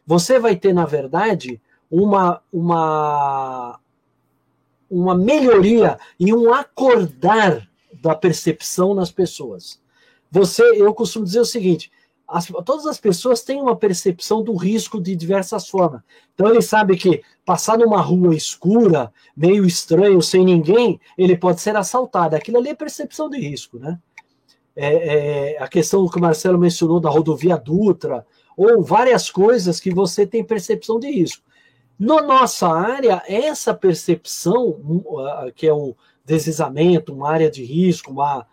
Você 0.05 0.39
vai 0.39 0.55
ter, 0.55 0.73
na 0.73 0.85
verdade, 0.85 1.61
uma, 1.91 2.41
uma, 2.51 3.79
uma 4.89 5.15
melhoria 5.15 5.99
e 6.17 6.33
um 6.33 6.53
acordar 6.53 7.69
da 8.01 8.15
percepção 8.15 8.93
nas 8.93 9.11
pessoas. 9.11 9.79
Você, 10.31 10.63
eu 10.63 10.93
costumo 10.93 11.25
dizer 11.25 11.41
o 11.41 11.45
seguinte: 11.45 11.91
as, 12.25 12.47
todas 12.65 12.85
as 12.85 12.97
pessoas 12.97 13.43
têm 13.43 13.61
uma 13.61 13.75
percepção 13.75 14.41
do 14.41 14.55
risco 14.55 15.01
de 15.01 15.15
diversas 15.15 15.67
formas. 15.67 16.01
Então 16.33 16.47
ele 16.47 16.61
sabe 16.61 16.95
que 16.95 17.21
passar 17.45 17.77
numa 17.77 18.01
rua 18.01 18.33
escura, 18.33 19.11
meio 19.35 19.65
estranho, 19.65 20.21
sem 20.21 20.45
ninguém, 20.45 20.99
ele 21.17 21.35
pode 21.35 21.59
ser 21.59 21.75
assaltado. 21.75 22.35
Aquilo 22.35 22.57
ali 22.57 22.69
é 22.69 22.75
percepção 22.75 23.29
de 23.29 23.37
risco, 23.37 23.77
né? 23.77 23.99
É, 24.73 25.55
é, 25.55 25.61
a 25.61 25.67
questão 25.67 26.07
que 26.07 26.17
o 26.17 26.21
Marcelo 26.21 26.57
mencionou 26.57 27.01
da 27.01 27.09
rodovia 27.09 27.57
Dutra, 27.57 28.25
ou 28.55 28.81
várias 28.81 29.29
coisas 29.29 29.81
que 29.81 29.93
você 29.93 30.25
tem 30.25 30.41
percepção 30.41 30.97
de 30.97 31.11
risco. 31.11 31.43
Na 32.03 32.19
nossa 32.19 32.67
área, 32.67 33.21
essa 33.27 33.75
percepção, 33.75 34.75
que 35.55 35.67
é 35.67 35.71
o 35.71 35.95
deslizamento, 36.25 37.13
uma 37.13 37.29
área 37.29 37.47
de 37.47 37.63
risco, 37.63 38.11
uma, 38.11 38.47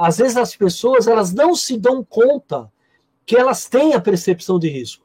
às 0.00 0.16
vezes 0.16 0.34
as 0.38 0.56
pessoas 0.56 1.06
elas 1.06 1.30
não 1.30 1.54
se 1.54 1.76
dão 1.76 2.02
conta 2.02 2.72
que 3.26 3.36
elas 3.36 3.66
têm 3.68 3.92
a 3.92 4.00
percepção 4.00 4.58
de 4.58 4.70
risco. 4.70 5.04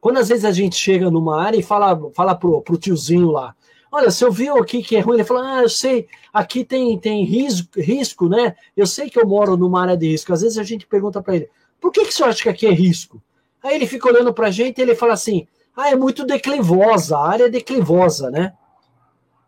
Quando 0.00 0.18
às 0.18 0.28
vezes 0.28 0.44
a 0.44 0.52
gente 0.52 0.76
chega 0.76 1.10
numa 1.10 1.42
área 1.42 1.58
e 1.58 1.64
fala, 1.64 1.98
fala 2.14 2.32
pro, 2.36 2.62
pro 2.62 2.78
tiozinho 2.78 3.32
lá, 3.32 3.56
olha, 3.90 4.08
você 4.08 4.24
ouviu 4.24 4.58
aqui 4.58 4.80
que 4.80 4.94
é 4.94 5.00
ruim? 5.00 5.16
Ele 5.16 5.24
fala, 5.24 5.56
ah, 5.56 5.62
eu 5.62 5.68
sei, 5.68 6.06
aqui 6.32 6.64
tem, 6.64 6.96
tem 6.96 7.24
risco, 7.24 7.80
risco, 7.80 8.28
né? 8.28 8.54
Eu 8.76 8.86
sei 8.86 9.10
que 9.10 9.18
eu 9.18 9.26
moro 9.26 9.56
numa 9.56 9.82
área 9.82 9.96
de 9.96 10.06
risco. 10.06 10.32
Às 10.32 10.42
vezes 10.42 10.58
a 10.58 10.62
gente 10.62 10.86
pergunta 10.86 11.20
para 11.20 11.34
ele, 11.34 11.50
por 11.80 11.90
que, 11.90 12.04
que 12.04 12.14
você 12.14 12.22
acha 12.22 12.44
que 12.44 12.48
aqui 12.48 12.68
é 12.68 12.72
risco? 12.72 13.20
Aí 13.60 13.74
ele 13.74 13.88
fica 13.88 14.08
olhando 14.08 14.32
para 14.32 14.46
a 14.46 14.50
gente 14.52 14.78
e 14.78 14.82
ele 14.82 14.94
fala 14.94 15.14
assim, 15.14 15.48
ah, 15.82 15.90
é 15.90 15.96
muito 15.96 16.24
declivosa, 16.24 17.16
a 17.16 17.28
área 17.28 17.44
é 17.44 17.48
declivosa, 17.48 18.30
né? 18.30 18.52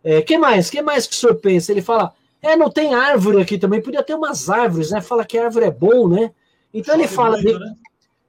É, 0.04 0.22
que 0.22 0.36
mais? 0.36 0.70
que 0.70 0.82
mais 0.82 1.06
que 1.06 1.14
o 1.14 1.16
senhor 1.16 1.36
pensa? 1.36 1.72
Ele 1.72 1.82
fala, 1.82 2.12
é, 2.40 2.56
não 2.56 2.70
tem 2.70 2.94
árvore 2.94 3.40
aqui 3.40 3.58
também, 3.58 3.80
podia 3.80 4.02
ter 4.02 4.14
umas 4.14 4.50
árvores, 4.50 4.90
né? 4.90 5.00
Fala 5.00 5.24
que 5.24 5.38
árvore 5.38 5.66
é 5.66 5.70
bom, 5.70 6.08
né? 6.08 6.32
Então 6.72 6.94
Chove 6.94 7.04
ele 7.04 7.08
fala... 7.08 7.36
Muito, 7.40 7.58
né? 7.58 7.74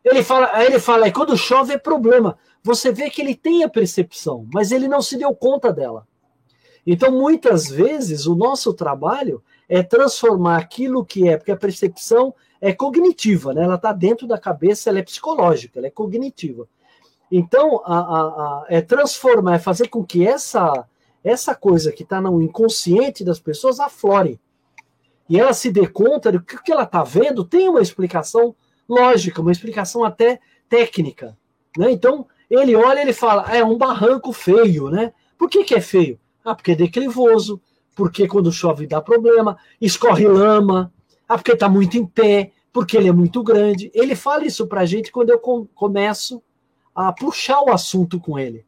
Ele 0.04 0.22
fala, 0.22 0.50
aí 0.52 0.68
ele 0.68 0.80
fala, 0.80 1.08
e 1.08 1.12
quando 1.12 1.38
chove 1.38 1.74
é 1.74 1.78
problema. 1.78 2.38
Você 2.62 2.92
vê 2.92 3.10
que 3.10 3.22
ele 3.22 3.36
tem 3.36 3.64
a 3.64 3.70
percepção, 3.70 4.46
mas 4.54 4.72
ele 4.72 4.88
não 4.88 5.02
se 5.02 5.18
deu 5.18 5.34
conta 5.34 5.72
dela. 5.72 6.06
Então, 6.86 7.12
muitas 7.12 7.70
vezes, 7.70 8.26
o 8.26 8.36
nosso 8.36 8.74
trabalho 8.74 9.42
é 9.70 9.82
transformar 9.82 10.58
aquilo 10.58 11.06
que 11.06 11.30
é, 11.30 11.38
porque 11.38 11.52
a 11.52 11.58
percepção 11.58 12.36
é 12.60 12.74
cognitiva, 12.74 13.54
né? 13.54 13.64
ela 13.64 13.76
está 13.76 13.94
dentro 13.94 14.28
da 14.28 14.38
cabeça, 14.38 14.90
ela 14.90 15.00
é 15.00 15.04
psicológica, 15.04 15.80
ela 15.80 15.88
é 15.88 15.92
cognitiva. 15.92 16.68
Então, 17.36 17.82
a, 17.84 17.98
a, 17.98 18.22
a, 18.22 18.66
é 18.70 18.80
transformar, 18.80 19.56
é 19.56 19.60
fazer 19.60 19.88
com 19.88 20.06
que 20.06 20.24
essa, 20.24 20.88
essa 21.24 21.56
coisa 21.56 21.92
que 21.92 22.04
está 22.04 22.22
no 22.22 22.40
inconsciente 22.40 23.24
das 23.24 23.40
pessoas 23.40 23.80
aflore. 23.80 24.40
E 25.28 25.40
ela 25.40 25.52
se 25.52 25.72
dê 25.72 25.88
conta 25.88 26.32
de 26.32 26.40
que 26.40 26.58
o 26.58 26.62
que 26.62 26.72
ela 26.72 26.84
está 26.84 27.04
vendo 27.04 27.44
tem 27.44 27.68
uma 27.68 27.82
explicação 27.82 28.56
lógica, 28.88 29.42
uma 29.42 29.52
explicação 29.52 30.04
até 30.04 30.40
técnica. 30.70 31.36
Né? 31.76 31.90
Então, 31.90 32.28
ele 32.48 32.76
olha 32.76 33.02
ele 33.02 33.14
fala, 33.14 33.46
ah, 33.48 33.58
é 33.58 33.64
um 33.64 33.80
barranco 33.80 34.32
feio, 34.32 34.92
né? 34.92 35.12
Por 35.36 35.50
que, 35.50 35.64
que 35.64 35.74
é 35.74 35.82
feio? 35.82 36.20
Ah, 36.46 36.54
porque 36.54 36.74
é 36.74 36.76
declivoso, 36.76 37.60
porque 37.96 38.28
quando 38.28 38.52
chove 38.52 38.86
dá 38.86 39.02
problema, 39.02 39.58
escorre 39.82 40.28
lama, 40.28 40.94
ah, 41.28 41.36
porque 41.36 41.54
está 41.54 41.68
muito 41.68 41.98
em 41.98 42.06
pé, 42.06 42.52
porque 42.72 42.96
ele 42.96 43.08
é 43.08 43.12
muito 43.12 43.42
grande. 43.42 43.90
Ele 43.92 44.16
fala 44.16 44.46
isso 44.46 44.68
para 44.68 44.82
a 44.82 44.86
gente 44.86 45.12
quando 45.12 45.32
eu 45.32 45.40
com, 45.40 45.66
começo 45.74 46.44
a 46.96 47.12
puxar 47.12 47.62
o 47.62 47.72
assunto 47.72 48.20
com 48.20 48.38
ele. 48.38 48.66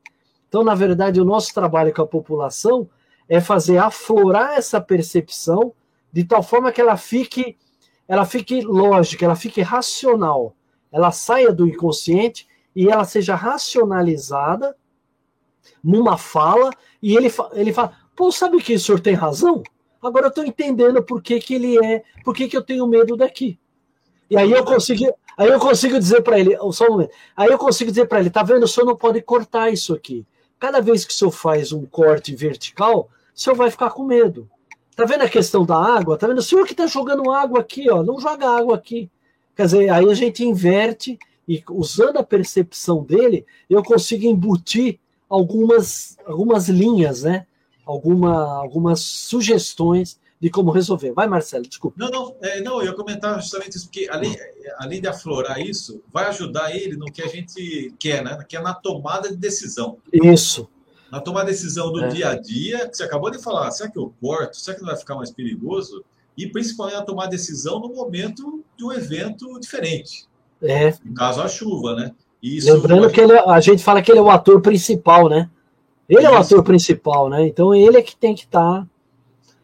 Então, 0.47 0.63
na 0.63 0.75
verdade, 0.75 1.19
o 1.19 1.25
nosso 1.25 1.53
trabalho 1.53 1.93
com 1.93 2.01
a 2.01 2.07
população 2.07 2.89
é 3.27 3.41
fazer 3.41 3.77
aflorar 3.77 4.57
essa 4.57 4.79
percepção 4.79 5.73
de 6.11 6.23
tal 6.23 6.41
forma 6.41 6.71
que 6.71 6.79
ela 6.79 6.95
fique 6.95 7.57
ela 8.07 8.23
fique 8.23 8.61
lógica, 8.61 9.25
ela 9.25 9.35
fique 9.35 9.61
racional, 9.61 10.55
ela 10.91 11.11
saia 11.11 11.51
do 11.51 11.67
inconsciente 11.67 12.47
e 12.75 12.87
ela 12.87 13.03
seja 13.03 13.35
racionalizada 13.35 14.75
numa 15.83 16.17
fala 16.17 16.69
e 17.01 17.15
ele, 17.15 17.31
ele 17.53 17.73
fala, 17.73 17.97
pô, 18.15 18.31
sabe 18.31 18.61
que 18.61 18.75
o 18.75 18.79
senhor 18.79 18.99
tem 18.99 19.15
razão? 19.15 19.63
Agora 20.01 20.27
eu 20.27 20.29
estou 20.29 20.45
entendendo 20.45 21.01
por 21.01 21.21
que, 21.21 21.39
que 21.39 21.55
ele 21.55 21.83
é, 21.83 22.03
por 22.23 22.35
que, 22.35 22.47
que 22.47 22.55
eu 22.55 22.61
tenho 22.61 22.85
medo 22.85 23.17
daqui. 23.17 23.59
E 24.29 24.37
aí 24.37 24.51
eu 24.51 24.63
consigo, 24.63 25.11
aí 25.37 25.49
eu 25.49 25.59
consigo 25.59 25.97
dizer 25.97 26.21
para 26.21 26.39
ele, 26.39 26.57
só 26.71 26.85
um 26.87 26.91
momento, 26.91 27.11
aí 27.35 27.49
eu 27.49 27.57
consigo 27.57 27.91
dizer 27.91 28.07
para 28.07 28.19
ele, 28.19 28.29
tá 28.29 28.43
vendo, 28.43 28.63
o 28.63 28.67
senhor 28.67 28.85
não 28.85 28.95
pode 28.95 29.21
cortar 29.21 29.71
isso 29.71 29.93
aqui. 29.93 30.25
Cada 30.59 30.81
vez 30.81 31.05
que 31.05 31.13
o 31.13 31.15
senhor 31.15 31.31
faz 31.31 31.71
um 31.71 31.85
corte 31.85 32.35
vertical, 32.35 33.09
o 33.35 33.39
senhor 33.39 33.55
vai 33.55 33.69
ficar 33.69 33.91
com 33.91 34.03
medo. 34.03 34.49
Tá 34.95 35.03
vendo 35.03 35.23
a 35.23 35.29
questão 35.29 35.65
da 35.65 35.77
água? 35.77 36.17
Tá 36.17 36.25
vendo? 36.27 36.37
O 36.37 36.43
senhor 36.43 36.65
que 36.65 36.71
está 36.71 36.87
jogando 36.87 37.29
água 37.31 37.59
aqui, 37.59 37.89
ó, 37.91 38.01
não 38.01 38.19
joga 38.19 38.49
água 38.49 38.75
aqui. 38.75 39.09
Quer 39.55 39.65
dizer, 39.65 39.89
aí 39.89 40.09
a 40.09 40.13
gente 40.13 40.43
inverte 40.43 41.19
e 41.47 41.61
usando 41.69 42.17
a 42.17 42.23
percepção 42.23 43.03
dele, 43.03 43.45
eu 43.69 43.83
consigo 43.83 44.25
embutir 44.25 44.99
algumas, 45.29 46.17
algumas 46.25 46.69
linhas, 46.69 47.23
né? 47.23 47.45
Alguma, 47.85 48.57
algumas 48.57 49.01
sugestões 49.01 50.19
de 50.39 50.49
como 50.49 50.71
resolver. 50.71 51.13
Vai, 51.13 51.27
Marcelo, 51.27 51.67
desculpa. 51.67 51.95
Não, 51.97 52.09
não, 52.09 52.35
é, 52.41 52.61
não, 52.61 52.79
eu 52.79 52.87
ia 52.87 52.93
comentar 52.93 53.41
justamente 53.41 53.75
isso, 53.75 53.85
porque 53.85 54.07
além, 54.09 54.35
além 54.77 55.01
de 55.01 55.07
aflorar 55.07 55.59
isso, 55.59 56.01
vai 56.11 56.25
ajudar 56.25 56.75
ele 56.75 56.97
no 56.97 57.05
que 57.05 57.21
a 57.21 57.27
gente 57.27 57.93
quer, 57.97 58.23
né? 58.23 58.37
Que 58.47 58.57
é 58.57 58.61
na 58.61 58.73
tomada 58.73 59.29
de 59.29 59.37
decisão. 59.37 59.97
Isso 60.11 60.69
a 61.11 61.21
tomar 61.21 61.43
decisão 61.43 61.91
do 61.91 62.03
é. 62.03 62.07
dia 62.09 62.29
a 62.29 62.35
dia, 62.35 62.89
que 62.89 62.97
você 62.97 63.03
acabou 63.03 63.31
de 63.31 63.41
falar, 63.41 63.71
será 63.71 63.89
que 63.89 63.97
eu 63.97 64.13
corto? 64.21 64.57
Será 64.57 64.75
que 64.75 64.81
não 64.81 64.89
vai 64.89 64.97
ficar 64.97 65.15
mais 65.15 65.31
perigoso? 65.31 66.03
E 66.37 66.47
principalmente 66.47 66.97
a 66.97 67.01
tomar 67.03 67.27
decisão 67.27 67.79
no 67.79 67.93
momento 67.93 68.63
de 68.77 68.83
um 68.83 68.91
evento 68.91 69.57
diferente. 69.59 70.27
É. 70.61 70.93
No 71.03 71.13
caso, 71.13 71.41
a 71.41 71.47
chuva, 71.47 71.95
né? 71.95 72.11
Isso 72.43 72.71
Lembrando 72.71 73.09
que 73.09 73.21
ele, 73.21 73.33
é, 73.33 73.49
a 73.49 73.59
gente 73.61 73.83
fala 73.83 74.01
que 74.01 74.11
ele 74.11 74.19
é 74.19 74.21
o 74.21 74.29
ator 74.29 74.61
principal, 74.61 75.29
né? 75.29 75.49
Ele 76.07 76.25
é 76.25 76.29
o 76.29 76.35
ator 76.35 76.63
principal, 76.63 77.29
né? 77.29 77.47
Então 77.47 77.73
ele 77.73 77.97
é 77.97 78.01
que 78.01 78.15
tem 78.15 78.35
que 78.35 78.43
estar. 78.43 78.81
Tá... 78.81 78.87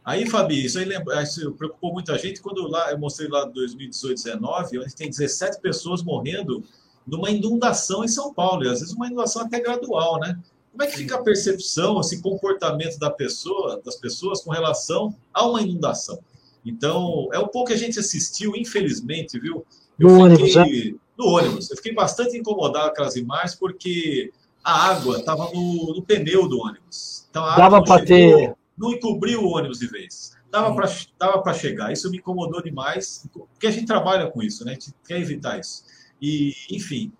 Aí, 0.04 0.28
Fabi, 0.28 0.66
isso 0.66 0.80
aí 0.80 0.86
lembra, 0.86 1.22
isso 1.22 1.52
preocupou 1.52 1.94
muita 1.94 2.18
gente 2.18 2.42
quando 2.42 2.68
lá 2.68 2.92
eu 2.92 2.98
mostrei 2.98 3.30
lá 3.30 3.46
2018, 3.46 4.24
19, 4.24 4.80
onde 4.80 4.96
tem 4.96 5.10
17 5.10 5.62
pessoas 5.62 6.02
morrendo 6.02 6.64
numa 7.06 7.30
inundação 7.30 8.04
em 8.04 8.08
São 8.08 8.34
Paulo, 8.34 8.64
e 8.64 8.68
às 8.68 8.80
vezes 8.80 8.94
uma 8.94 9.08
inundação 9.08 9.44
até 9.44 9.60
gradual, 9.60 10.20
né? 10.20 10.40
Como 10.72 10.84
é 10.84 10.88
que 10.88 10.98
fica 10.98 11.16
a 11.16 11.24
percepção, 11.24 12.00
esse 12.00 12.22
comportamento 12.22 12.98
da 12.98 13.10
pessoa, 13.10 13.82
das 13.84 13.96
pessoas 13.96 14.42
com 14.42 14.52
relação 14.52 15.14
a 15.34 15.46
uma 15.46 15.62
inundação? 15.62 16.20
Então, 16.66 17.28
é 17.34 17.40
um 17.40 17.48
pouco 17.48 17.68
que 17.68 17.74
a 17.74 17.78
gente 17.78 18.00
assistiu, 18.00 18.56
infelizmente, 18.56 19.40
viu? 19.40 19.66
Eu 20.00 20.10
no 20.10 20.38
fiquei, 20.38 20.56
ônibus, 20.56 20.56
né? 20.56 21.00
No 21.18 21.26
ônibus. 21.28 21.70
Eu 21.70 21.78
fiquei 21.78 21.94
bastante 21.94 22.38
incomodado 22.38 22.86
com 22.86 22.92
aquelas 22.92 23.16
imagens, 23.16 23.56
porque 23.56 24.32
a 24.64 24.90
água 24.90 25.18
estava 25.18 25.50
no, 25.52 25.96
no, 25.96 26.02
pneu 26.02 26.48
do 26.48 26.60
ônibus. 26.60 27.26
Então, 27.30 27.44
a 27.44 27.56
Dava 27.58 27.84
para 27.84 28.06
ter. 28.06 28.56
Não 28.82 28.92
encobriu 28.92 29.44
o 29.44 29.56
ônibus 29.56 29.78
de 29.78 29.86
vez. 29.86 30.36
dava 30.50 30.74
para 30.74 30.90
dava 31.20 31.54
chegar. 31.54 31.94
Isso 31.94 32.10
me 32.10 32.18
incomodou 32.18 32.64
demais, 32.64 33.28
porque 33.32 33.68
a 33.68 33.72
gente 33.72 33.86
trabalha 33.86 34.32
com 34.32 34.42
isso, 34.42 34.66
né? 34.66 34.72
A 34.72 34.74
gente 34.74 34.92
quer 35.08 35.20
evitar 35.20 35.60
isso. 35.60 35.84
E, 36.20 36.52
enfim, 36.72 37.14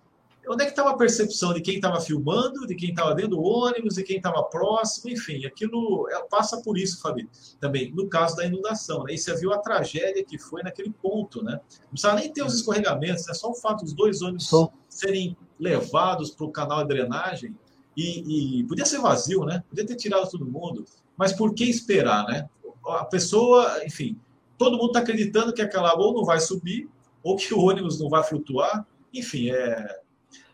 onde 0.48 0.64
é 0.64 0.66
que 0.66 0.72
estava 0.72 0.90
a 0.90 0.98
percepção 0.98 1.54
de 1.54 1.62
quem 1.62 1.76
estava 1.76 2.02
filmando, 2.02 2.66
de 2.66 2.74
quem 2.74 2.90
estava 2.90 3.14
dentro 3.14 3.32
do 3.32 3.44
ônibus, 3.44 3.94
de 3.94 4.04
quem 4.04 4.18
estava 4.18 4.42
próximo, 4.44 5.12
enfim, 5.12 5.46
aquilo 5.46 6.08
é, 6.10 6.24
passa 6.24 6.62
por 6.62 6.80
isso, 6.80 7.00
Fabi, 7.00 7.30
também, 7.60 7.94
no 7.94 8.10
caso 8.10 8.36
da 8.36 8.46
inundação, 8.46 9.04
né? 9.04 9.14
E 9.14 9.18
você 9.20 9.36
viu 9.38 9.54
a 9.54 9.60
tragédia 9.60 10.24
que 10.24 10.40
foi 10.40 10.64
naquele 10.64 10.92
ponto, 10.92 11.44
né? 11.44 11.60
Não 11.84 11.90
precisava 11.92 12.20
nem 12.20 12.34
ter 12.34 12.44
os 12.44 12.56
escorregamentos, 12.56 13.26
é 13.26 13.28
né? 13.28 13.34
só 13.36 13.52
o 13.52 13.56
fato 13.56 13.84
dos 13.84 13.94
dois 13.94 14.22
ônibus 14.24 14.50
serem 14.90 15.38
levados 15.60 16.32
para 16.32 16.46
o 16.46 16.52
canal 16.52 16.82
de 16.82 16.88
drenagem 16.88 17.56
e, 17.96 18.62
e, 18.62 18.64
podia 18.64 18.86
ser 18.86 19.00
vazio, 19.00 19.46
né? 19.46 19.64
Podia 19.70 19.86
ter 19.86 19.96
tirado 19.96 20.30
todo 20.30 20.46
mundo, 20.46 20.86
mas 21.22 21.34
por 21.34 21.54
que 21.54 21.66
esperar, 21.66 22.26
né? 22.26 22.50
A 22.84 23.06
pessoa, 23.06 23.86
enfim, 23.86 24.18
todo 24.58 24.76
mundo 24.76 24.88
está 24.88 25.02
acreditando 25.02 25.54
que 25.54 25.62
aquela 25.62 25.94
ou 25.96 26.16
não 26.16 26.26
vai 26.26 26.40
subir 26.40 26.90
ou 27.24 27.36
que 27.36 27.54
o 27.54 27.60
ônibus 27.60 28.00
não 28.00 28.10
vai 28.10 28.24
flutuar, 28.24 28.88
enfim, 29.14 29.52
é 29.52 30.00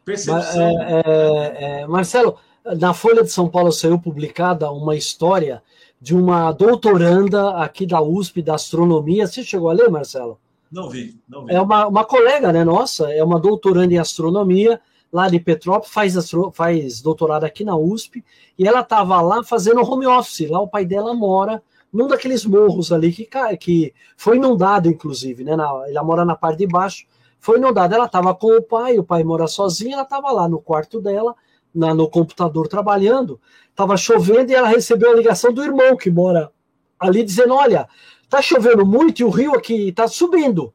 Percepção. 0.03 0.61
É, 0.61 1.03
é, 1.05 1.81
é, 1.81 1.87
Marcelo, 1.87 2.35
na 2.77 2.93
Folha 2.93 3.23
de 3.23 3.29
São 3.29 3.47
Paulo 3.47 3.71
saiu 3.71 3.97
publicada 3.97 4.69
uma 4.69 4.93
história 4.93 5.63
de 6.01 6.13
uma 6.13 6.51
doutoranda 6.51 7.51
aqui 7.61 7.85
da 7.85 8.01
USP 8.01 8.41
da 8.41 8.55
astronomia. 8.55 9.25
Você 9.25 9.45
chegou 9.45 9.69
a 9.69 9.73
ler, 9.73 9.89
Marcelo? 9.89 10.37
Não 10.69 10.89
vi, 10.89 11.17
não 11.29 11.45
vi. 11.45 11.53
É 11.53 11.61
uma, 11.61 11.87
uma 11.87 12.03
colega, 12.03 12.51
né, 12.51 12.65
nossa, 12.65 13.09
é 13.09 13.23
uma 13.23 13.39
doutoranda 13.39 13.93
em 13.93 13.99
astronomia 13.99 14.81
lá 15.11 15.29
de 15.29 15.39
Petrópolis, 15.39 15.91
faz, 15.91 16.15
faz 16.53 17.01
doutorado 17.01 17.43
aqui 17.43 17.63
na 17.63 17.75
USP, 17.75 18.23
e 18.57 18.67
ela 18.67 18.81
estava 18.81 19.21
lá 19.21 19.43
fazendo 19.43 19.81
home 19.81 20.05
office. 20.05 20.49
Lá 20.49 20.59
o 20.59 20.67
pai 20.67 20.85
dela 20.85 21.13
mora 21.13 21.61
num 21.91 22.07
daqueles 22.07 22.45
morros 22.45 22.91
ali 22.91 23.11
que, 23.11 23.27
que 23.57 23.93
foi 24.15 24.37
inundado, 24.37 24.89
inclusive, 24.89 25.43
né? 25.43 25.55
Na, 25.55 25.65
ela 25.87 26.03
mora 26.03 26.25
na 26.25 26.35
parte 26.35 26.59
de 26.59 26.67
baixo 26.67 27.05
foi 27.39 27.57
inundada. 27.57 27.95
Ela 27.95 28.05
estava 28.05 28.33
com 28.35 28.57
o 28.57 28.61
pai, 28.61 28.97
o 28.97 29.03
pai 29.03 29.23
mora 29.23 29.47
sozinho, 29.47 29.93
ela 29.93 30.03
estava 30.03 30.31
lá 30.31 30.47
no 30.47 30.59
quarto 30.59 30.99
dela, 30.99 31.35
na, 31.73 31.93
no 31.93 32.09
computador 32.09 32.67
trabalhando, 32.67 33.39
estava 33.69 33.95
chovendo 33.95 34.51
e 34.51 34.55
ela 34.55 34.67
recebeu 34.67 35.11
a 35.11 35.15
ligação 35.15 35.53
do 35.53 35.63
irmão 35.63 35.95
que 35.95 36.09
mora 36.09 36.51
ali 36.99 37.23
dizendo: 37.23 37.53
Olha, 37.53 37.87
tá 38.29 38.41
chovendo 38.41 38.85
muito 38.85 39.21
e 39.21 39.23
o 39.23 39.29
rio 39.29 39.55
aqui 39.55 39.89
está 39.89 40.07
subindo. 40.07 40.73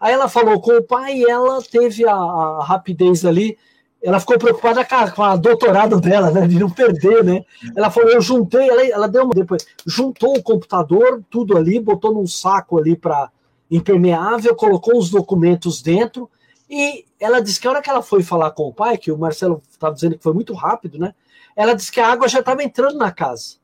Aí 0.00 0.14
ela 0.14 0.28
falou 0.28 0.60
com 0.60 0.78
o 0.78 0.82
pai 0.82 1.18
e 1.18 1.30
ela 1.30 1.62
teve 1.62 2.06
a, 2.08 2.14
a 2.14 2.64
rapidez 2.64 3.24
ali. 3.24 3.58
Ela 4.02 4.18
ficou 4.18 4.38
preocupada 4.38 4.82
com 4.82 4.94
a, 4.94 5.10
com 5.10 5.22
a, 5.22 5.36
doutorado 5.36 6.00
dela, 6.00 6.30
né? 6.30 6.48
De 6.48 6.58
não 6.58 6.70
perder, 6.70 7.22
né? 7.22 7.44
Ela 7.76 7.90
falou, 7.90 8.10
eu 8.10 8.20
juntei, 8.22 8.68
ela, 8.68 8.86
ela 8.86 9.08
deu 9.08 9.24
uma 9.24 9.34
depois, 9.34 9.66
juntou 9.86 10.38
o 10.38 10.42
computador, 10.42 11.22
tudo 11.28 11.56
ali, 11.58 11.78
botou 11.78 12.14
num 12.14 12.26
saco 12.26 12.78
ali 12.78 12.96
para 12.96 13.30
impermeável, 13.70 14.56
colocou 14.56 14.98
os 14.98 15.10
documentos 15.10 15.82
dentro 15.82 16.30
e 16.68 17.04
ela 17.18 17.40
disse 17.40 17.60
que 17.60 17.66
a 17.66 17.70
hora 17.70 17.82
que 17.82 17.90
ela 17.90 18.00
foi 18.00 18.22
falar 18.22 18.52
com 18.52 18.68
o 18.68 18.72
pai, 18.72 18.96
que 18.96 19.10
o 19.10 19.18
Marcelo 19.18 19.60
estava 19.68 19.94
dizendo 19.94 20.16
que 20.16 20.22
foi 20.22 20.32
muito 20.32 20.54
rápido, 20.54 20.98
né? 20.98 21.14
Ela 21.54 21.74
disse 21.74 21.90
que 21.90 22.00
a 22.00 22.08
água 22.08 22.28
já 22.28 22.38
estava 22.38 22.62
entrando 22.62 22.96
na 22.96 23.10
casa. 23.10 23.56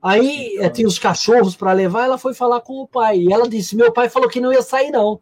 Aí 0.00 0.56
então... 0.56 0.70
tinha 0.70 0.86
os 0.86 0.98
cachorros 0.98 1.56
para 1.56 1.72
levar, 1.72 2.04
ela 2.04 2.18
foi 2.18 2.34
falar 2.34 2.60
com 2.60 2.74
o 2.74 2.86
pai. 2.86 3.18
E 3.18 3.32
ela 3.32 3.48
disse: 3.48 3.74
Meu 3.74 3.90
pai 3.90 4.10
falou 4.10 4.28
que 4.28 4.40
não 4.40 4.52
ia 4.52 4.60
sair, 4.60 4.90
não, 4.90 5.20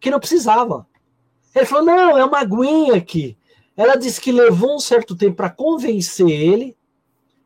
que 0.00 0.10
não 0.10 0.18
precisava. 0.18 0.86
Ele 1.54 1.66
falou: 1.66 1.84
Não, 1.84 2.18
é 2.18 2.24
uma 2.24 2.40
aguinha 2.40 2.94
aqui. 2.94 3.36
Ela 3.76 3.96
disse 3.96 4.20
que 4.20 4.32
levou 4.32 4.76
um 4.76 4.78
certo 4.78 5.16
tempo 5.16 5.36
para 5.36 5.50
convencer 5.50 6.28
ele. 6.28 6.76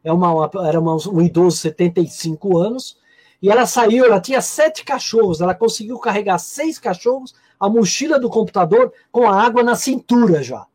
É 0.02 0.12
uma, 0.12 0.50
era 0.66 0.80
uma, 0.80 0.96
um 1.08 1.22
idoso, 1.22 1.56
75 1.58 2.58
anos, 2.58 2.98
e 3.40 3.50
ela 3.50 3.64
saiu, 3.66 4.04
ela 4.04 4.20
tinha 4.20 4.40
sete 4.42 4.84
cachorros, 4.84 5.40
ela 5.40 5.54
conseguiu 5.54 5.98
carregar 5.98 6.38
seis 6.38 6.78
cachorros, 6.78 7.34
a 7.58 7.70
mochila 7.70 8.18
do 8.18 8.28
computador 8.28 8.92
com 9.10 9.28
a 9.28 9.42
água 9.42 9.62
na 9.62 9.74
cintura 9.74 10.42
já. 10.42 10.66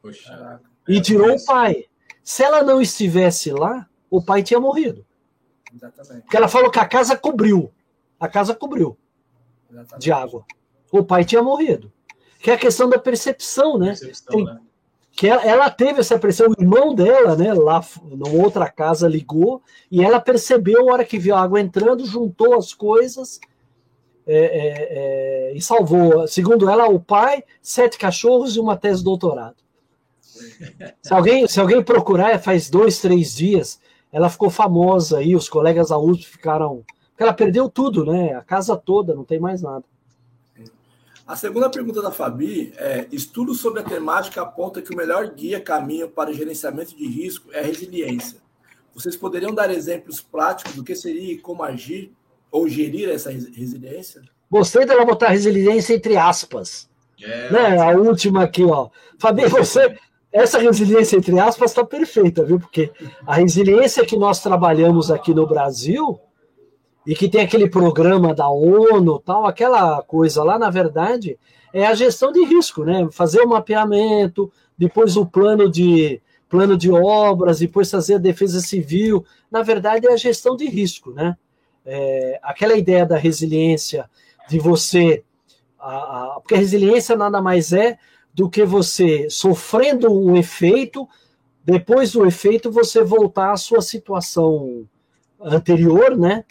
Poxa, 0.00 0.60
e 0.88 1.00
tirou 1.00 1.32
o 1.32 1.44
pai. 1.44 1.86
Se 2.24 2.42
ela 2.42 2.62
não 2.62 2.80
estivesse 2.80 3.52
lá, 3.52 3.88
o 4.10 4.22
pai 4.22 4.42
tinha 4.42 4.58
morrido. 4.58 5.04
Exatamente. 5.74 6.22
Porque 6.22 6.36
ela 6.36 6.48
falou 6.48 6.70
que 6.70 6.78
a 6.78 6.86
casa 6.86 7.16
cobriu. 7.16 7.72
A 8.18 8.28
casa 8.28 8.54
cobriu 8.54 8.96
Exatamente. 9.70 10.02
de 10.02 10.12
água. 10.12 10.44
O 10.92 11.02
pai 11.02 11.24
tinha 11.24 11.42
morrido. 11.42 11.90
Que 12.38 12.50
é 12.50 12.54
a 12.54 12.58
questão 12.58 12.88
da 12.88 12.98
percepção, 12.98 13.78
né? 13.78 13.88
Percepção, 13.88 14.36
Tem, 14.36 14.44
né? 14.44 14.60
que 15.12 15.28
ela, 15.28 15.44
ela, 15.44 15.70
teve 15.70 16.00
essa 16.00 16.18
pressão, 16.18 16.48
o 16.48 16.60
irmão 16.60 16.94
dela, 16.94 17.36
né, 17.36 17.52
lá 17.52 17.84
numa 18.02 18.42
outra 18.42 18.70
casa 18.70 19.06
ligou 19.06 19.62
e 19.90 20.02
ela 20.02 20.18
percebeu 20.18 20.88
a 20.88 20.92
hora 20.92 21.04
que 21.04 21.18
viu 21.18 21.34
a 21.34 21.42
água 21.42 21.60
entrando, 21.60 22.06
juntou 22.06 22.54
as 22.54 22.72
coisas 22.72 23.38
é, 24.26 24.36
é, 24.36 25.50
é, 25.50 25.52
e 25.54 25.60
salvou, 25.60 26.26
segundo 26.26 26.68
ela, 26.68 26.88
o 26.88 26.98
pai, 26.98 27.44
sete 27.60 27.98
cachorros 27.98 28.56
e 28.56 28.60
uma 28.60 28.76
tese 28.76 28.98
de 28.98 29.04
doutorado. 29.04 29.56
Se 31.02 31.12
alguém, 31.12 31.46
se 31.46 31.60
alguém 31.60 31.82
procurar, 31.82 32.38
faz 32.40 32.70
dois, 32.70 33.00
três 33.00 33.34
dias, 33.34 33.80
ela 34.10 34.30
ficou 34.30 34.50
famosa 34.50 35.18
aí, 35.18 35.36
os 35.36 35.48
colegas 35.48 35.90
da 35.90 35.98
USP 35.98 36.26
ficaram. 36.26 36.84
Porque 37.10 37.22
ela 37.22 37.32
perdeu 37.32 37.68
tudo, 37.68 38.04
né? 38.04 38.34
A 38.34 38.42
casa 38.42 38.76
toda, 38.76 39.14
não 39.14 39.24
tem 39.24 39.38
mais 39.38 39.62
nada. 39.62 39.84
A 41.26 41.36
segunda 41.36 41.70
pergunta 41.70 42.02
da 42.02 42.10
Fabi 42.10 42.72
é: 42.76 43.06
estudos 43.12 43.60
sobre 43.60 43.80
a 43.80 43.84
temática 43.84 44.42
apontam 44.42 44.82
que 44.82 44.92
o 44.92 44.96
melhor 44.96 45.28
guia 45.30 45.60
caminho 45.60 46.08
para 46.08 46.30
o 46.30 46.34
gerenciamento 46.34 46.96
de 46.96 47.06
risco 47.06 47.48
é 47.52 47.60
a 47.60 47.62
resiliência. 47.62 48.40
Vocês 48.94 49.16
poderiam 49.16 49.54
dar 49.54 49.70
exemplos 49.70 50.20
práticos 50.20 50.74
do 50.74 50.84
que 50.84 50.94
seria 50.94 51.32
e 51.32 51.38
como 51.38 51.62
agir 51.62 52.12
ou 52.50 52.68
gerir 52.68 53.08
essa 53.08 53.30
resiliência? 53.30 54.22
Gostei 54.50 54.84
dela 54.84 55.04
botar 55.04 55.28
resiliência 55.28 55.94
entre 55.94 56.16
aspas. 56.16 56.90
É, 57.22 57.50
né? 57.50 57.80
A 57.80 57.96
última 57.96 58.42
aqui, 58.42 58.64
ó. 58.64 58.90
Fabi, 59.18 59.46
você. 59.46 59.96
Essa 60.30 60.58
resiliência 60.58 61.16
entre 61.16 61.38
aspas 61.38 61.72
está 61.72 61.84
perfeita, 61.84 62.42
viu? 62.42 62.58
Porque 62.58 62.90
a 63.26 63.34
resiliência 63.34 64.04
que 64.04 64.16
nós 64.16 64.42
trabalhamos 64.42 65.10
aqui 65.10 65.34
no 65.34 65.46
Brasil 65.46 66.18
e 67.06 67.14
que 67.14 67.28
tem 67.28 67.40
aquele 67.40 67.68
programa 67.68 68.34
da 68.34 68.48
ONU, 68.48 69.18
tal, 69.18 69.46
aquela 69.46 70.02
coisa 70.02 70.42
lá, 70.44 70.58
na 70.58 70.70
verdade, 70.70 71.38
é 71.72 71.86
a 71.86 71.94
gestão 71.94 72.30
de 72.30 72.44
risco, 72.44 72.84
né? 72.84 73.08
Fazer 73.10 73.40
o 73.40 73.48
mapeamento, 73.48 74.52
depois 74.76 75.16
o 75.16 75.26
plano 75.26 75.70
de 75.70 76.20
plano 76.48 76.76
de 76.76 76.90
obras, 76.90 77.60
depois 77.60 77.90
fazer 77.90 78.16
a 78.16 78.18
defesa 78.18 78.60
civil. 78.60 79.24
Na 79.50 79.62
verdade, 79.62 80.06
é 80.06 80.12
a 80.12 80.16
gestão 80.16 80.54
de 80.54 80.68
risco, 80.68 81.10
né? 81.10 81.36
É, 81.84 82.38
aquela 82.42 82.76
ideia 82.76 83.06
da 83.06 83.16
resiliência, 83.16 84.08
de 84.48 84.58
você. 84.58 85.24
A, 85.78 85.96
a, 85.96 86.40
porque 86.40 86.54
a 86.54 86.58
resiliência 86.58 87.16
nada 87.16 87.40
mais 87.40 87.72
é 87.72 87.98
do 88.34 88.50
que 88.50 88.64
você 88.64 89.28
sofrendo 89.30 90.12
um 90.12 90.36
efeito, 90.36 91.08
depois 91.64 92.12
do 92.12 92.26
efeito 92.26 92.70
você 92.70 93.02
voltar 93.02 93.52
à 93.52 93.56
sua 93.56 93.80
situação 93.80 94.86
anterior, 95.40 96.16
né? 96.16 96.44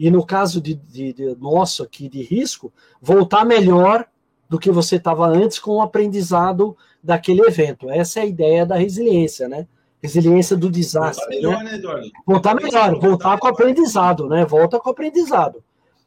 E 0.00 0.10
no 0.10 0.24
caso 0.24 0.62
de, 0.62 0.74
de, 0.74 1.12
de 1.12 1.36
nosso 1.36 1.82
aqui 1.82 2.08
de 2.08 2.22
risco, 2.22 2.72
voltar 3.02 3.44
melhor 3.44 4.06
do 4.48 4.58
que 4.58 4.70
você 4.70 4.96
estava 4.96 5.28
antes 5.28 5.58
com 5.58 5.72
o 5.72 5.82
aprendizado 5.82 6.74
daquele 7.04 7.42
evento. 7.42 7.90
Essa 7.90 8.20
é 8.20 8.22
a 8.22 8.26
ideia 8.26 8.64
da 8.64 8.76
resiliência, 8.76 9.46
né? 9.46 9.68
Resiliência 10.02 10.56
do 10.56 10.70
desastre. 10.70 11.42
Voltar 11.42 11.58
melhor, 11.58 11.64
né, 11.64 11.70
né 11.72 11.76
Eduardo? 11.76 12.10
Voltar 12.26 12.54
melhor, 12.54 12.98
voltar 12.98 13.38
com 13.38 13.46
o 13.46 13.50
aprendizado, 13.50 14.26
né? 14.26 14.46
Volta 14.46 14.80
com 14.80 14.88
o 14.88 14.92
aprendizado. 14.92 15.62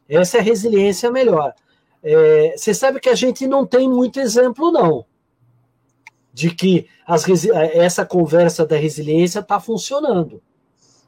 Essa 0.09 0.37
é 0.37 0.39
a 0.39 0.43
resiliência 0.43 1.11
melhor. 1.11 1.53
É, 2.01 2.55
você 2.57 2.73
sabe 2.73 2.99
que 2.99 3.09
a 3.09 3.15
gente 3.15 3.45
não 3.45 3.63
tem 3.63 3.87
muito 3.87 4.19
exemplo, 4.19 4.71
não, 4.71 5.05
de 6.33 6.49
que 6.49 6.87
as, 7.05 7.25
essa 7.53 8.03
conversa 8.03 8.65
da 8.65 8.75
resiliência 8.75 9.39
está 9.39 9.59
funcionando. 9.59 10.41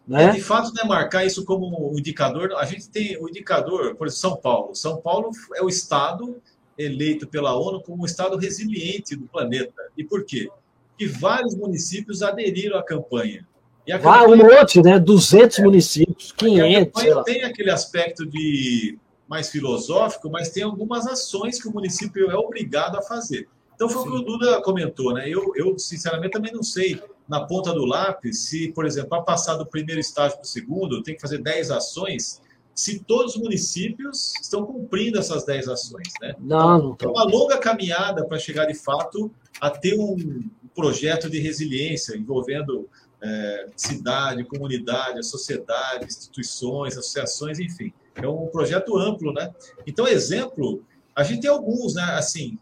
Né? 0.07 0.25
É, 0.25 0.31
de 0.31 0.41
fato, 0.41 0.71
né, 0.73 0.83
marcar 0.83 1.25
isso 1.25 1.43
como 1.43 1.91
um 1.91 1.97
indicador, 1.97 2.53
a 2.53 2.65
gente 2.65 2.89
tem 2.89 3.17
o 3.17 3.27
indicador, 3.27 3.95
por 3.95 4.07
exemplo, 4.07 4.21
São 4.21 4.37
Paulo. 4.37 4.75
São 4.75 4.97
Paulo 4.97 5.31
é 5.55 5.63
o 5.63 5.69
estado 5.69 6.39
eleito 6.77 7.27
pela 7.27 7.57
ONU 7.57 7.81
como 7.81 8.03
o 8.03 8.05
estado 8.05 8.37
resiliente 8.37 9.15
do 9.15 9.25
planeta. 9.25 9.81
E 9.97 10.03
por 10.03 10.23
quê? 10.23 10.49
Porque 10.89 11.07
vários 11.07 11.55
municípios 11.55 12.21
aderiram 12.21 12.77
à 12.77 12.83
campanha. 12.83 13.47
E 13.87 13.91
a 13.91 13.99
campanha, 13.99 14.27
um 14.27 14.37
monte, 14.37 14.81
né? 14.81 14.99
200 14.99 15.59
é, 15.59 15.63
municípios, 15.63 16.31
500. 16.33 17.07
A 17.07 17.23
tem 17.23 17.43
aquele 17.43 17.71
aspecto 17.71 18.25
de 18.25 18.97
mais 19.27 19.49
filosófico, 19.49 20.29
mas 20.29 20.49
tem 20.49 20.63
algumas 20.63 21.07
ações 21.07 21.61
que 21.61 21.67
o 21.67 21.71
município 21.71 22.29
é 22.29 22.35
obrigado 22.35 22.97
a 22.97 23.01
fazer. 23.01 23.47
Então 23.73 23.89
foi 23.89 24.03
Sim. 24.03 24.09
o 24.09 24.11
que 24.11 24.17
o 24.17 24.21
Duda 24.21 24.61
comentou, 24.61 25.13
né? 25.13 25.27
Eu, 25.27 25.51
eu, 25.55 25.77
sinceramente, 25.79 26.31
também 26.31 26.53
não 26.53 26.63
sei 26.63 27.01
na 27.27 27.45
ponta 27.45 27.73
do 27.73 27.85
lápis 27.85 28.45
se, 28.45 28.71
por 28.71 28.85
exemplo, 28.85 29.09
para 29.09 29.21
passar 29.21 29.55
do 29.55 29.65
primeiro 29.65 29.99
estágio 29.99 30.37
para 30.37 30.45
o 30.45 30.47
segundo, 30.47 31.01
tem 31.01 31.15
que 31.15 31.21
fazer 31.21 31.39
10 31.39 31.71
ações, 31.71 32.41
se 32.73 32.99
todos 32.99 33.35
os 33.35 33.41
municípios 33.41 34.33
estão 34.41 34.65
cumprindo 34.65 35.17
essas 35.17 35.45
10 35.45 35.69
ações, 35.69 36.09
né? 36.21 36.35
Não, 36.39 36.77
não 36.79 36.97
É 37.01 37.07
uma 37.07 37.23
longa 37.23 37.57
caminhada 37.57 38.25
para 38.25 38.37
chegar, 38.37 38.65
de 38.65 38.75
fato, 38.75 39.31
a 39.61 39.69
ter 39.69 39.97
um 39.97 40.43
projeto 40.75 41.29
de 41.29 41.39
resiliência 41.39 42.17
envolvendo 42.17 42.89
é, 43.23 43.67
cidade, 43.77 44.43
comunidade, 44.43 45.19
a 45.19 45.23
sociedade, 45.23 46.05
instituições, 46.05 46.97
associações, 46.97 47.59
enfim. 47.59 47.93
é 48.15 48.27
um 48.27 48.47
projeto 48.47 48.97
amplo, 48.97 49.31
né? 49.33 49.53
Então, 49.87 50.05
exemplo, 50.05 50.83
a 51.15 51.23
gente 51.23 51.41
tem 51.41 51.49
alguns, 51.49 51.95
né? 51.95 52.03
Assim, 52.17 52.57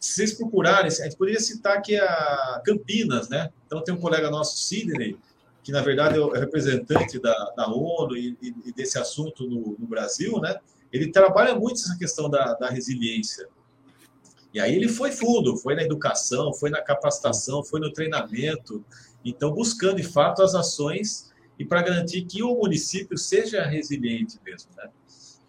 se 0.00 0.12
vocês 0.12 0.34
procurarem, 0.34 0.86
a 0.86 0.90
gente 0.90 1.16
poderia 1.16 1.40
citar 1.40 1.78
aqui 1.78 1.96
a 1.96 2.62
Campinas, 2.64 3.28
né? 3.28 3.50
Então, 3.66 3.82
tem 3.82 3.94
um 3.94 4.00
colega 4.00 4.30
nosso, 4.30 4.58
Sidney, 4.58 5.16
que 5.62 5.70
na 5.70 5.80
verdade 5.80 6.18
é 6.18 6.20
o 6.20 6.30
representante 6.30 7.18
da, 7.18 7.52
da 7.56 7.68
ONU 7.68 8.16
e, 8.16 8.36
e 8.42 8.72
desse 8.72 8.98
assunto 8.98 9.46
no, 9.46 9.76
no, 9.78 9.86
Brasil, 9.86 10.40
né? 10.40 10.58
Ele 10.92 11.10
trabalha 11.10 11.54
muito 11.54 11.80
essa 11.80 11.96
questão 11.96 12.28
da, 12.28 12.54
da 12.54 12.68
resiliência. 12.68 13.48
E 14.52 14.60
aí 14.60 14.74
ele 14.74 14.88
foi 14.88 15.12
fundo, 15.12 15.56
foi 15.56 15.74
na 15.74 15.82
educação, 15.82 16.52
foi 16.52 16.68
na 16.68 16.82
capacitação, 16.82 17.64
foi 17.64 17.80
no 17.80 17.92
treinamento. 17.92 18.84
Então, 19.24 19.52
buscando 19.52 19.96
de 19.96 20.02
fato 20.02 20.42
as 20.42 20.54
ações 20.54 21.32
e 21.58 21.64
para 21.64 21.82
garantir 21.82 22.22
que 22.22 22.42
o 22.42 22.54
município 22.54 23.16
seja 23.16 23.64
resiliente 23.64 24.38
mesmo, 24.44 24.70
né? 24.76 24.90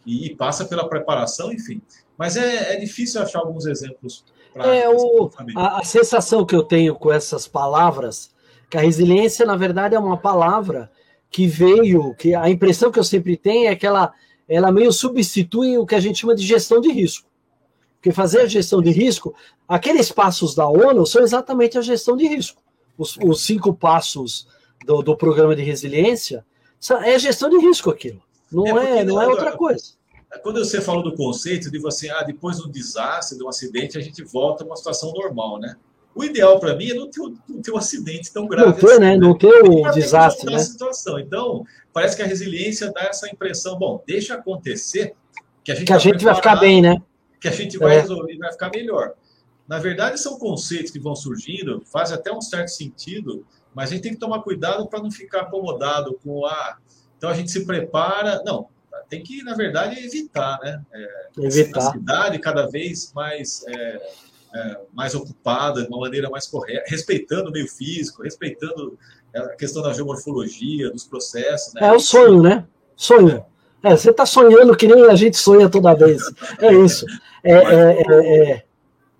E 0.05 0.35
passa 0.35 0.65
pela 0.65 0.87
preparação, 0.87 1.51
enfim. 1.51 1.81
Mas 2.17 2.37
é, 2.37 2.73
é 2.73 2.75
difícil 2.77 3.21
achar 3.21 3.39
alguns 3.39 3.65
exemplos. 3.65 4.23
É, 4.55 4.87
o, 4.87 5.31
a, 5.55 5.79
a, 5.79 5.83
sensação 5.83 6.45
que 6.45 6.55
eu 6.55 6.63
tenho 6.63 6.93
com 6.93 7.11
essas 7.11 7.47
palavras, 7.47 8.31
que 8.69 8.77
a 8.77 8.81
resiliência, 8.81 9.45
na 9.45 9.55
verdade, 9.55 9.95
é 9.95 9.99
uma 9.99 10.17
palavra 10.17 10.91
que 11.29 11.47
veio, 11.47 12.13
que 12.13 12.35
a 12.35 12.49
impressão 12.49 12.91
que 12.91 12.99
eu 12.99 13.03
sempre 13.03 13.35
tenho 13.35 13.69
é 13.69 13.75
que 13.75 13.87
ela, 13.87 14.13
ela 14.47 14.71
meio 14.71 14.93
substitui 14.93 15.77
o 15.79 15.85
que 15.85 15.95
a 15.95 15.99
gente 15.99 16.19
chama 16.19 16.35
de 16.35 16.45
gestão 16.45 16.79
de 16.79 16.91
risco. 16.91 17.27
Porque 17.95 18.11
fazer 18.11 18.41
a 18.41 18.45
gestão 18.45 18.81
de 18.81 18.91
risco, 18.91 19.33
aqueles 19.67 20.11
passos 20.11 20.53
da 20.53 20.67
ONU 20.67 21.07
são 21.07 21.23
exatamente 21.23 21.77
a 21.77 21.81
gestão 21.81 22.15
de 22.15 22.27
risco. 22.27 22.61
Os, 22.95 23.17
os 23.17 23.43
cinco 23.43 23.73
passos 23.73 24.47
do, 24.85 25.01
do 25.01 25.17
programa 25.17 25.55
de 25.55 25.63
resiliência 25.63 26.45
é 27.03 27.17
gestão 27.17 27.49
de 27.49 27.57
risco 27.57 27.89
aquilo. 27.89 28.21
Não 28.51 28.77
é, 28.77 28.99
é 28.99 29.03
não 29.03 29.19
é 29.19 29.27
outra 29.27 29.53
coisa. 29.57 29.93
Quando 30.41 30.63
você 30.63 30.81
falou 30.81 31.03
do 31.03 31.15
conceito 31.15 31.69
de 31.69 31.77
você, 31.77 32.09
ah, 32.09 32.23
depois 32.23 32.57
do 32.57 32.69
desastre, 32.69 33.37
de 33.37 33.43
um 33.43 33.49
acidente, 33.49 33.97
a 33.97 34.01
gente 34.01 34.23
volta 34.23 34.63
a 34.63 34.67
uma 34.67 34.75
situação 34.75 35.11
normal, 35.13 35.59
né? 35.59 35.75
O 36.15 36.23
ideal 36.23 36.59
para 36.59 36.75
mim 36.75 36.91
é 36.91 36.93
não 36.93 37.09
ter, 37.09 37.21
não 37.49 37.61
ter 37.61 37.71
um 37.71 37.77
acidente 37.77 38.31
tão 38.31 38.47
grave. 38.47 38.67
Não 38.67 38.73
ter, 38.73 38.85
assim, 38.91 38.99
né? 38.99 39.17
Não 39.17 39.37
ter 39.37 39.63
o 39.63 39.91
desastre, 39.91 40.51
né? 40.51 40.59
Situação. 40.59 41.19
Então, 41.19 41.65
parece 41.91 42.15
que 42.15 42.21
a 42.21 42.25
resiliência 42.25 42.91
dá 42.91 43.01
essa 43.01 43.27
impressão, 43.27 43.77
bom, 43.77 44.01
deixa 44.05 44.35
acontecer, 44.35 45.15
que 45.63 45.71
a 45.71 45.75
gente, 45.75 45.87
que 45.87 45.93
a 45.93 45.97
gente 45.97 46.23
vai 46.23 46.35
ficar 46.35 46.55
bem, 46.57 46.81
né? 46.81 47.01
Que 47.39 47.47
a 47.47 47.51
gente 47.51 47.77
vai 47.77 47.97
é. 47.97 48.01
resolver, 48.01 48.37
vai 48.37 48.51
ficar 48.51 48.69
melhor. 48.69 49.13
Na 49.67 49.79
verdade, 49.79 50.19
são 50.19 50.37
conceitos 50.37 50.91
que 50.91 50.99
vão 50.99 51.15
surgindo, 51.15 51.81
fazem 51.85 52.15
até 52.15 52.31
um 52.31 52.41
certo 52.41 52.67
sentido, 52.69 53.45
mas 53.73 53.89
a 53.89 53.93
gente 53.93 54.03
tem 54.03 54.13
que 54.13 54.19
tomar 54.19 54.41
cuidado 54.41 54.87
para 54.87 55.01
não 55.01 55.09
ficar 55.09 55.41
acomodado 55.41 56.19
com 56.23 56.45
a. 56.45 56.51
Ah, 56.51 56.77
então 57.17 57.29
a 57.29 57.33
gente 57.33 57.49
se 57.49 57.65
prepara. 57.65 58.43
Não, 58.45 58.67
tem 59.09 59.23
que, 59.23 59.43
na 59.43 59.55
verdade, 59.55 60.03
evitar, 60.03 60.59
né? 60.61 60.81
É, 60.93 61.23
evitar. 61.37 61.89
A 61.89 61.91
cidade 61.91 62.39
cada 62.39 62.67
vez 62.67 63.11
mais, 63.13 63.63
é, 63.67 64.01
é, 64.55 64.77
mais 64.93 65.15
ocupada, 65.15 65.83
de 65.83 65.87
uma 65.87 65.99
maneira 65.99 66.29
mais 66.29 66.47
correta, 66.47 66.83
respeitando 66.87 67.49
o 67.49 67.51
meio 67.51 67.67
físico, 67.67 68.23
respeitando 68.23 68.97
a 69.35 69.49
questão 69.49 69.81
da 69.81 69.93
geomorfologia, 69.93 70.91
dos 70.91 71.05
processos. 71.05 71.73
Né? 71.73 71.87
É 71.87 71.91
o 71.91 71.99
sonho, 71.99 72.41
né? 72.41 72.65
Sonho. 72.95 73.45
É, 73.83 73.97
você 73.97 74.11
está 74.11 74.25
sonhando 74.25 74.75
que 74.77 74.87
nem 74.87 75.05
a 75.05 75.15
gente 75.15 75.37
sonha 75.37 75.67
toda 75.69 75.93
vez. 75.93 76.23
É 76.59 76.73
isso. 76.73 77.05
É, 77.43 77.51
é, 77.51 78.01
é, 78.01 78.51
é, 78.51 78.63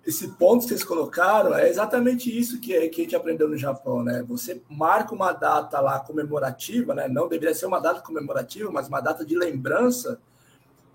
esse 0.06 0.28
ponto 0.28 0.62
que 0.62 0.68
vocês 0.68 0.84
colocaram 0.84 1.54
é 1.54 1.68
exatamente 1.68 2.36
isso 2.36 2.60
que, 2.60 2.88
que 2.88 3.00
a 3.00 3.04
gente 3.04 3.16
aprendeu 3.16 3.48
no 3.48 3.56
Japão, 3.56 4.02
né? 4.02 4.22
Você 4.28 4.60
marca 4.68 5.14
uma 5.14 5.32
data 5.32 5.80
lá 5.80 5.98
comemorativa, 5.98 6.94
né? 6.94 7.08
Não 7.08 7.28
deveria 7.28 7.54
ser 7.54 7.66
uma 7.66 7.80
data 7.80 8.00
comemorativa, 8.00 8.70
mas 8.70 8.86
uma 8.86 9.00
data 9.00 9.24
de 9.24 9.34
lembrança, 9.36 10.20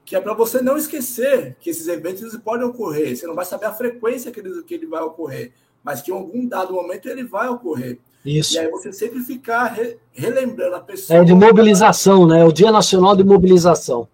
que 0.06 0.16
é 0.16 0.22
para 0.22 0.34
você 0.34 0.62
não 0.62 0.78
esquecer 0.78 1.58
que 1.60 1.72
esses 1.72 1.88
eventos 1.88 2.36
podem 2.38 2.68
ocorrer. 2.68 3.18
Você 3.18 3.26
não 3.26 3.36
vai 3.36 3.46
saber 3.46 3.66
a 3.66 3.74
frequência 3.74 4.32
que 4.32 4.40
ele, 4.40 4.64
que 4.64 4.76
ele 4.76 4.86
vai 4.86 5.02
ocorrer, 5.02 5.54
mas 5.84 6.02
que 6.02 6.12
em 6.12 6.14
algum 6.14 6.48
dado 6.48 6.74
momento 6.74 7.08
ele 7.10 7.24
vai 7.24 7.50
ocorrer. 7.50 8.00
Isso. 8.24 8.56
E 8.56 8.60
aí 8.60 8.70
você 8.70 8.94
sempre 8.94 9.22
ficar 9.22 9.66
re, 9.66 9.98
relembrando 10.12 10.76
a 10.76 10.82
pessoa. 10.82 11.20
É 11.20 11.24
de 11.24 11.34
mobilização, 11.34 12.28
né? 12.28 12.46
O 12.46 12.52
Dia 12.52 12.72
Nacional 12.72 13.16
de 13.16 13.24
Mobilização. 13.24 14.08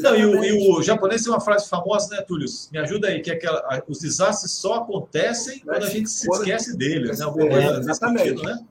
Não, 0.00 0.16
e, 0.16 0.24
o, 0.24 0.44
e, 0.44 0.70
o, 0.70 0.82
japonês 0.82 1.22
tem 1.22 1.32
uma 1.32 1.40
frase 1.40 1.68
famosa, 1.68 2.14
né, 2.14 2.22
Túlio? 2.22 2.46
Me 2.70 2.78
ajuda 2.78 3.08
aí, 3.08 3.20
que 3.20 3.30
é 3.30 3.34
aquela, 3.34 3.82
os 3.86 3.98
desastres 3.98 4.52
só 4.52 4.74
acontecem 4.74 5.60
quando 5.60 5.82
a 5.84 5.88
gente 5.88 6.08
se 6.08 6.30
esquece 6.30 6.76
deles, 6.76 7.18
né? 7.18 7.24
Alguma 7.26 7.48
coisa 7.48 7.66
é, 7.66 7.78
exatamente. 7.78 8.28
Sentido, 8.28 8.42
né? 8.42 8.64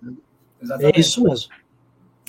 Exatamente. 0.62 0.98
É 0.98 1.00
isso 1.00 1.24
mesmo. 1.24 1.54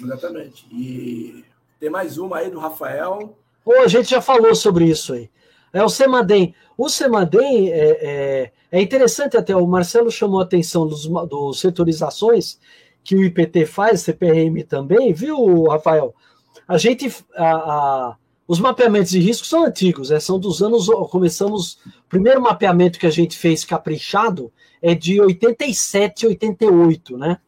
Exatamente. 0.03 0.67
E 0.71 1.45
tem 1.81 1.89
mais 1.89 2.19
uma 2.19 2.39
aí 2.39 2.51
do 2.51 2.59
Rafael. 2.59 3.39
Pô, 3.65 3.73
a 3.81 3.89
gente 3.89 4.11
já 4.11 4.21
falou 4.21 4.55
sobre 4.55 4.85
isso 4.85 5.15
aí. 5.15 5.31
É 5.73 5.83
o 5.83 5.89
Semadem. 5.89 6.55
O 6.77 6.89
Semadem 6.89 7.71
é, 7.71 7.91
é, 7.91 8.53
é, 8.71 8.83
interessante 8.83 9.37
até, 9.37 9.57
o 9.57 9.67
Marcelo 9.67 10.11
chamou 10.11 10.41
a 10.41 10.45
atenção 10.45 10.87
dos, 10.87 11.07
dos 11.07 11.61
setorizações 11.61 12.59
que 13.03 13.17
o 13.17 13.25
IPT 13.25 13.67
faz, 13.67 14.03
CPRM 14.03 14.63
também, 14.69 15.13
viu, 15.13 15.65
Rafael? 15.65 16.15
A 16.69 16.79
gente, 16.79 17.13
a, 17.35 17.55
a 17.55 18.17
os 18.47 18.59
mapeamentos 18.59 19.11
de 19.11 19.21
risco 19.21 19.47
são 19.47 19.65
antigos, 19.65 20.11
é, 20.11 20.19
são 20.19 20.39
dos 20.39 20.63
anos. 20.63 20.87
Começamos. 21.11 21.79
O 22.07 22.09
primeiro 22.09 22.41
mapeamento 22.41 22.99
que 22.99 23.07
a 23.07 23.11
gente 23.11 23.37
fez 23.39 23.65
caprichado 23.65 24.53
é 24.81 24.95
de 24.95 25.21
87, 25.21 26.27
88, 26.27 27.17
né? 27.17 27.39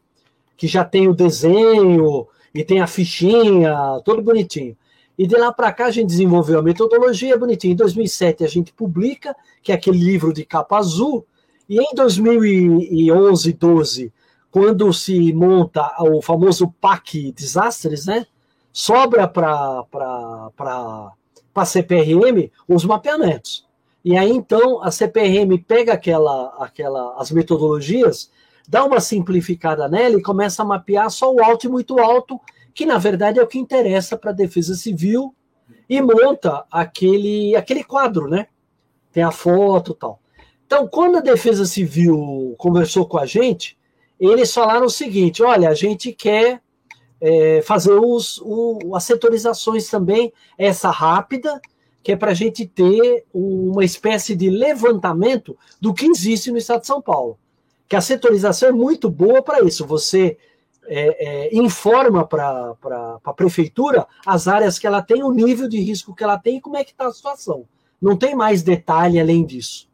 Que 0.57 0.67
já 0.67 0.85
tem 0.85 1.07
o 1.07 1.13
desenho 1.13 2.27
e 2.53 2.63
tem 2.63 2.79
a 2.79 2.87
fichinha, 2.87 4.01
todo 4.05 4.21
bonitinho. 4.21 4.77
E 5.17 5.27
de 5.27 5.35
lá 5.35 5.51
para 5.51 5.71
cá 5.71 5.85
a 5.85 5.91
gente 5.91 6.07
desenvolveu 6.07 6.59
a 6.59 6.63
metodologia 6.63 7.37
bonitinho. 7.37 7.73
Em 7.73 7.77
2007 7.77 8.43
a 8.43 8.47
gente 8.47 8.73
publica, 8.73 9.35
que 9.61 9.71
é 9.71 9.75
aquele 9.75 9.97
livro 9.97 10.33
de 10.33 10.45
capa 10.45 10.77
azul. 10.77 11.25
E 11.67 11.79
em 11.79 11.93
2011, 11.95 13.53
12, 13.53 14.13
quando 14.51 14.93
se 14.93 15.33
monta 15.33 15.93
o 15.99 16.21
famoso 16.21 16.73
PAC 16.79 17.31
Desastres, 17.33 18.05
né? 18.05 18.25
Sobra 18.75 19.25
para 19.25 19.85
a 21.55 21.65
CPRM 21.65 22.51
os 22.67 22.83
mapeamentos. 22.83 23.65
E 24.03 24.17
aí, 24.17 24.29
então, 24.29 24.83
a 24.83 24.91
CPRM 24.91 25.57
pega 25.65 25.93
aquela, 25.93 26.53
aquela, 26.59 27.15
as 27.17 27.31
metodologias, 27.31 28.29
dá 28.67 28.83
uma 28.83 28.99
simplificada 28.99 29.87
nela 29.87 30.17
e 30.17 30.21
começa 30.21 30.61
a 30.61 30.65
mapear 30.65 31.09
só 31.09 31.33
o 31.33 31.41
alto 31.41 31.67
e 31.67 31.69
muito 31.69 31.97
alto, 31.99 32.37
que 32.73 32.85
na 32.85 32.97
verdade 32.97 33.39
é 33.39 33.43
o 33.43 33.47
que 33.47 33.57
interessa 33.57 34.17
para 34.17 34.31
a 34.31 34.33
Defesa 34.33 34.75
Civil, 34.75 35.33
e 35.89 36.01
monta 36.01 36.65
aquele, 36.69 37.55
aquele 37.55 37.83
quadro, 37.83 38.27
né? 38.27 38.47
Tem 39.09 39.23
a 39.23 39.31
foto 39.31 39.93
e 39.93 39.95
tal. 39.95 40.19
Então, 40.65 40.85
quando 40.85 41.17
a 41.17 41.21
Defesa 41.21 41.65
Civil 41.65 42.55
conversou 42.57 43.07
com 43.07 43.17
a 43.17 43.25
gente, 43.25 43.77
eles 44.19 44.53
falaram 44.53 44.87
o 44.87 44.89
seguinte: 44.89 45.41
olha, 45.41 45.69
a 45.69 45.73
gente 45.73 46.11
quer 46.11 46.61
é, 47.19 47.61
fazer 47.61 47.93
os, 47.93 48.39
o, 48.43 48.95
as 48.95 49.03
setorizações 49.03 49.89
também, 49.89 50.31
essa 50.57 50.89
rápida, 50.89 51.61
que 52.03 52.11
é 52.11 52.15
para 52.15 52.31
a 52.31 52.35
gente 52.35 52.65
ter 52.67 53.25
uma 53.33 53.83
espécie 53.83 54.35
de 54.35 54.49
levantamento 54.49 55.57
do 55.81 55.93
que 55.93 56.05
existe 56.05 56.51
no 56.51 56.57
estado 56.57 56.81
de 56.81 56.87
São 56.87 57.01
Paulo. 57.01 57.37
Que 57.87 57.95
a 57.95 58.01
setorização 58.01 58.69
é 58.69 58.71
muito 58.71 59.09
boa 59.09 59.41
para 59.41 59.63
isso. 59.63 59.85
Você 59.87 60.37
é, 60.87 61.47
é, 61.47 61.55
informa 61.55 62.25
para 62.25 62.75
a 63.23 63.33
prefeitura 63.33 64.05
as 64.25 64.47
áreas 64.47 64.77
que 64.77 64.85
ela 64.85 65.01
tem, 65.01 65.23
o 65.23 65.31
nível 65.31 65.67
de 65.67 65.79
risco 65.79 66.13
que 66.13 66.23
ela 66.23 66.37
tem 66.37 66.57
e 66.57 66.61
como 66.61 66.77
é 66.77 66.83
que 66.83 66.91
está 66.91 67.07
a 67.07 67.11
situação. 67.11 67.65
Não 67.99 68.15
tem 68.15 68.35
mais 68.35 68.61
detalhe 68.61 69.19
além 69.19 69.43
disso. 69.43 69.89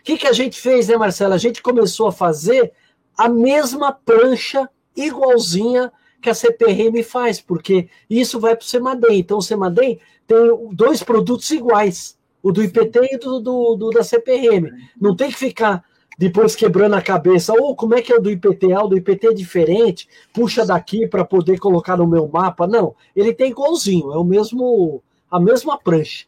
O 0.00 0.04
que, 0.04 0.16
que 0.16 0.26
a 0.26 0.32
gente 0.32 0.58
fez, 0.60 0.88
né, 0.88 0.96
Marcela? 0.96 1.34
A 1.34 1.38
gente 1.38 1.62
começou 1.62 2.08
a 2.08 2.12
fazer 2.12 2.72
a 3.16 3.28
mesma 3.28 3.92
prancha 3.92 4.68
igualzinha 4.96 5.92
que 6.22 6.30
a 6.30 6.34
CPRM 6.34 7.02
faz, 7.02 7.40
porque 7.40 7.88
isso 8.08 8.40
vai 8.40 8.56
para 8.56 8.64
o 8.64 8.66
CEMADEM. 8.66 9.18
Então, 9.18 9.38
o 9.38 9.42
CEMADEM 9.42 9.98
tem 10.26 10.38
dois 10.72 11.02
produtos 11.02 11.50
iguais, 11.50 12.16
o 12.42 12.52
do 12.52 12.62
IPT 12.62 13.00
e 13.12 13.18
do, 13.18 13.40
do, 13.40 13.74
do 13.74 13.90
da 13.90 14.02
CPRM. 14.02 14.70
Não 15.00 15.14
tem 15.14 15.30
que 15.30 15.36
ficar 15.36 15.84
depois 16.18 16.54
quebrando 16.54 16.94
a 16.94 17.02
cabeça, 17.02 17.52
ou 17.52 17.70
oh, 17.70 17.76
como 17.76 17.94
é 17.94 18.02
que 18.02 18.12
é 18.12 18.16
o 18.16 18.20
do 18.20 18.30
IPT? 18.30 18.72
Ah, 18.72 18.84
o 18.84 18.88
do 18.88 18.96
IPT 18.96 19.28
é 19.28 19.32
diferente, 19.32 20.08
puxa 20.32 20.64
daqui 20.64 21.06
para 21.06 21.24
poder 21.24 21.58
colocar 21.58 21.96
no 21.96 22.06
meu 22.06 22.28
mapa. 22.28 22.66
Não, 22.66 22.94
ele 23.16 23.34
tem 23.34 23.50
igualzinho, 23.50 24.12
é 24.12 24.18
o 24.18 24.24
mesmo, 24.24 25.02
a 25.30 25.40
mesma 25.40 25.78
prancha. 25.78 26.24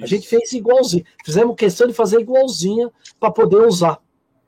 A 0.00 0.06
gente 0.06 0.26
fez 0.26 0.52
igualzinho, 0.52 1.04
fizemos 1.24 1.54
questão 1.56 1.86
de 1.86 1.92
fazer 1.92 2.20
igualzinha 2.20 2.90
para 3.18 3.30
poder 3.30 3.66
usar. 3.66 3.98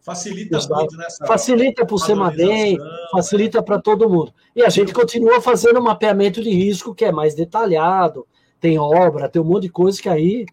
Facilita 0.02 0.58
muito 0.68 0.96
nessa. 0.96 1.24
Facilita 1.24 1.86
para 1.86 1.94
o 1.94 1.98
Semadem, 1.98 2.76
facilita 3.12 3.58
é. 3.58 3.62
para 3.62 3.80
todo 3.80 4.10
mundo. 4.10 4.34
E 4.54 4.62
a 4.62 4.68
gente 4.68 4.92
continua 4.92 5.40
fazendo 5.40 5.78
um 5.78 5.84
mapeamento 5.84 6.42
de 6.42 6.50
risco 6.50 6.94
que 6.94 7.04
é 7.04 7.12
mais 7.12 7.36
detalhado, 7.36 8.26
tem 8.60 8.78
obra, 8.78 9.28
tem 9.28 9.40
um 9.40 9.44
monte 9.44 9.62
de 9.62 9.68
coisa 9.68 10.02
que 10.02 10.08
aí, 10.08 10.44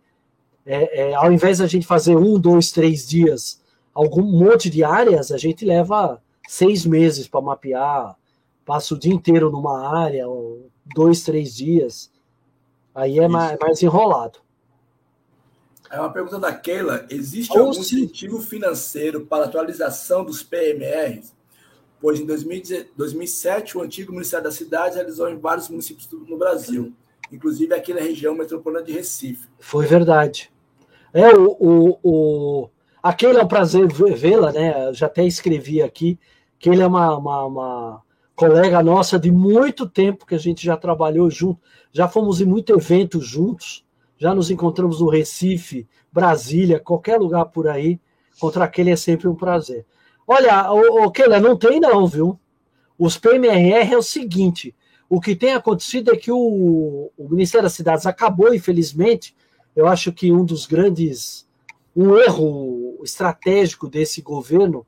é, 0.66 1.10
é, 1.10 1.16
ao 1.16 1.32
invés 1.32 1.58
da 1.58 1.68
gente 1.68 1.88
fazer 1.88 2.16
um, 2.16 2.40
dois, 2.40 2.72
três 2.72 3.08
dias, 3.08 3.60
algum 3.92 4.22
monte 4.22 4.70
de 4.70 4.84
áreas, 4.84 5.32
a 5.32 5.38
gente 5.38 5.66
leva 5.66 6.22
seis 6.48 6.86
meses 6.86 7.28
para 7.28 7.42
mapear, 7.42 8.16
passa 8.64 8.94
o 8.94 9.00
dia 9.00 9.14
inteiro 9.14 9.50
numa 9.50 10.00
área, 10.00 10.26
dois, 10.96 11.24
três 11.24 11.56
dias. 11.56 12.12
Aí 12.94 13.18
é 13.18 13.28
mais, 13.28 13.58
mais, 13.60 13.82
enrolado. 13.82 14.40
É 15.92 16.00
uma 16.00 16.12
pergunta 16.12 16.40
da 16.40 16.54
Keila. 16.54 17.06
Existe 17.10 17.52
Ou 17.58 17.68
algum 17.68 17.74
sim. 17.74 17.82
incentivo 17.82 18.40
financeiro 18.42 19.26
para 19.26 19.46
atualização 19.46 20.24
dos 20.24 20.44
PMRs? 20.44 21.34
Pois 22.02 22.20
em 22.20 22.26
2007, 22.26 23.78
o 23.78 23.82
antigo 23.82 24.14
Ministério 24.14 24.46
da 24.46 24.52
Cidade 24.52 24.96
realizou 24.96 25.30
em 25.30 25.38
vários 25.38 25.68
municípios 25.68 26.08
no 26.12 26.38
Brasil, 26.38 26.94
inclusive 27.32 27.74
aqui 27.74 27.94
na 27.94 28.00
região 28.00 28.34
metropolitana 28.34 28.86
de 28.86 28.94
Recife. 28.94 29.48
Foi 29.60 29.86
verdade. 29.86 30.50
É, 31.14 31.34
o, 31.36 31.58
o, 31.60 32.00
o... 32.04 32.70
Aquele 33.04 33.40
é 33.40 33.44
um 33.44 33.48
prazer 33.48 33.88
vê-la, 33.92 34.52
né? 34.54 34.88
Eu 34.88 34.94
já 34.94 35.08
até 35.08 35.26
escrevi 35.26 35.82
aqui 35.82 36.18
que 36.58 36.70
ele 36.70 36.82
é 36.82 36.88
uma, 36.88 37.18
uma, 37.18 37.46
uma 37.46 38.02
colega 38.36 38.82
nossa 38.82 39.20
de 39.20 39.32
muito 39.32 39.90
tempo 39.90 40.26
que 40.26 40.36
a 40.36 40.40
gente 40.40 40.66
já 40.66 40.78
trabalhou 40.78 41.30
junto, 41.30 41.60
já 41.92 42.08
fomos 42.08 42.40
em 42.40 42.46
muito 42.46 42.74
evento 42.74 43.20
juntos, 43.20 43.86
já 44.20 44.36
nos 44.36 44.52
encontramos 44.52 45.02
no 45.02 45.10
Recife, 45.10 45.88
Brasília, 46.12 46.80
qualquer 46.80 47.18
lugar 47.18 47.46
por 47.46 47.68
aí. 47.68 48.00
Contra 48.40 48.66
aquele 48.66 48.92
é 48.92 48.96
sempre 48.96 49.28
um 49.28 49.34
prazer. 49.34 49.86
Olha, 50.28 50.72
o, 50.72 51.06
o 51.06 51.12
Keila, 51.12 51.40
não 51.40 51.58
tem 51.58 51.80
não, 51.80 52.06
viu? 52.06 52.40
Os 52.98 53.18
PMRR 53.18 53.94
é 53.94 53.98
o 53.98 54.04
seguinte: 54.04 54.76
o 55.10 55.20
que 55.20 55.36
tem 55.36 55.54
acontecido 55.54 56.12
é 56.12 56.16
que 56.16 56.32
o, 56.32 57.12
o 57.18 57.30
Ministério 57.30 57.64
das 57.64 57.74
Cidades 57.74 58.06
acabou, 58.06 58.54
infelizmente. 58.54 59.36
Eu 59.76 59.88
acho 59.88 60.12
que 60.12 60.32
um 60.32 60.46
dos 60.46 60.66
grandes, 60.66 61.48
um 61.96 62.16
erro 62.18 63.00
estratégico 63.04 63.90
desse 63.90 64.22
governo 64.22 64.86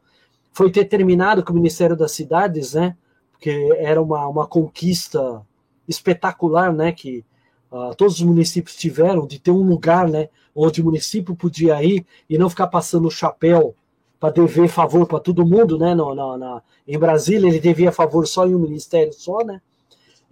foi 0.53 0.69
ter 0.69 0.85
terminado 0.85 1.43
com 1.43 1.53
o 1.53 1.55
Ministério 1.55 1.95
das 1.95 2.11
Cidades, 2.11 2.73
né? 2.73 2.95
porque 3.41 3.75
era 3.79 3.99
uma, 3.99 4.27
uma 4.27 4.45
conquista 4.45 5.41
espetacular, 5.87 6.71
né, 6.71 6.91
que 6.91 7.25
uh, 7.71 7.95
todos 7.95 8.15
os 8.15 8.21
municípios 8.21 8.75
tiveram, 8.75 9.25
de 9.25 9.39
ter 9.39 9.51
um 9.51 9.63
lugar, 9.63 10.07
né, 10.07 10.29
onde 10.55 10.81
o 10.81 10.85
município 10.85 11.35
podia 11.35 11.81
ir 11.83 12.05
e 12.29 12.37
não 12.37 12.49
ficar 12.49 12.67
passando 12.67 13.07
o 13.07 13.11
chapéu 13.11 13.73
para 14.19 14.33
dever 14.33 14.67
favor 14.67 15.07
para 15.07 15.19
todo 15.19 15.45
mundo, 15.45 15.77
né, 15.77 15.95
no, 15.95 16.13
no, 16.13 16.37
na, 16.37 16.61
em 16.87 16.99
Brasília 16.99 17.47
ele 17.49 17.59
devia 17.59 17.91
favor 17.91 18.27
só 18.27 18.45
em 18.45 18.53
um 18.53 18.59
ministério 18.59 19.13
só, 19.13 19.43
né, 19.43 19.61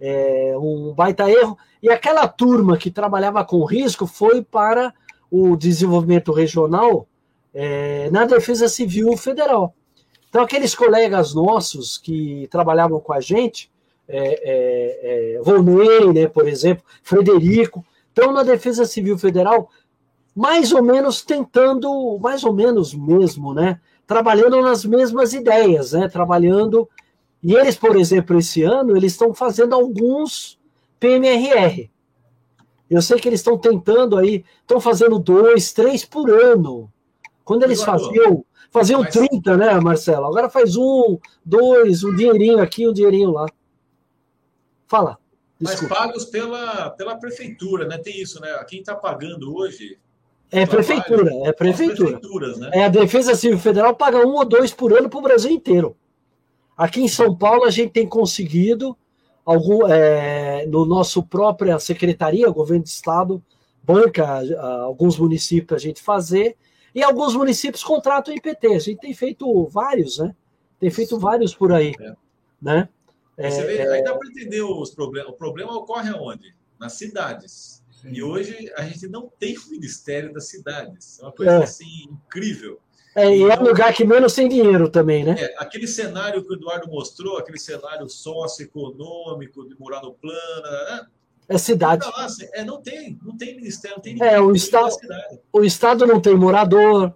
é, 0.00 0.54
um 0.56 0.92
baita 0.94 1.30
erro, 1.30 1.58
e 1.82 1.90
aquela 1.90 2.28
turma 2.28 2.76
que 2.76 2.90
trabalhava 2.90 3.44
com 3.44 3.64
risco 3.64 4.06
foi 4.06 4.42
para 4.42 4.92
o 5.30 5.56
desenvolvimento 5.56 6.32
regional 6.32 7.06
é, 7.54 8.10
na 8.10 8.24
Defesa 8.24 8.68
Civil 8.68 9.16
Federal. 9.16 9.74
Então, 10.28 10.42
aqueles 10.42 10.74
colegas 10.74 11.34
nossos 11.34 11.98
que 11.98 12.46
trabalhavam 12.50 13.00
com 13.00 13.12
a 13.12 13.20
gente, 13.20 13.70
é, 14.10 14.40
é, 14.42 15.34
é, 15.36 15.40
Volney, 15.42 16.12
né, 16.12 16.26
por 16.26 16.48
exemplo, 16.48 16.84
Frederico, 17.02 17.84
estão 18.08 18.32
na 18.32 18.42
Defesa 18.42 18.84
Civil 18.84 19.18
Federal, 19.18 19.70
mais 20.34 20.72
ou 20.72 20.82
menos 20.82 21.22
tentando, 21.22 22.18
mais 22.20 22.44
ou 22.44 22.52
menos 22.52 22.94
mesmo, 22.94 23.54
né, 23.54 23.80
trabalhando 24.06 24.60
nas 24.60 24.84
mesmas 24.84 25.32
ideias, 25.32 25.92
né, 25.92 26.08
trabalhando. 26.08 26.88
E 27.42 27.54
eles, 27.54 27.76
por 27.76 27.96
exemplo, 27.96 28.38
esse 28.38 28.62
ano, 28.62 28.96
eles 28.96 29.12
estão 29.12 29.32
fazendo 29.32 29.74
alguns 29.74 30.58
PMRR. 30.98 31.90
Eu 32.88 33.00
sei 33.00 33.18
que 33.18 33.28
eles 33.28 33.40
estão 33.40 33.56
tentando 33.56 34.18
aí, 34.18 34.44
estão 34.60 34.80
fazendo 34.80 35.18
dois, 35.18 35.72
três 35.72 36.04
por 36.04 36.28
ano. 36.28 36.90
Quando 37.44 37.62
eles 37.62 37.82
faziam 37.82 38.44
Faziam 38.70 39.00
Mas... 39.00 39.12
30, 39.12 39.56
né, 39.56 39.80
Marcelo? 39.80 40.26
Agora 40.26 40.48
faz 40.48 40.76
um, 40.76 41.18
dois, 41.44 42.04
um 42.04 42.14
dinheirinho 42.14 42.60
aqui, 42.60 42.88
um 42.88 42.92
dinheirinho 42.92 43.30
lá. 43.30 43.46
Fala. 44.90 45.16
Desculpa. 45.60 45.94
Mas 45.94 46.06
pagos 46.06 46.24
pela, 46.24 46.90
pela 46.90 47.14
prefeitura, 47.14 47.86
né? 47.86 47.96
Tem 47.96 48.20
isso, 48.20 48.40
né? 48.40 48.48
Quem 48.68 48.80
está 48.80 48.96
pagando 48.96 49.54
hoje. 49.54 49.96
É 50.50 50.66
prefeitura, 50.66 51.30
é 51.44 51.52
prefeitura. 51.52 52.56
Né? 52.56 52.70
É 52.72 52.84
a 52.86 52.88
Defesa 52.88 53.36
Civil 53.36 53.60
Federal 53.60 53.94
paga 53.94 54.26
um 54.26 54.34
ou 54.34 54.44
dois 54.44 54.72
por 54.72 54.92
ano 54.92 55.08
para 55.08 55.20
o 55.20 55.22
Brasil 55.22 55.52
inteiro. 55.52 55.96
Aqui 56.76 57.00
em 57.00 57.06
São 57.06 57.36
Paulo 57.36 57.64
a 57.64 57.70
gente 57.70 57.92
tem 57.92 58.08
conseguido 58.08 58.96
algum 59.46 59.86
é, 59.86 60.66
no 60.66 60.84
nosso 60.84 61.22
própria 61.22 61.78
secretaria, 61.78 62.50
governo 62.50 62.82
de 62.82 62.90
estado, 62.90 63.40
banca 63.80 64.42
alguns 64.82 65.16
municípios 65.16 65.80
a 65.80 65.86
gente 65.86 66.02
fazer 66.02 66.56
e 66.92 67.00
alguns 67.00 67.36
municípios 67.36 67.84
contratam 67.84 68.34
IPT. 68.34 68.66
A 68.66 68.78
gente 68.80 68.98
tem 68.98 69.14
feito 69.14 69.68
vários, 69.68 70.18
né? 70.18 70.34
Tem 70.80 70.90
feito 70.90 71.16
vários 71.16 71.54
por 71.54 71.72
aí. 71.72 71.94
É. 72.00 72.12
Né? 72.60 72.88
É, 73.40 73.50
Você 73.50 73.64
vê, 73.64 73.78
é... 73.78 73.90
aí 73.90 74.04
dá 74.04 74.14
para 74.14 74.28
entender 74.28 74.60
os 74.60 74.90
problemas. 74.90 75.32
O 75.32 75.36
problema 75.36 75.74
ocorre 75.74 76.10
aonde? 76.10 76.54
Nas 76.78 76.92
cidades. 76.92 77.82
Sim. 77.90 78.10
E 78.12 78.22
hoje 78.22 78.70
a 78.76 78.82
gente 78.82 79.08
não 79.08 79.30
tem 79.38 79.56
o 79.56 79.70
Ministério 79.70 80.32
das 80.32 80.48
Cidades. 80.48 81.18
É 81.20 81.22
uma 81.24 81.32
coisa 81.32 81.52
é. 81.52 81.62
assim 81.62 82.08
incrível. 82.10 82.78
É, 83.14 83.28
e 83.28 83.42
então, 83.42 83.50
é 83.50 83.60
um 83.60 83.64
lugar 83.64 83.92
que 83.92 84.04
menos 84.04 84.34
tem 84.34 84.48
dinheiro 84.48 84.88
também, 84.88 85.24
né? 85.24 85.34
É, 85.38 85.54
aquele 85.58 85.86
cenário 85.86 86.42
que 86.44 86.50
o 86.50 86.54
Eduardo 86.54 86.88
mostrou, 86.88 87.38
aquele 87.38 87.58
cenário 87.58 88.08
socioeconômico 88.08 89.68
de 89.68 89.78
morar 89.78 90.00
no 90.02 90.12
plano, 90.12 90.62
né? 90.62 91.06
É 91.48 91.58
cidade. 91.58 92.06
Lá, 92.06 92.26
assim, 92.26 92.46
é, 92.52 92.64
não 92.64 92.80
tem, 92.80 93.18
não 93.24 93.36
tem 93.36 93.56
ministério, 93.56 93.96
não 93.96 94.02
tem 94.02 94.14
ninguém. 94.14 94.28
É, 94.28 94.40
o, 94.40 94.52
estado, 94.52 94.94
o 95.52 95.64
Estado 95.64 96.06
não 96.06 96.20
tem 96.20 96.36
morador, 96.36 97.12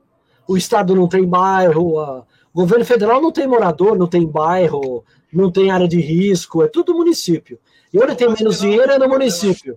o 0.49 0.57
Estado 0.57 0.95
não 0.97 1.09
tem 1.09 1.25
bairro, 1.25 2.27
o 2.55 2.61
governo 2.61 2.85
federal 2.85 3.21
não 3.21 3.33
tem 3.33 3.49
morador, 3.49 3.99
não 3.99 4.07
tem 4.07 4.25
bairro, 4.25 5.05
não 5.33 5.51
tem 5.51 5.73
área 5.73 5.89
de 5.89 6.01
risco, 6.01 6.63
é 6.63 6.69
tudo 6.69 6.95
município. 6.95 7.59
E 7.93 7.99
onde 7.99 8.15
tem 8.15 8.29
menos 8.29 8.61
dinheiro 8.61 8.93
é 8.93 8.99
no 8.99 9.09
município. 9.09 9.77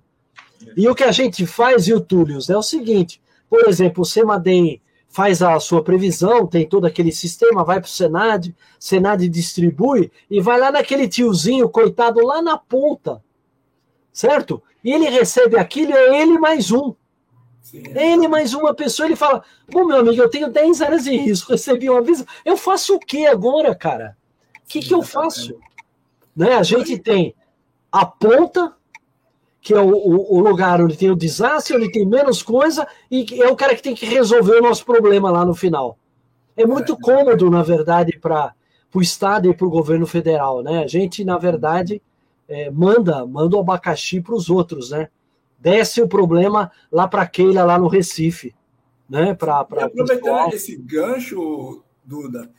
E 0.75 0.87
o 0.87 0.93
que 0.93 1.03
a 1.03 1.11
gente 1.11 1.45
faz, 1.47 1.87
o 1.87 1.99
Túlio, 1.99 2.37
é 2.47 2.55
o 2.55 2.61
seguinte: 2.61 3.19
por 3.49 3.67
exemplo, 3.67 4.03
o 4.03 4.05
Semadem 4.05 4.79
faz 5.07 5.41
a 5.41 5.59
sua 5.59 5.83
previsão, 5.83 6.45
tem 6.45 6.67
todo 6.67 6.85
aquele 6.85 7.11
sistema, 7.11 7.63
vai 7.63 7.79
para 7.79 7.87
o 7.87 7.91
Senad, 7.91 8.53
Senad 8.79 9.27
distribui 9.27 10.11
e 10.29 10.39
vai 10.39 10.59
lá 10.59 10.71
naquele 10.71 11.07
tiozinho, 11.07 11.69
coitado, 11.69 12.23
lá 12.23 12.41
na 12.43 12.57
ponta, 12.57 13.23
certo? 14.13 14.61
E 14.83 14.91
ele 14.91 15.09
recebe 15.09 15.57
aquilo, 15.57 15.93
é 15.93 16.21
ele 16.21 16.37
mais 16.37 16.71
um. 16.71 16.93
Ele 17.73 18.27
mais 18.27 18.53
uma 18.53 18.73
pessoa, 18.73 19.07
ele 19.07 19.15
fala: 19.15 19.43
Bom, 19.69 19.85
meu 19.85 19.97
amigo, 19.97 20.21
eu 20.21 20.29
tenho 20.29 20.49
10 20.49 20.81
áreas 20.81 21.03
de 21.03 21.15
risco, 21.15 21.51
recebi 21.51 21.89
uma 21.89 22.01
vez. 22.01 22.23
Eu 22.45 22.55
faço 22.55 22.95
o 22.95 22.99
que 22.99 23.25
agora, 23.25 23.75
cara? 23.75 24.17
O 24.63 24.67
que, 24.67 24.79
que 24.79 24.93
eu 24.93 25.01
faço? 25.01 25.55
Né? 26.35 26.53
A 26.53 26.63
gente 26.63 26.97
tem 26.97 27.35
a 27.91 28.05
ponta, 28.05 28.73
que 29.61 29.73
é 29.73 29.79
o, 29.79 29.89
o, 29.89 30.35
o, 30.35 30.39
lugar 30.39 30.81
onde 30.81 30.97
tem 30.97 31.09
o 31.09 31.15
desastre, 31.15 31.75
onde 31.75 31.91
tem 31.91 32.05
menos 32.05 32.41
coisa, 32.41 32.87
e 33.09 33.25
é 33.41 33.47
o 33.47 33.55
cara 33.55 33.75
que 33.75 33.81
tem 33.81 33.95
que 33.95 34.05
resolver 34.05 34.57
o 34.57 34.61
nosso 34.61 34.85
problema 34.85 35.31
lá 35.31 35.43
no 35.45 35.55
final. 35.55 35.97
É 36.55 36.65
muito 36.65 36.93
é, 36.93 36.97
cômodo, 37.01 37.49
na 37.49 37.63
verdade, 37.63 38.17
para 38.19 38.53
o 38.93 39.01
Estado 39.01 39.49
e 39.49 39.53
para 39.53 39.67
o 39.67 39.69
governo 39.69 40.05
federal. 40.05 40.61
Né? 40.61 40.83
A 40.83 40.87
gente, 40.87 41.23
na 41.23 41.37
verdade, 41.37 42.01
é, 42.47 42.69
manda, 42.71 43.25
manda 43.25 43.57
o 43.57 43.59
abacaxi 43.59 44.21
para 44.21 44.35
os 44.35 44.49
outros, 44.49 44.91
né? 44.91 45.09
Desce 45.59 46.01
o 46.01 46.07
problema 46.07 46.71
lá 46.91 47.07
para 47.07 47.27
Keila, 47.27 47.63
lá 47.63 47.77
no 47.77 47.87
Recife. 47.87 48.55
Né? 49.09 49.33
Pra, 49.33 49.63
pra, 49.63 49.85
aproveitando 49.85 50.53
esse 50.53 50.75
gancho, 50.75 51.83
Duda, 52.03 52.49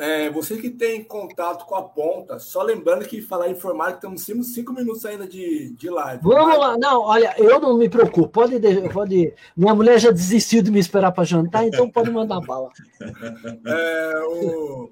é, 0.00 0.30
você 0.30 0.56
que 0.56 0.70
tem 0.70 1.04
contato 1.04 1.66
com 1.66 1.74
a 1.74 1.82
ponta, 1.82 2.38
só 2.38 2.62
lembrando 2.62 3.04
que 3.04 3.20
falar 3.20 3.50
informar 3.50 3.98
que 3.98 4.06
estamos 4.06 4.54
cinco, 4.54 4.72
minutos 4.72 5.04
ainda 5.04 5.28
de, 5.28 5.74
de 5.74 5.90
live. 5.90 6.22
Vamos 6.22 6.58
lá, 6.58 6.78
não, 6.78 7.02
olha, 7.02 7.34
eu 7.36 7.60
não 7.60 7.76
me 7.76 7.86
preocupo, 7.86 8.26
pode, 8.26 8.58
pode. 8.94 9.34
Minha 9.54 9.74
mulher 9.74 10.00
já 10.00 10.10
desistiu 10.10 10.62
de 10.62 10.70
me 10.70 10.78
esperar 10.78 11.12
para 11.12 11.24
jantar, 11.24 11.66
então 11.66 11.90
pode 11.90 12.10
mandar 12.10 12.40
bala. 12.40 12.70
É, 13.66 14.24
o... 14.26 14.90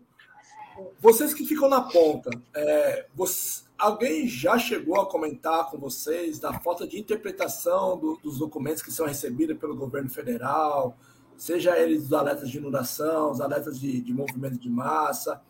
Vocês 1.01 1.33
que 1.33 1.47
ficam 1.47 1.71
na 1.71 1.81
ponta, 1.81 2.29
é, 2.55 3.07
você, 3.15 3.63
Alguém 3.79 4.26
já 4.26 4.59
chegou 4.59 5.01
a 5.01 5.07
comentar 5.07 5.70
com 5.70 5.79
vocês 5.79 6.41
da 6.41 6.53
falta 6.59 6.85
de 6.85 6.99
interpretação 6.99 7.97
do, 7.97 8.16
dos 8.16 8.39
documentos 8.39 8.83
que 8.83 8.91
são 8.91 9.07
recebidos 9.07 9.57
pelo 9.57 9.76
governo 9.76 10.11
federal, 10.11 10.99
seja 11.37 11.79
eles 11.79 12.07
os 12.07 12.12
alertas 12.12 12.51
de 12.51 12.59
inundação, 12.59 13.31
os 13.31 13.41
alertas 13.41 13.79
de, 13.79 14.01
de 14.01 14.12
movimento 14.12 14.59
de 14.59 14.68
massa, 14.68 15.41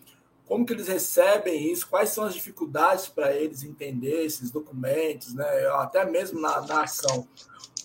como 0.44 0.66
que 0.66 0.74
eles 0.74 0.88
recebem 0.88 1.72
isso, 1.72 1.88
quais 1.88 2.10
são 2.10 2.24
as 2.24 2.34
dificuldades 2.34 3.08
para 3.08 3.34
eles 3.34 3.62
entender 3.62 4.26
esses 4.26 4.50
documentos, 4.50 5.34
né? 5.34 5.46
até 5.76 6.04
mesmo 6.04 6.38
na, 6.38 6.60
na 6.60 6.82
ação. 6.82 7.26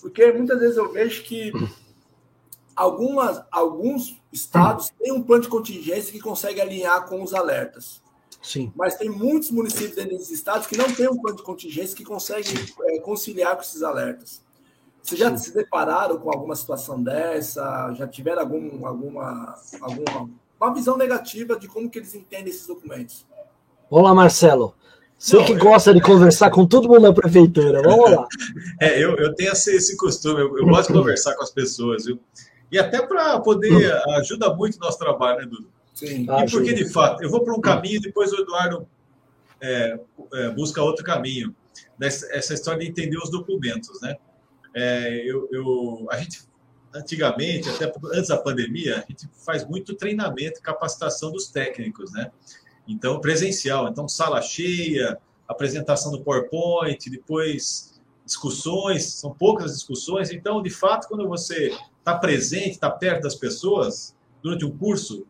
Porque 0.01 0.29
muitas 0.33 0.59
vezes 0.59 0.75
eu 0.75 0.91
vejo 0.91 1.23
que 1.23 1.53
algumas, 2.75 3.41
alguns 3.49 4.21
estados 4.31 4.89
têm 4.99 5.13
um 5.13 5.23
plano 5.23 5.43
de 5.43 5.49
contingência 5.49 6.11
que 6.11 6.19
consegue 6.19 6.59
alinhar 6.59 7.05
com 7.07 7.23
os 7.23 7.33
alertas. 7.33 8.02
Sim. 8.43 8.71
Mas 8.75 8.95
tem 8.95 9.09
muitos 9.09 9.49
municípios 9.49 9.95
dentro 9.95 10.11
desses 10.11 10.29
estados 10.29 10.67
que 10.67 10.77
não 10.77 10.91
têm 10.93 11.09
um 11.09 11.19
plano 11.19 11.37
de 11.37 11.43
contingência 11.43 11.95
que 11.95 12.03
conseguem 12.03 12.53
é, 12.89 12.99
conciliar 12.99 13.55
com 13.55 13.61
esses 13.61 13.81
alertas. 13.81 14.43
Vocês 15.01 15.19
já 15.19 15.29
Sim. 15.35 15.37
se 15.37 15.53
depararam 15.53 16.17
com 16.19 16.29
alguma 16.29 16.55
situação 16.55 17.01
dessa? 17.01 17.93
Já 17.93 18.07
tiveram 18.07 18.41
algum, 18.41 18.85
alguma, 18.85 19.55
alguma 19.81 20.29
uma 20.59 20.73
visão 20.73 20.97
negativa 20.97 21.57
de 21.57 21.67
como 21.67 21.89
que 21.89 21.99
eles 21.99 22.15
entendem 22.15 22.47
esses 22.47 22.67
documentos? 22.67 23.25
Olá, 23.89 24.13
Marcelo. 24.13 24.73
Você 25.17 25.37
Não, 25.37 25.45
que 25.45 25.55
gosta 25.55 25.91
eu... 25.91 25.93
de 25.93 26.01
conversar 26.01 26.49
com 26.51 26.65
todo 26.65 26.87
mundo 26.87 27.01
na 27.01 27.13
prefeitura, 27.13 27.81
vamos 27.81 28.11
lá. 28.11 28.27
É, 28.81 29.01
eu, 29.01 29.15
eu 29.17 29.33
tenho 29.35 29.51
esse, 29.51 29.73
esse 29.75 29.95
costume, 29.95 30.41
eu, 30.41 30.57
eu, 30.57 30.65
gosto 30.65 30.91
de 30.91 30.99
conversar 30.99 31.35
com 31.35 31.43
as 31.43 31.51
pessoas, 31.51 32.05
viu? 32.05 32.19
E 32.71 32.77
até 32.77 33.05
para 33.05 33.39
poder, 33.39 33.93
ajuda 34.17 34.53
muito 34.53 34.75
o 34.75 34.79
nosso 34.79 34.97
trabalho, 34.97 35.39
né, 35.39 35.45
Dudu? 35.45 35.72
Sim. 35.93 36.23
E 36.23 36.51
porque, 36.51 36.73
de 36.73 36.89
fato, 36.89 37.23
eu 37.23 37.29
vou 37.29 37.43
para 37.43 37.53
um 37.53 37.61
caminho, 37.61 38.01
depois 38.01 38.31
o 38.31 38.41
Eduardo 38.41 38.87
é, 39.61 39.99
é, 40.33 40.49
busca 40.49 40.81
outro 40.81 41.05
caminho. 41.05 41.55
Nessa, 41.97 42.27
essa 42.35 42.53
história 42.53 42.79
de 42.79 42.87
entender 42.87 43.17
os 43.17 43.29
documentos, 43.29 44.01
né? 44.01 44.17
É, 44.75 45.23
eu, 45.29 45.47
eu, 45.51 46.07
a 46.09 46.17
gente, 46.17 46.41
antigamente, 46.93 47.69
até 47.69 47.91
antes 48.13 48.29
da 48.29 48.37
pandemia, 48.37 48.97
a 48.97 48.99
gente 49.01 49.29
faz 49.45 49.67
muito 49.67 49.95
treinamento 49.95 50.59
e 50.59 50.63
capacitação 50.63 51.31
dos 51.31 51.47
técnicos, 51.47 52.11
né? 52.11 52.31
Então, 52.87 53.21
presencial. 53.21 53.87
Então, 53.87 54.07
sala 54.07 54.41
cheia, 54.41 55.17
apresentação 55.47 56.11
do 56.11 56.21
PowerPoint, 56.21 57.09
depois 57.09 57.93
discussões, 58.25 59.05
são 59.05 59.33
poucas 59.33 59.73
discussões. 59.73 60.31
Então, 60.31 60.61
de 60.61 60.69
fato, 60.69 61.07
quando 61.07 61.27
você 61.27 61.71
está 61.99 62.17
presente, 62.17 62.71
está 62.71 62.89
perto 62.89 63.23
das 63.23 63.35
pessoas, 63.35 64.15
durante 64.41 64.65
um 64.65 64.77
curso, 64.77 65.25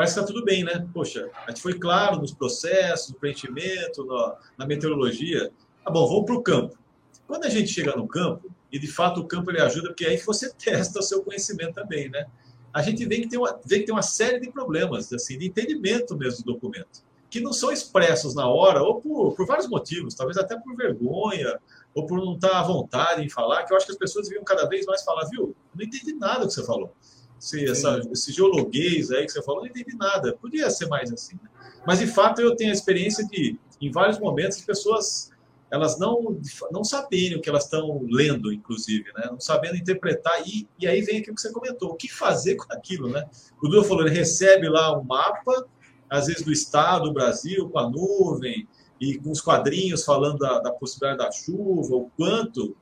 parece 0.00 0.14
que 0.14 0.20
está 0.20 0.32
tudo 0.32 0.42
bem, 0.42 0.64
né? 0.64 0.88
Poxa, 0.94 1.28
a 1.46 1.50
gente 1.50 1.60
foi 1.60 1.78
claro 1.78 2.18
nos 2.18 2.32
processos, 2.32 3.10
no 3.10 3.16
preenchimento, 3.16 4.02
na, 4.06 4.38
na 4.56 4.66
meteorologia. 4.66 5.52
Ah, 5.84 5.90
bom, 5.90 6.08
vamos 6.08 6.24
para 6.24 6.36
o 6.36 6.42
campo. 6.42 6.78
Quando 7.26 7.44
a 7.44 7.50
gente 7.50 7.68
chega 7.68 7.94
no 7.94 8.08
campo, 8.08 8.50
e 8.72 8.78
de 8.78 8.86
fato 8.86 9.20
o 9.20 9.26
campo 9.28 9.50
ele 9.50 9.60
ajuda, 9.60 9.88
porque 9.88 10.06
aí 10.06 10.16
você 10.16 10.50
testa 10.56 11.00
o 11.00 11.02
seu 11.02 11.22
conhecimento 11.22 11.74
também, 11.74 12.08
né? 12.08 12.26
A 12.72 12.80
gente 12.80 13.04
vê 13.04 13.20
que 13.20 13.28
tem 13.28 13.38
uma, 13.38 13.60
vê 13.62 13.80
que 13.80 13.84
tem 13.84 13.94
uma 13.94 14.00
série 14.00 14.40
de 14.40 14.50
problemas, 14.50 15.12
assim, 15.12 15.36
de 15.36 15.48
entendimento 15.48 16.16
mesmo 16.16 16.46
do 16.46 16.54
documento, 16.54 17.04
que 17.28 17.38
não 17.38 17.52
são 17.52 17.70
expressos 17.70 18.34
na 18.34 18.48
hora, 18.48 18.82
ou 18.82 19.02
por, 19.02 19.34
por 19.34 19.46
vários 19.46 19.68
motivos, 19.68 20.14
talvez 20.14 20.38
até 20.38 20.58
por 20.58 20.74
vergonha, 20.76 21.60
ou 21.94 22.06
por 22.06 22.24
não 22.24 22.36
estar 22.36 22.58
à 22.58 22.62
vontade 22.62 23.22
em 23.22 23.28
falar, 23.28 23.64
que 23.64 23.72
eu 23.74 23.76
acho 23.76 23.84
que 23.84 23.92
as 23.92 23.98
pessoas 23.98 24.28
deviam 24.28 24.44
cada 24.44 24.66
vez 24.66 24.86
mais 24.86 25.02
falar, 25.02 25.26
viu? 25.26 25.54
Não 25.74 25.84
entendi 25.84 26.14
nada 26.14 26.40
do 26.40 26.46
que 26.46 26.54
você 26.54 26.64
falou. 26.64 26.94
Esse, 27.40 27.64
essa, 27.64 28.00
esse 28.12 28.32
geologuês 28.32 29.10
aí 29.10 29.24
que 29.24 29.32
você 29.32 29.42
falou, 29.42 29.62
não 29.62 29.68
entendi 29.68 29.96
nada. 29.96 30.36
Podia 30.36 30.68
ser 30.70 30.86
mais 30.88 31.10
assim. 31.10 31.36
Né? 31.42 31.48
Mas, 31.86 31.98
de 31.98 32.06
fato, 32.06 32.40
eu 32.42 32.54
tenho 32.54 32.70
a 32.70 32.74
experiência 32.74 33.26
de, 33.26 33.58
em 33.80 33.90
vários 33.90 34.18
momentos, 34.18 34.58
as 34.58 34.64
pessoas 34.64 35.30
elas 35.70 35.98
não, 35.98 36.36
não 36.72 36.82
sabem 36.82 37.36
o 37.36 37.40
que 37.40 37.48
elas 37.48 37.64
estão 37.64 38.04
lendo, 38.10 38.52
inclusive, 38.52 39.04
né? 39.14 39.28
não 39.30 39.38
sabendo 39.38 39.76
interpretar. 39.76 40.42
E, 40.44 40.68
e 40.78 40.86
aí 40.86 41.00
vem 41.00 41.18
aquilo 41.18 41.36
que 41.36 41.40
você 41.40 41.52
comentou: 41.52 41.90
o 41.90 41.94
que 41.94 42.08
fazer 42.12 42.56
com 42.56 42.72
aquilo? 42.72 43.08
Né? 43.08 43.24
O 43.62 43.68
Duda 43.68 43.86
falou: 43.86 44.04
ele 44.04 44.14
recebe 44.14 44.68
lá 44.68 44.98
um 44.98 45.04
mapa, 45.04 45.66
às 46.08 46.26
vezes 46.26 46.42
do 46.42 46.52
estado, 46.52 47.04
do 47.04 47.12
Brasil, 47.12 47.68
com 47.68 47.78
a 47.78 47.88
nuvem, 47.88 48.66
e 49.00 49.16
com 49.18 49.30
os 49.30 49.40
quadrinhos 49.40 50.04
falando 50.04 50.38
da, 50.38 50.58
da 50.58 50.72
possibilidade 50.72 51.24
da 51.24 51.32
chuva, 51.32 51.94
o 51.94 52.10
quanto. 52.16 52.76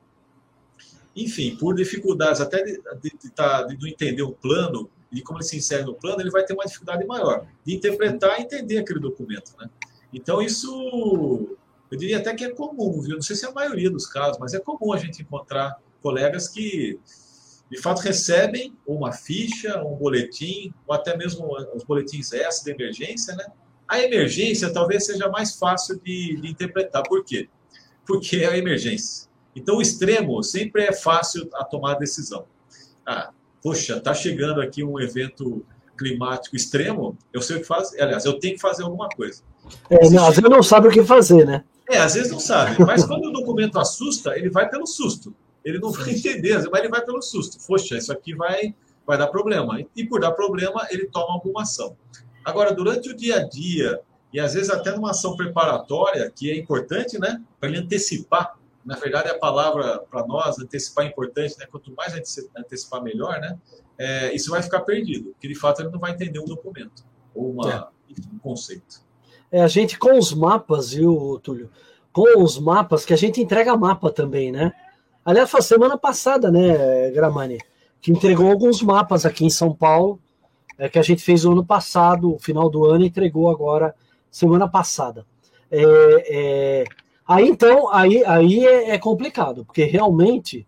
Enfim, 1.15 1.55
por 1.55 1.75
dificuldades 1.75 2.39
até 2.39 2.63
de, 2.63 2.81
de, 3.01 3.17
de, 3.21 3.29
tá, 3.31 3.63
de 3.63 3.89
entender 3.89 4.21
o 4.21 4.31
plano 4.31 4.89
e 5.11 5.21
como 5.21 5.39
ele 5.39 5.45
se 5.45 5.57
insere 5.57 5.83
no 5.83 5.95
plano, 5.95 6.21
ele 6.21 6.29
vai 6.29 6.43
ter 6.45 6.53
uma 6.53 6.65
dificuldade 6.65 7.05
maior 7.05 7.47
de 7.65 7.75
interpretar 7.75 8.39
e 8.39 8.43
entender 8.43 8.77
aquele 8.77 8.99
documento. 8.99 9.53
Né? 9.59 9.69
Então, 10.13 10.41
isso 10.41 11.57
eu 11.91 11.97
diria 11.97 12.17
até 12.19 12.33
que 12.35 12.43
é 12.43 12.49
comum, 12.51 13.01
viu? 13.01 13.15
Não 13.15 13.21
sei 13.21 13.35
se 13.35 13.45
é 13.45 13.49
a 13.49 13.53
maioria 13.53 13.89
dos 13.89 14.05
casos, 14.05 14.37
mas 14.39 14.53
é 14.53 14.59
comum 14.59 14.93
a 14.93 14.97
gente 14.97 15.21
encontrar 15.21 15.81
colegas 16.01 16.47
que, 16.47 16.99
de 17.69 17.81
fato, 17.81 17.99
recebem 17.99 18.77
uma 18.85 19.11
ficha, 19.11 19.83
um 19.83 19.95
boletim, 19.95 20.73
ou 20.85 20.93
até 20.93 21.17
mesmo 21.17 21.47
os 21.75 21.83
boletins 21.83 22.31
S 22.31 22.63
de 22.63 22.71
emergência, 22.71 23.35
né? 23.35 23.45
A 23.87 23.99
emergência 24.01 24.71
talvez 24.71 25.07
seja 25.07 25.27
mais 25.29 25.55
fácil 25.55 25.99
de, 25.99 26.39
de 26.39 26.47
interpretar. 26.51 27.01
Por 27.03 27.25
quê? 27.25 27.49
Porque 28.05 28.37
é 28.37 28.47
a 28.47 28.57
emergência. 28.57 29.27
Então, 29.59 29.77
o 29.77 29.81
extremo 29.81 30.41
sempre 30.43 30.83
é 30.83 30.93
fácil 30.93 31.49
a 31.53 31.63
tomar 31.63 31.93
a 31.93 31.99
decisão. 31.99 32.45
Ah, 33.05 33.31
poxa, 33.61 33.97
está 33.97 34.13
chegando 34.13 34.61
aqui 34.61 34.83
um 34.83 34.99
evento 34.99 35.65
climático 35.97 36.55
extremo, 36.55 37.17
eu 37.33 37.41
sei 37.41 37.57
o 37.57 37.59
que 37.59 37.65
fazer. 37.65 38.01
Aliás, 38.01 38.23
eu 38.23 38.39
tenho 38.39 38.55
que 38.55 38.61
fazer 38.61 38.83
alguma 38.83 39.09
coisa. 39.09 39.43
É, 39.89 40.09
não, 40.09 40.25
às 40.25 40.35
vezes 40.35 40.49
não 40.49 40.63
sabe 40.63 40.87
o 40.87 40.91
que 40.91 41.03
fazer, 41.03 41.45
né? 41.45 41.63
É, 41.89 41.97
às 41.97 42.13
vezes 42.13 42.31
não 42.31 42.39
sabe. 42.39 42.81
Mas 42.83 43.05
quando 43.05 43.25
o 43.25 43.31
documento 43.33 43.77
assusta, 43.77 44.37
ele 44.37 44.49
vai 44.49 44.69
pelo 44.69 44.87
susto. 44.87 45.35
Ele 45.65 45.77
não 45.79 45.91
vai 45.91 46.11
entender, 46.11 46.53
mas 46.71 46.79
ele 46.79 46.89
vai 46.89 47.03
pelo 47.03 47.21
susto. 47.21 47.57
Poxa, 47.67 47.97
isso 47.97 48.13
aqui 48.13 48.33
vai, 48.33 48.73
vai 49.05 49.17
dar 49.17 49.27
problema. 49.27 49.83
E 49.95 50.05
por 50.05 50.21
dar 50.21 50.31
problema, 50.31 50.87
ele 50.89 51.07
toma 51.07 51.33
alguma 51.33 51.63
ação. 51.63 51.97
Agora, 52.45 52.73
durante 52.73 53.09
o 53.09 53.15
dia 53.15 53.37
a 53.37 53.43
dia, 53.43 53.99
e 54.31 54.39
às 54.39 54.53
vezes 54.53 54.69
até 54.69 54.95
numa 54.95 55.11
ação 55.11 55.35
preparatória, 55.35 56.31
que 56.33 56.49
é 56.49 56.57
importante, 56.57 57.19
né? 57.19 57.41
Para 57.59 57.69
ele 57.69 57.79
antecipar. 57.79 58.57
Na 58.85 58.95
verdade, 58.95 59.29
a 59.29 59.37
palavra 59.37 59.99
para 60.09 60.25
nós, 60.25 60.57
antecipar 60.59 61.05
é 61.05 61.09
importante, 61.09 61.57
né? 61.59 61.65
Quanto 61.69 61.93
mais 61.95 62.13
antecipar, 62.13 63.03
melhor, 63.03 63.39
né? 63.39 63.57
É, 63.97 64.33
isso 64.33 64.49
vai 64.49 64.61
ficar 64.63 64.81
perdido, 64.81 65.31
porque 65.31 65.47
de 65.47 65.55
fato 65.55 65.81
ele 65.81 65.89
não 65.89 65.99
vai 65.99 66.11
entender 66.11 66.39
um 66.39 66.45
documento 66.45 67.03
ou 67.35 67.51
uma, 67.51 67.71
é. 67.71 68.13
um 68.33 68.39
conceito. 68.39 69.01
É, 69.51 69.61
a 69.61 69.67
gente 69.67 69.97
com 69.97 70.17
os 70.17 70.33
mapas, 70.33 70.93
viu, 70.93 71.39
Túlio? 71.43 71.69
Com 72.13 72.41
os 72.41 72.57
mapas, 72.57 73.05
que 73.05 73.13
a 73.13 73.17
gente 73.17 73.41
entrega 73.41 73.75
mapa 73.75 74.11
também, 74.11 74.51
né? 74.51 74.71
Aliás, 75.25 75.49
foi 75.49 75.61
semana 75.61 75.97
passada, 75.97 76.51
né, 76.51 77.11
Gramani? 77.11 77.59
Que 78.01 78.11
entregou 78.11 78.49
alguns 78.49 78.81
mapas 78.81 79.25
aqui 79.25 79.45
em 79.45 79.49
São 79.49 79.75
Paulo, 79.75 80.19
é, 80.77 80.87
que 80.87 80.97
a 80.97 81.03
gente 81.03 81.21
fez 81.21 81.43
no 81.43 81.51
ano 81.51 81.65
passado, 81.65 82.37
final 82.39 82.69
do 82.69 82.85
ano, 82.85 83.03
e 83.03 83.07
entregou 83.07 83.49
agora, 83.49 83.93
semana 84.31 84.67
passada. 84.67 85.25
É, 85.69 85.83
é, 85.83 86.83
aí 87.29 87.47
então, 87.47 87.93
aí, 87.93 88.23
aí 88.25 88.65
é, 88.65 88.89
é 88.91 88.97
complicado, 88.97 89.63
porque 89.63 89.83
realmente 89.83 90.67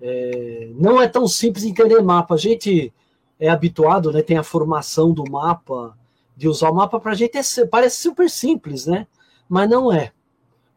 é, 0.00 0.68
não 0.74 1.00
é 1.00 1.08
tão 1.08 1.26
simples 1.28 1.64
entender 1.64 2.02
mapa. 2.02 2.34
A 2.34 2.38
gente 2.38 2.92
é 3.38 3.48
habituado, 3.48 4.12
né? 4.12 4.22
Tem 4.22 4.36
a 4.36 4.42
formação 4.42 5.12
do 5.12 5.24
mapa 5.30 5.96
de 6.36 6.48
usar 6.48 6.70
o 6.70 6.74
mapa 6.74 7.00
para 7.00 7.12
a 7.12 7.14
gente 7.14 7.38
é, 7.38 7.66
parece 7.66 7.98
super 7.98 8.28
simples, 8.28 8.86
né? 8.86 9.06
Mas 9.48 9.70
não 9.70 9.92
é. 9.92 10.12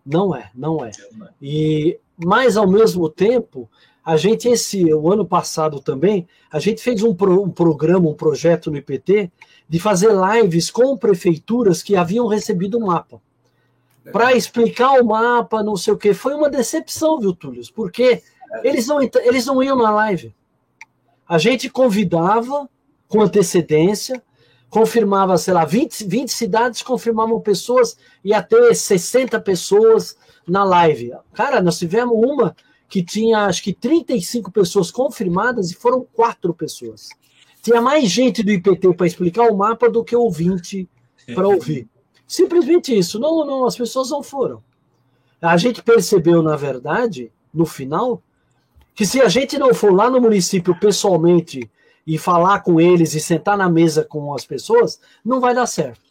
Não 0.06 0.36
é, 0.36 0.50
não 0.56 0.86
é. 0.86 0.92
E 1.42 2.00
mas 2.22 2.58
ao 2.58 2.70
mesmo 2.70 3.10
tempo, 3.10 3.70
a 4.04 4.18
gente 4.18 4.48
esse 4.48 4.94
o 4.94 5.12
ano 5.12 5.26
passado 5.26 5.80
também, 5.80 6.28
a 6.52 6.60
gente 6.60 6.82
fez 6.82 7.02
um, 7.02 7.14
pro, 7.14 7.44
um 7.44 7.50
programa, 7.50 8.10
um 8.10 8.14
projeto 8.14 8.70
no 8.70 8.78
IPT 8.78 9.32
de 9.68 9.80
fazer 9.80 10.10
lives 10.12 10.70
com 10.70 10.98
prefeituras 10.98 11.82
que 11.82 11.96
haviam 11.96 12.28
recebido 12.28 12.78
o 12.78 12.86
mapa. 12.86 13.22
Para 14.12 14.34
explicar 14.34 15.00
o 15.00 15.06
mapa, 15.06 15.62
não 15.62 15.76
sei 15.76 15.94
o 15.94 15.98
que, 15.98 16.14
foi 16.14 16.34
uma 16.34 16.50
decepção, 16.50 17.20
viu, 17.20 17.34
Túlio? 17.34 17.62
Porque 17.74 18.22
eles 18.64 18.88
não, 18.88 19.00
eles 19.02 19.46
não 19.46 19.62
iam 19.62 19.78
na 19.78 19.92
live. 19.92 20.34
A 21.28 21.38
gente 21.38 21.70
convidava 21.70 22.68
com 23.08 23.22
antecedência, 23.22 24.22
confirmava, 24.70 25.38
sei 25.38 25.54
lá, 25.54 25.66
20, 25.66 26.06
20 26.06 26.30
cidades 26.30 26.82
confirmavam 26.82 27.40
pessoas, 27.40 27.98
ia 28.24 28.42
ter 28.42 28.74
60 28.74 29.40
pessoas 29.42 30.16
na 30.48 30.64
live. 30.64 31.14
Cara, 31.34 31.62
nós 31.62 31.78
tivemos 31.78 32.16
uma 32.16 32.56
que 32.88 33.04
tinha 33.04 33.46
acho 33.46 33.64
que 33.64 33.74
35 33.74 34.52
pessoas 34.52 34.90
confirmadas 34.90 35.72
e 35.72 35.76
foram 35.76 36.06
quatro 36.14 36.54
pessoas. 36.54 37.10
Tinha 37.62 37.82
mais 37.82 38.10
gente 38.10 38.42
do 38.42 38.52
IPT 38.52 38.94
para 38.96 39.06
explicar 39.06 39.44
o 39.52 39.58
mapa 39.58 39.90
do 39.90 40.04
que 40.04 40.16
ouvinte 40.16 40.90
para 41.36 41.46
ouvir. 41.50 41.88
Simplesmente 42.30 42.96
isso. 42.96 43.20
Não, 43.20 43.44
não, 43.44 43.66
as 43.66 43.76
pessoas 43.76 44.12
não 44.12 44.22
foram. 44.22 44.64
A 45.42 45.58
gente 45.58 45.82
percebeu, 45.82 46.44
na 46.44 46.56
verdade, 46.56 47.32
no 47.52 47.66
final, 47.66 48.22
que 48.94 49.04
se 49.04 49.20
a 49.20 49.28
gente 49.28 49.58
não 49.58 49.74
for 49.74 49.92
lá 49.92 50.12
no 50.12 50.22
município 50.22 50.80
pessoalmente 50.80 51.68
e 52.06 52.20
falar 52.20 52.60
com 52.60 52.80
eles 52.80 53.16
e 53.16 53.20
sentar 53.20 53.58
na 53.58 53.68
mesa 53.68 54.04
com 54.04 54.32
as 54.32 54.46
pessoas, 54.46 55.00
não 55.26 55.40
vai 55.40 55.56
dar 55.56 55.66
certo. 55.66 56.02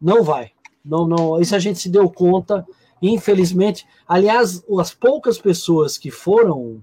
Não 0.00 0.22
vai. 0.22 0.52
Não, 0.84 1.04
não. 1.04 1.40
Isso 1.40 1.56
a 1.56 1.58
gente 1.58 1.80
se 1.80 1.88
deu 1.88 2.08
conta, 2.08 2.64
infelizmente. 3.02 3.84
Aliás, 4.06 4.62
as 4.78 4.94
poucas 4.94 5.36
pessoas 5.36 5.98
que 5.98 6.12
foram 6.12 6.80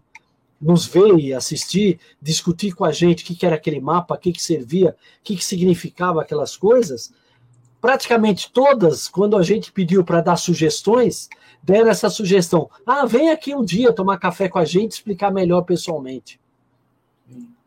nos 0.59 0.85
ver 0.85 1.17
e 1.19 1.33
assistir, 1.33 1.99
discutir 2.21 2.73
com 2.73 2.83
a 2.83 2.91
gente 2.91 3.23
o 3.23 3.25
que, 3.25 3.45
era 3.45 3.55
aquele 3.55 3.79
mapa, 3.79 4.15
o 4.15 4.17
que, 4.17 4.41
servia, 4.41 4.89
o 5.19 5.23
que 5.23 5.41
significava 5.41 6.21
aquelas 6.21 6.57
coisas, 6.57 7.13
praticamente 7.83 8.49
todas, 8.49 9.09
quando 9.09 9.35
a 9.35 9.43
gente 9.43 9.69
pediu 9.69 10.05
para 10.05 10.21
dar 10.21 10.37
sugestões, 10.37 11.27
deram 11.61 11.89
essa 11.89 12.09
sugestão. 12.09 12.69
Ah, 12.85 13.05
vem 13.05 13.29
aqui 13.29 13.53
um 13.53 13.61
dia 13.61 13.91
tomar 13.91 14.17
café 14.19 14.47
com 14.47 14.57
a 14.57 14.63
gente 14.63 14.93
explicar 14.93 15.33
melhor 15.33 15.63
pessoalmente. 15.63 16.39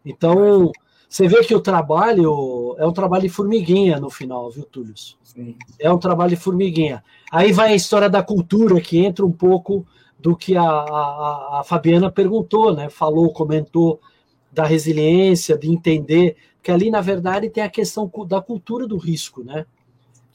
Então, 0.03 0.73
você 1.07 1.29
vê 1.29 1.45
que 1.45 1.55
o 1.55 1.61
trabalho 1.61 2.75
é 2.79 2.87
um 2.87 2.95
trabalho 2.95 3.25
de 3.25 3.29
formiguinha 3.29 4.01
no 4.01 4.09
final, 4.09 4.51
viu, 4.51 4.65
Túlio? 4.65 4.95
É 5.79 5.93
um 5.93 5.99
trabalho 5.99 6.31
de 6.31 6.37
formiguinha. 6.37 7.05
Aí 7.31 7.53
vai 7.53 7.73
a 7.73 7.77
história 7.77 8.09
da 8.09 8.23
cultura, 8.23 8.81
que 8.81 9.05
entra 9.05 9.27
um 9.27 9.33
pouco 9.33 9.87
do 10.19 10.35
que 10.35 10.57
a, 10.57 10.63
a, 10.63 11.61
a 11.61 11.63
Fabiana 11.63 12.11
perguntou, 12.11 12.75
né? 12.75 12.89
Falou, 12.89 13.35
comentou 13.35 14.01
da 14.51 14.65
resiliência, 14.65 15.59
de 15.59 15.71
entender, 15.71 16.39
que 16.63 16.71
ali, 16.71 16.91
na 16.91 17.03
verdade, 17.03 17.51
tem 17.51 17.63
a 17.63 17.69
questão 17.69 18.11
da 18.27 18.41
cultura 18.41 18.87
do 18.87 18.97
risco, 18.97 19.45
né? 19.45 19.67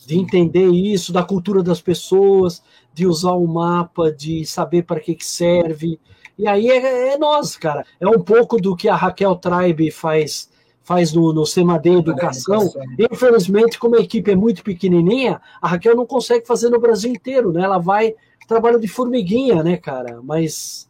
De 0.05 0.17
entender 0.17 0.67
isso, 0.67 1.13
da 1.13 1.23
cultura 1.23 1.61
das 1.61 1.81
pessoas, 1.81 2.61
de 2.93 3.05
usar 3.05 3.33
o 3.33 3.47
mapa, 3.47 4.11
de 4.11 4.45
saber 4.45 4.83
para 4.83 4.99
que, 4.99 5.15
que 5.15 5.25
serve. 5.25 5.99
E 6.37 6.47
aí 6.47 6.69
é, 6.69 7.13
é 7.13 7.17
nós, 7.17 7.55
cara. 7.55 7.85
É 7.99 8.07
um 8.07 8.21
pouco 8.21 8.59
do 8.59 8.75
que 8.75 8.89
a 8.89 8.95
Raquel 8.95 9.35
Tribe 9.35 9.91
faz 9.91 10.49
faz 10.83 11.13
no, 11.13 11.31
no 11.31 11.43
CMAD 11.43 11.89
Educação. 11.89 12.69
Infelizmente, 12.99 13.79
como 13.79 13.95
a 13.95 14.01
equipe 14.01 14.31
é 14.31 14.35
muito 14.35 14.63
pequenininha, 14.63 15.39
a 15.61 15.67
Raquel 15.67 15.95
não 15.95 16.07
consegue 16.07 16.45
fazer 16.45 16.69
no 16.69 16.79
Brasil 16.79 17.11
inteiro, 17.11 17.53
né? 17.53 17.63
Ela 17.63 17.77
vai 17.77 18.15
trabalho 18.47 18.79
de 18.79 18.87
formiguinha, 18.87 19.63
né, 19.63 19.77
cara? 19.77 20.19
Mas 20.21 20.89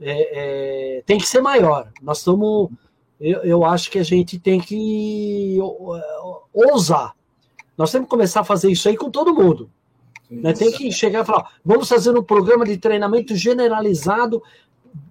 é, 0.00 0.98
é, 0.98 1.02
tem 1.04 1.18
que 1.18 1.26
ser 1.26 1.40
maior. 1.40 1.90
Nós 2.00 2.18
estamos. 2.18 2.70
Eu, 3.18 3.42
eu 3.42 3.64
acho 3.64 3.90
que 3.90 3.98
a 3.98 4.04
gente 4.04 4.38
tem 4.38 4.60
que 4.60 5.58
ousar. 6.52 7.14
Nós 7.76 7.92
temos 7.92 8.06
que 8.06 8.10
começar 8.10 8.40
a 8.40 8.44
fazer 8.44 8.70
isso 8.70 8.88
aí 8.88 8.96
com 8.96 9.10
todo 9.10 9.34
mundo. 9.34 9.70
Né? 10.30 10.52
Tem 10.52 10.72
que 10.72 10.90
chegar 10.90 11.22
e 11.22 11.26
falar: 11.26 11.52
vamos 11.64 11.88
fazer 11.88 12.16
um 12.16 12.22
programa 12.22 12.64
de 12.64 12.76
treinamento 12.76 13.34
generalizado. 13.36 14.42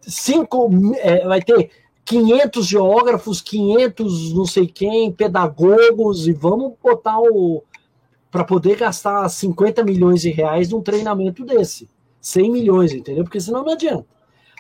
Cinco, 0.01 0.69
é, 0.97 1.25
vai 1.25 1.41
ter 1.41 1.69
500 2.03 2.65
geógrafos, 2.65 3.41
500 3.41 4.33
não 4.33 4.45
sei 4.45 4.67
quem, 4.67 5.11
pedagogos, 5.11 6.27
e 6.27 6.33
vamos 6.33 6.73
botar 6.81 7.19
o. 7.19 7.63
para 8.31 8.43
poder 8.43 8.77
gastar 8.77 9.27
50 9.29 9.83
milhões 9.83 10.21
de 10.21 10.31
reais 10.31 10.69
num 10.69 10.81
treinamento 10.81 11.45
desse. 11.45 11.89
100 12.19 12.51
milhões, 12.51 12.91
entendeu? 12.91 13.23
Porque 13.23 13.39
senão 13.39 13.63
não 13.63 13.73
adianta. 13.73 14.05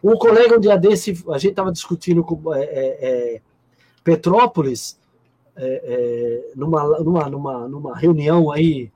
Um 0.03 0.15
colega 0.17 0.55
um 0.55 0.59
dia 0.59 0.77
desse, 0.77 1.23
a 1.29 1.37
gente 1.37 1.51
estava 1.51 1.71
discutindo 1.71 2.23
com 2.23 2.53
é, 2.53 2.63
é, 2.63 3.35
é 3.35 3.41
Petrópolis, 4.03 4.99
é, 5.55 5.81
é, 5.83 6.51
numa, 6.55 6.99
numa, 6.99 7.29
numa, 7.29 7.67
numa 7.67 7.97
reunião 7.97 8.51
aí, 8.51 8.91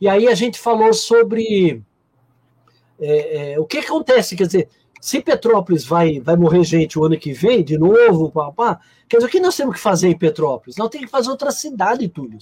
e 0.00 0.08
aí 0.08 0.28
a 0.28 0.34
gente 0.34 0.58
falou 0.58 0.92
sobre 0.92 1.82
é, 3.00 3.56
o 3.58 3.64
que 3.64 3.78
acontece, 3.78 4.36
quer 4.36 4.46
dizer, 4.46 4.68
se 5.00 5.20
Petrópolis 5.20 5.84
vai, 5.84 6.18
vai 6.18 6.34
morrer 6.34 6.64
gente 6.64 6.98
o 6.98 7.04
ano 7.04 7.18
que 7.18 7.32
vem, 7.32 7.62
de 7.62 7.76
novo, 7.76 8.32
quer 9.08 9.18
dizer, 9.18 9.28
o 9.28 9.30
que 9.30 9.38
nós 9.38 9.54
temos 9.54 9.74
que 9.74 9.80
fazer 9.80 10.08
em 10.08 10.16
Petrópolis? 10.16 10.76
Nós 10.76 10.88
temos 10.88 11.06
que 11.06 11.12
fazer 11.12 11.28
outra 11.28 11.50
cidade, 11.50 12.08
Túlio. 12.08 12.38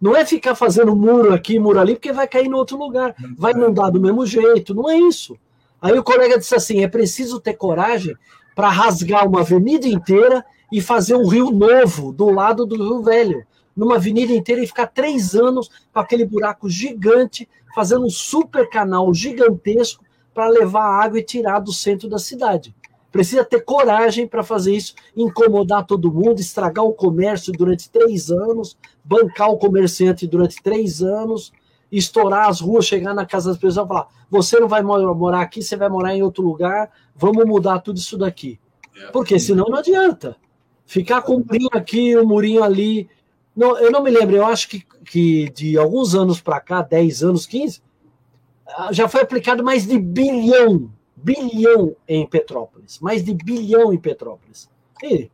Não 0.00 0.16
é 0.16 0.24
ficar 0.24 0.54
fazendo 0.54 0.94
muro 0.96 1.32
aqui, 1.32 1.58
muro 1.58 1.78
ali, 1.78 1.94
porque 1.94 2.12
vai 2.12 2.26
cair 2.26 2.46
em 2.46 2.54
outro 2.54 2.76
lugar. 2.76 3.14
Vai 3.36 3.52
inundar 3.52 3.90
do 3.90 4.00
mesmo 4.00 4.26
jeito. 4.26 4.74
Não 4.74 4.90
é 4.90 4.96
isso. 4.96 5.36
Aí 5.80 5.96
o 5.98 6.02
colega 6.02 6.38
disse 6.38 6.54
assim: 6.54 6.82
é 6.82 6.88
preciso 6.88 7.40
ter 7.40 7.54
coragem 7.54 8.16
para 8.54 8.68
rasgar 8.68 9.28
uma 9.28 9.40
avenida 9.40 9.86
inteira 9.86 10.44
e 10.72 10.80
fazer 10.80 11.14
um 11.14 11.28
rio 11.28 11.50
novo 11.50 12.12
do 12.12 12.30
lado 12.30 12.64
do 12.64 12.76
Rio 12.76 13.02
Velho, 13.02 13.46
numa 13.76 13.96
avenida 13.96 14.32
inteira 14.32 14.62
e 14.62 14.66
ficar 14.66 14.86
três 14.86 15.34
anos 15.34 15.68
com 15.92 16.00
aquele 16.00 16.24
buraco 16.24 16.68
gigante, 16.68 17.46
fazendo 17.74 18.06
um 18.06 18.10
super 18.10 18.68
canal 18.70 19.12
gigantesco 19.12 20.02
para 20.32 20.48
levar 20.48 21.02
água 21.02 21.18
e 21.18 21.22
tirar 21.22 21.58
do 21.58 21.72
centro 21.72 22.08
da 22.08 22.18
cidade. 22.18 22.74
Precisa 23.10 23.44
ter 23.44 23.60
coragem 23.60 24.26
para 24.26 24.42
fazer 24.42 24.74
isso, 24.74 24.94
incomodar 25.14 25.84
todo 25.84 26.10
mundo, 26.10 26.40
estragar 26.40 26.84
o 26.84 26.94
comércio 26.94 27.52
durante 27.52 27.90
três 27.90 28.30
anos, 28.30 28.78
bancar 29.04 29.50
o 29.50 29.58
comerciante 29.58 30.26
durante 30.26 30.62
três 30.62 31.02
anos, 31.02 31.52
estourar 31.90 32.48
as 32.48 32.60
ruas, 32.60 32.86
chegar 32.86 33.12
na 33.12 33.26
casa 33.26 33.50
das 33.50 33.58
pessoas 33.58 33.84
e 33.84 33.88
falar: 33.88 34.08
você 34.30 34.58
não 34.58 34.66
vai 34.66 34.82
morar 34.82 35.42
aqui, 35.42 35.62
você 35.62 35.76
vai 35.76 35.90
morar 35.90 36.14
em 36.14 36.22
outro 36.22 36.42
lugar, 36.42 36.90
vamos 37.14 37.44
mudar 37.44 37.80
tudo 37.80 37.98
isso 37.98 38.16
daqui. 38.16 38.58
É, 38.96 39.10
Porque 39.10 39.38
senão 39.38 39.66
não 39.68 39.78
adianta. 39.78 40.34
Ficar 40.86 41.22
com 41.22 41.36
o 41.36 41.44
murinho 41.44 41.70
aqui, 41.72 42.16
o 42.16 42.26
murinho 42.26 42.62
ali. 42.62 43.08
Não, 43.54 43.78
eu 43.78 43.90
não 43.90 44.02
me 44.02 44.10
lembro, 44.10 44.36
eu 44.36 44.46
acho 44.46 44.68
que, 44.68 44.84
que 45.04 45.50
de 45.50 45.76
alguns 45.76 46.14
anos 46.14 46.40
para 46.40 46.60
cá, 46.60 46.82
10 46.82 47.22
anos, 47.22 47.46
15, 47.46 47.82
ah, 48.66 48.92
já 48.92 49.08
foi 49.08 49.20
aplicado 49.20 49.62
mais 49.62 49.86
de 49.86 49.98
bilhão, 49.98 50.90
bilhão 51.16 51.94
em 52.08 52.26
Petrópolis. 52.26 52.98
Mais 53.00 53.24
de 53.24 53.34
bilhão 53.34 53.92
em 53.92 53.98
Petrópolis. 53.98 54.70
E 55.02 55.30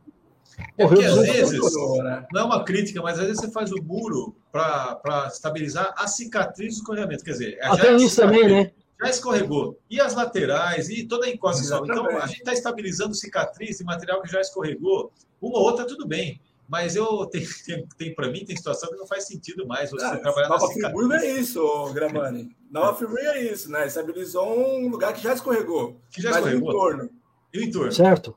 é 0.77 0.87
porque 0.87 1.05
às 1.05 1.15
vezes, 1.15 1.59
né? 2.03 2.25
não 2.31 2.41
é 2.41 2.43
uma 2.43 2.63
crítica, 2.63 3.01
mas 3.01 3.19
às 3.19 3.25
vezes 3.25 3.41
você 3.41 3.51
faz 3.51 3.71
o 3.71 3.81
muro 3.81 4.35
para 4.51 5.27
estabilizar 5.31 5.93
a 5.97 6.07
cicatriz 6.07 6.75
do 6.75 6.79
escorregamento. 6.79 7.23
Quer 7.23 7.31
dizer, 7.31 7.59
Até 7.61 7.95
isso 7.95 8.21
também, 8.21 8.47
né? 8.47 8.71
Já 9.01 9.09
escorregou. 9.09 9.79
E 9.89 9.99
as 9.99 10.13
laterais, 10.13 10.89
e 10.89 11.07
toda 11.07 11.25
a 11.25 11.29
encosta. 11.29 11.63
Então, 11.83 12.05
a 12.17 12.27
gente 12.27 12.39
está 12.39 12.53
estabilizando 12.53 13.15
cicatriz 13.15 13.79
e 13.79 13.83
material 13.83 14.21
que 14.21 14.31
já 14.31 14.41
escorregou. 14.41 15.11
Uma 15.41 15.57
ou 15.57 15.63
outra, 15.63 15.85
tudo 15.85 16.07
bem. 16.07 16.41
Mas 16.67 16.95
eu 16.95 17.25
tenho, 17.25 17.47
tem, 17.65 17.87
tem 17.97 18.13
para 18.13 18.29
mim, 18.29 18.45
tem 18.45 18.55
situação 18.55 18.89
que 18.89 18.97
não 18.97 19.07
faz 19.07 19.25
sentido 19.25 19.65
mais 19.65 19.89
você 19.89 20.05
é, 20.05 20.17
trabalhar 20.17 20.49
Nova 20.49 20.67
na 20.67 20.73
cicatriz. 20.73 21.23
é 21.23 21.39
isso, 21.39 21.93
Gramani. 21.93 22.55
Nova 22.69 22.95
Friburgo 22.95 23.25
é 23.25 23.41
isso, 23.41 23.71
né? 23.71 23.87
Estabilizou 23.87 24.47
um 24.47 24.87
lugar 24.87 25.13
que 25.13 25.23
já 25.23 25.33
escorregou. 25.33 25.99
Que 26.11 26.21
já 26.21 26.29
escorregou. 26.29 26.69
O 26.69 26.71
entorno. 26.71 27.09
E 27.51 27.59
o 27.59 27.63
entorno. 27.63 27.91
Certo. 27.91 28.35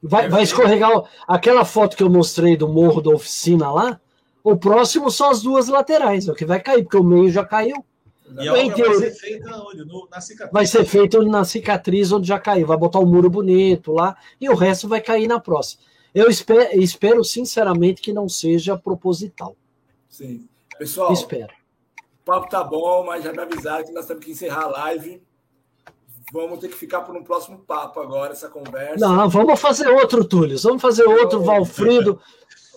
Vai, 0.00 0.28
vai 0.28 0.42
escorregar. 0.42 0.90
Aquela 1.26 1.64
foto 1.64 1.96
que 1.96 2.02
eu 2.02 2.10
mostrei 2.10 2.56
do 2.56 2.68
morro 2.68 3.00
da 3.00 3.10
oficina 3.10 3.72
lá, 3.72 4.00
o 4.44 4.56
próximo 4.56 5.10
são 5.10 5.30
as 5.30 5.42
duas 5.42 5.68
laterais, 5.68 6.28
é 6.28 6.32
o 6.32 6.34
que 6.34 6.44
vai 6.44 6.60
cair, 6.60 6.82
porque 6.82 6.96
o 6.96 7.04
meio 7.04 7.30
já 7.30 7.44
caiu. 7.44 7.84
E 8.40 8.48
a 8.48 8.52
obra 8.52 8.88
vai 8.88 8.94
ser 8.94 9.10
feita 9.12 9.56
onde? 9.56 9.84
No, 9.84 10.08
na 10.10 10.20
cicatriz. 10.20 10.52
Vai 10.52 10.66
ser 10.66 10.84
feito 10.84 11.22
na 11.22 11.44
cicatriz 11.44 12.12
onde 12.12 12.28
já 12.28 12.38
caiu. 12.38 12.66
Vai 12.66 12.76
botar 12.76 13.00
um 13.00 13.06
muro 13.06 13.28
bonito 13.28 13.92
lá 13.92 14.16
e 14.40 14.48
o 14.48 14.54
resto 14.54 14.88
vai 14.88 15.00
cair 15.00 15.26
na 15.26 15.40
próxima. 15.40 15.82
Eu 16.14 16.28
espero, 16.28 16.78
espero 16.78 17.24
sinceramente 17.24 18.02
que 18.02 18.12
não 18.12 18.28
seja 18.28 18.76
proposital. 18.76 19.56
Sim. 20.08 20.46
Pessoal, 20.78 21.12
espero. 21.12 21.52
o 22.22 22.24
papo 22.24 22.48
tá 22.48 22.62
bom, 22.62 23.04
mas 23.06 23.24
já 23.24 23.32
me 23.32 23.40
avisaram 23.40 23.84
que 23.84 23.92
nós 23.92 24.06
temos 24.06 24.24
que 24.24 24.32
encerrar 24.32 24.64
a 24.64 24.68
live. 24.68 25.22
Vamos 26.32 26.60
ter 26.60 26.68
que 26.68 26.76
ficar 26.76 27.02
por 27.02 27.14
um 27.14 27.22
próximo 27.22 27.58
papo 27.58 28.00
agora, 28.00 28.32
essa 28.32 28.48
conversa. 28.48 28.96
Não, 28.98 29.28
vamos 29.28 29.60
fazer 29.60 29.88
outro, 29.88 30.24
Túlio. 30.24 30.58
Vamos 30.58 30.80
fazer 30.80 31.04
outro, 31.04 31.42
Valfrido. 31.42 32.20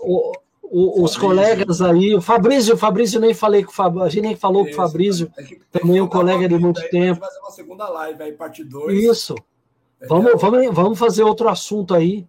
O, 0.08 0.34
o, 0.72 1.04
os 1.04 1.16
colegas 1.16 1.82
aí, 1.82 2.16
o 2.16 2.22
Fabrício, 2.22 2.76
o 2.76 2.78
Fabrício 2.78 3.20
nem 3.20 3.34
falei 3.34 3.64
com 3.64 3.72
o 3.72 4.04
a 4.04 4.10
gente 4.10 4.24
nem 4.24 4.36
falou 4.36 4.66
Isso, 4.66 4.76
com 4.76 4.82
o 4.82 4.86
Fabrício, 4.86 5.32
também 5.72 6.02
um 6.02 6.08
colega 6.08 6.48
de 6.48 6.58
muito 6.58 6.82
tempo. 6.90 7.20
fazer 7.20 7.40
uma 7.40 7.52
segunda 7.52 7.90
live 7.90 8.24
aí, 8.24 8.32
parte 8.34 8.64
2. 8.64 9.04
Isso. 9.04 9.36
Vamos, 10.08 10.40
vamos, 10.40 10.74
vamos 10.74 11.00
fazer 11.00 11.24
outro 11.24 11.48
assunto 11.48 11.94
aí. 11.94 12.28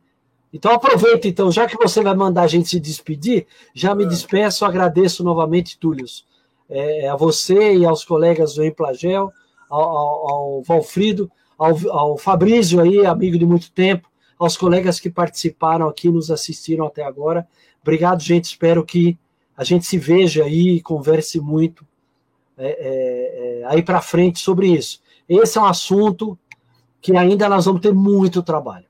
Então 0.53 0.73
aproveita, 0.73 1.29
então, 1.29 1.51
já 1.51 1.67
que 1.67 1.77
você 1.77 2.03
vai 2.03 2.15
mandar 2.15 2.43
a 2.43 2.47
gente 2.47 2.69
se 2.69 2.81
despedir, 2.81 3.47
já 3.75 3.95
me 3.95 4.05
é. 4.05 4.07
despeço, 4.07 4.65
agradeço 4.65 5.23
novamente, 5.23 5.79
Túlio, 5.79 6.07
é, 6.69 7.09
a 7.09 7.17
você 7.17 7.75
e 7.75 7.85
aos 7.85 8.05
colegas 8.05 8.55
do 8.55 8.65
Emplagel 8.65 9.33
ao, 9.69 9.83
ao, 9.83 10.31
ao 10.31 10.63
Valfrido, 10.63 11.31
ao, 11.59 11.77
ao 11.91 12.17
Fabrício 12.17 12.81
aí, 12.81 13.05
amigo 13.05 13.39
de 13.39 13.45
muito 13.45 13.71
tempo, 13.73 14.09
aos 14.39 14.57
colegas 14.57 15.01
que 15.01 15.11
participaram 15.11 15.89
aqui, 15.89 16.09
nos 16.09 16.31
assistiram 16.31 16.87
até 16.87 17.03
agora. 17.03 17.47
Obrigado, 17.87 18.21
gente. 18.21 18.47
Espero 18.47 18.85
que 18.85 19.17
a 19.57 19.63
gente 19.63 19.87
se 19.87 19.97
veja 19.97 20.43
aí 20.43 20.71
e 20.71 20.83
converse 20.83 21.39
muito 21.39 21.87
é, 22.59 22.67
é, 22.67 23.61
é 23.61 23.65
aí 23.67 23.81
para 23.81 24.03
frente 24.03 24.41
sobre 24.41 24.67
isso. 24.67 25.01
Esse 25.29 25.57
é 25.57 25.61
um 25.61 25.67
assunto 25.67 26.37
que 27.01 27.17
ainda 27.17 27.49
nós 27.49 27.65
vamos 27.65 27.81
ter 27.81 27.95
muito 27.95 28.43
trabalho. 28.43 28.87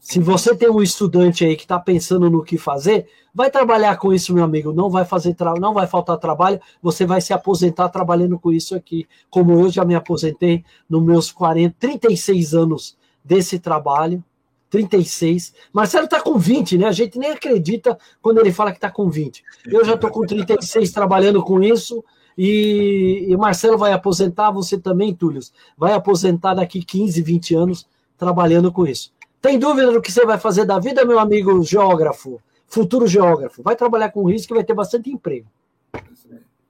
Se 0.00 0.18
você 0.18 0.52
tem 0.54 0.68
um 0.68 0.82
estudante 0.82 1.44
aí 1.44 1.54
que 1.54 1.62
está 1.62 1.78
pensando 1.78 2.28
no 2.28 2.42
que 2.42 2.58
fazer, 2.58 3.06
vai 3.32 3.52
trabalhar 3.52 3.96
com 3.98 4.12
isso, 4.12 4.34
meu 4.34 4.42
amigo. 4.42 4.72
Não 4.72 4.90
vai 4.90 5.04
fazer 5.04 5.36
não 5.60 5.72
vai 5.72 5.86
faltar 5.86 6.18
trabalho. 6.18 6.60
Você 6.82 7.06
vai 7.06 7.20
se 7.20 7.32
aposentar 7.32 7.88
trabalhando 7.88 8.36
com 8.36 8.52
isso 8.52 8.74
aqui. 8.74 9.06
Como 9.30 9.52
eu 9.52 9.70
já 9.70 9.84
me 9.84 9.94
aposentei 9.94 10.64
nos 10.90 11.04
meus 11.04 11.30
40, 11.30 11.76
36 11.78 12.52
anos 12.52 12.96
desse 13.24 13.60
trabalho. 13.60 14.22
36. 14.74 15.54
Marcelo 15.72 16.06
está 16.06 16.20
com 16.20 16.36
20, 16.36 16.78
né? 16.78 16.86
A 16.86 16.92
gente 16.92 17.16
nem 17.16 17.30
acredita 17.30 17.96
quando 18.20 18.40
ele 18.40 18.52
fala 18.52 18.72
que 18.72 18.78
está 18.78 18.90
com 18.90 19.08
20. 19.08 19.44
Eu 19.66 19.84
já 19.84 19.94
estou 19.94 20.10
com 20.10 20.26
36 20.26 20.90
trabalhando 20.90 21.40
com 21.44 21.62
isso. 21.62 22.04
E, 22.36 23.26
e 23.28 23.36
Marcelo 23.36 23.78
vai 23.78 23.92
aposentar, 23.92 24.50
você 24.50 24.76
também, 24.76 25.14
Túlio, 25.14 25.40
vai 25.78 25.92
aposentar 25.92 26.54
daqui 26.54 26.82
15, 26.82 27.22
20 27.22 27.54
anos 27.54 27.86
trabalhando 28.18 28.72
com 28.72 28.84
isso. 28.84 29.12
Tem 29.40 29.56
dúvida 29.56 29.92
do 29.92 30.02
que 30.02 30.10
você 30.10 30.26
vai 30.26 30.38
fazer 30.38 30.64
da 30.64 30.80
vida, 30.80 31.04
meu 31.04 31.20
amigo 31.20 31.62
geógrafo, 31.62 32.40
futuro 32.66 33.06
geógrafo? 33.06 33.62
Vai 33.62 33.76
trabalhar 33.76 34.10
com 34.10 34.24
risco 34.24 34.52
e 34.52 34.56
vai 34.56 34.64
ter 34.64 34.74
bastante 34.74 35.08
emprego. 35.08 35.46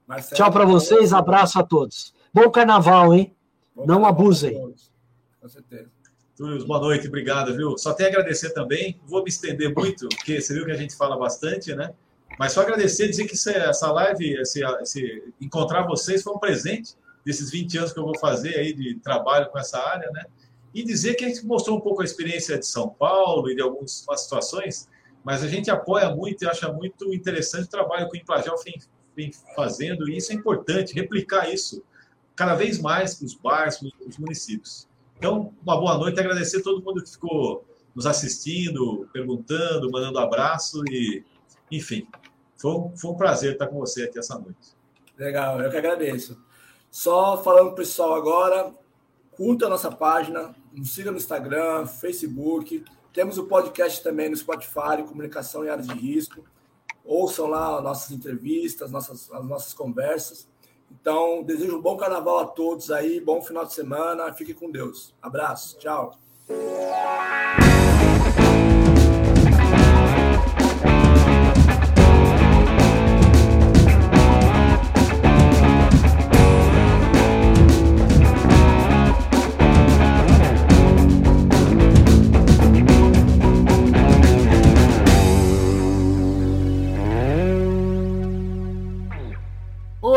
Marcelo, 0.07 0.37
Tchau 0.37 0.53
para 0.53 0.67
vocês, 0.67 1.15
abraço 1.15 1.59
a 1.59 1.63
todos. 1.63 2.13
Bom 2.35 2.51
carnaval, 2.51 3.15
hein? 3.15 3.35
Bom 3.75 3.87
Não 3.87 3.95
carnaval 3.95 4.11
abusem. 4.11 4.75
Com 5.41 5.49
certeza. 5.49 5.94
Túlio, 6.37 6.67
boa 6.67 6.81
noite, 6.81 7.07
obrigado, 7.07 7.55
viu? 7.55 7.79
Só 7.79 7.93
tenho 7.93 8.09
a 8.09 8.13
agradecer 8.13 8.51
também. 8.51 9.01
Vou 9.07 9.23
me 9.23 9.29
estender 9.29 9.73
muito, 9.73 10.09
porque 10.09 10.41
você 10.41 10.53
viu 10.53 10.65
que 10.65 10.73
a 10.73 10.77
gente 10.77 10.97
fala 10.97 11.17
bastante, 11.17 11.75
né? 11.75 11.95
Mas 12.39 12.53
só 12.53 12.63
agradecer, 12.63 13.09
dizer 13.09 13.27
que 13.27 13.35
essa 13.35 13.93
live, 13.93 14.41
esse, 14.41 14.65
esse, 14.83 15.33
encontrar 15.41 15.87
vocês 15.87 16.23
foi 16.23 16.35
um 16.35 16.39
presente 16.39 16.95
desses 17.25 17.51
20 17.51 17.79
anos 17.79 17.93
que 17.93 17.99
eu 17.99 18.05
vou 18.05 18.19
fazer 18.19 18.57
aí 18.57 18.73
de 18.75 18.97
trabalho 18.97 19.49
com 19.51 19.59
essa 19.59 19.79
área, 19.79 20.11
né? 20.11 20.25
e 20.75 20.83
dizer 20.83 21.15
que 21.15 21.25
a 21.25 21.29
gente 21.29 21.47
mostrou 21.47 21.79
um 21.79 21.81
pouco 21.81 22.03
a 22.03 22.05
experiência 22.05 22.59
de 22.59 22.67
São 22.67 22.89
Paulo 22.89 23.49
e 23.49 23.55
de 23.55 23.63
algumas 23.63 24.05
situações, 24.17 24.89
mas 25.23 25.43
a 25.45 25.49
gente 25.49 25.71
apoia 25.71 26.11
muito 26.11 26.43
e 26.43 26.49
acha 26.49 26.71
muito 26.71 27.15
interessante 27.15 27.67
o 27.67 27.71
trabalho 27.71 28.11
que 28.11 28.19
o 28.19 28.21
Implagel 28.21 28.57
vem 29.15 29.31
fazendo, 29.55 30.11
e 30.11 30.17
isso 30.17 30.33
é 30.33 30.35
importante, 30.35 30.93
replicar 30.93 31.49
isso 31.49 31.83
cada 32.35 32.57
vez 32.57 32.81
mais 32.81 33.15
para 33.15 33.27
os 33.27 33.35
bares, 33.35 33.79
para 33.79 34.09
os 34.09 34.19
municípios. 34.19 34.89
Então, 35.17 35.53
uma 35.63 35.79
boa 35.79 35.97
noite, 35.97 36.19
agradecer 36.21 36.59
a 36.59 36.63
todo 36.63 36.83
mundo 36.83 37.03
que 37.03 37.11
ficou 37.11 37.65
nos 37.95 38.07
assistindo, 38.07 39.09
perguntando, 39.13 39.91
mandando 39.91 40.19
abraço 40.19 40.83
e, 40.91 41.25
enfim, 41.71 42.07
foi 42.57 42.73
um, 42.73 42.97
foi 42.97 43.11
um 43.11 43.15
prazer 43.15 43.53
estar 43.53 43.69
com 43.69 43.79
você 43.79 44.05
aqui 44.05 44.19
essa 44.19 44.39
noite. 44.39 44.75
Legal, 45.17 45.61
eu 45.61 45.71
que 45.71 45.77
agradeço. 45.77 46.37
Só 46.91 47.43
falando 47.43 47.67
para 47.67 47.73
o 47.73 47.77
pessoal 47.77 48.15
agora, 48.15 48.73
curta 49.33 49.67
a 49.67 49.69
nossa 49.69 49.91
página, 49.91 50.55
nos 50.73 50.93
siga 50.93 51.11
no 51.11 51.17
Instagram, 51.17 51.87
Facebook, 51.87 52.85
temos 53.15 53.39
o 53.39 53.45
podcast 53.45 54.03
também 54.03 54.29
no 54.29 54.37
Spotify, 54.37 55.05
Comunicação 55.07 55.65
em 55.65 55.69
Áreas 55.69 55.87
de 55.87 55.95
Risco. 55.95 56.45
Ouçam 57.05 57.47
lá 57.47 57.81
nossas 57.81 58.11
entrevistas, 58.11 58.91
nossas, 58.91 59.31
as 59.31 59.45
nossas 59.45 59.73
conversas. 59.73 60.49
Então, 61.01 61.43
desejo 61.43 61.77
um 61.77 61.83
bom 61.83 61.97
carnaval 61.97 62.39
a 62.39 62.47
todos 62.47 62.91
aí, 62.91 63.21
bom 63.21 63.43
final 63.43 63.65
de 63.65 63.75
semana. 63.75 64.33
Fique 64.33 64.55
com 64.55 64.71
Deus. 64.71 65.15
Abraço, 65.21 65.79
tchau. 65.79 66.19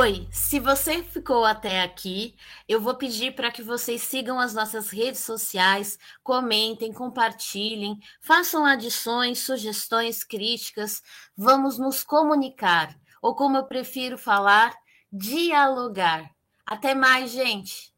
Oi, 0.07 0.25
se 0.31 0.57
você 0.57 1.03
ficou 1.03 1.43
até 1.43 1.81
aqui, 1.81 2.33
eu 2.65 2.79
vou 2.79 2.95
pedir 2.95 3.35
para 3.35 3.51
que 3.51 3.61
vocês 3.61 4.01
sigam 4.01 4.39
as 4.39 4.53
nossas 4.53 4.89
redes 4.89 5.19
sociais, 5.19 5.99
comentem, 6.23 6.93
compartilhem, 6.93 7.99
façam 8.21 8.65
adições, 8.65 9.39
sugestões, 9.39 10.23
críticas. 10.23 11.03
Vamos 11.35 11.77
nos 11.77 12.05
comunicar, 12.05 12.97
ou 13.21 13.35
como 13.35 13.57
eu 13.57 13.65
prefiro 13.65 14.17
falar, 14.17 14.73
dialogar. 15.11 16.31
Até 16.65 16.95
mais, 16.95 17.31
gente! 17.31 17.93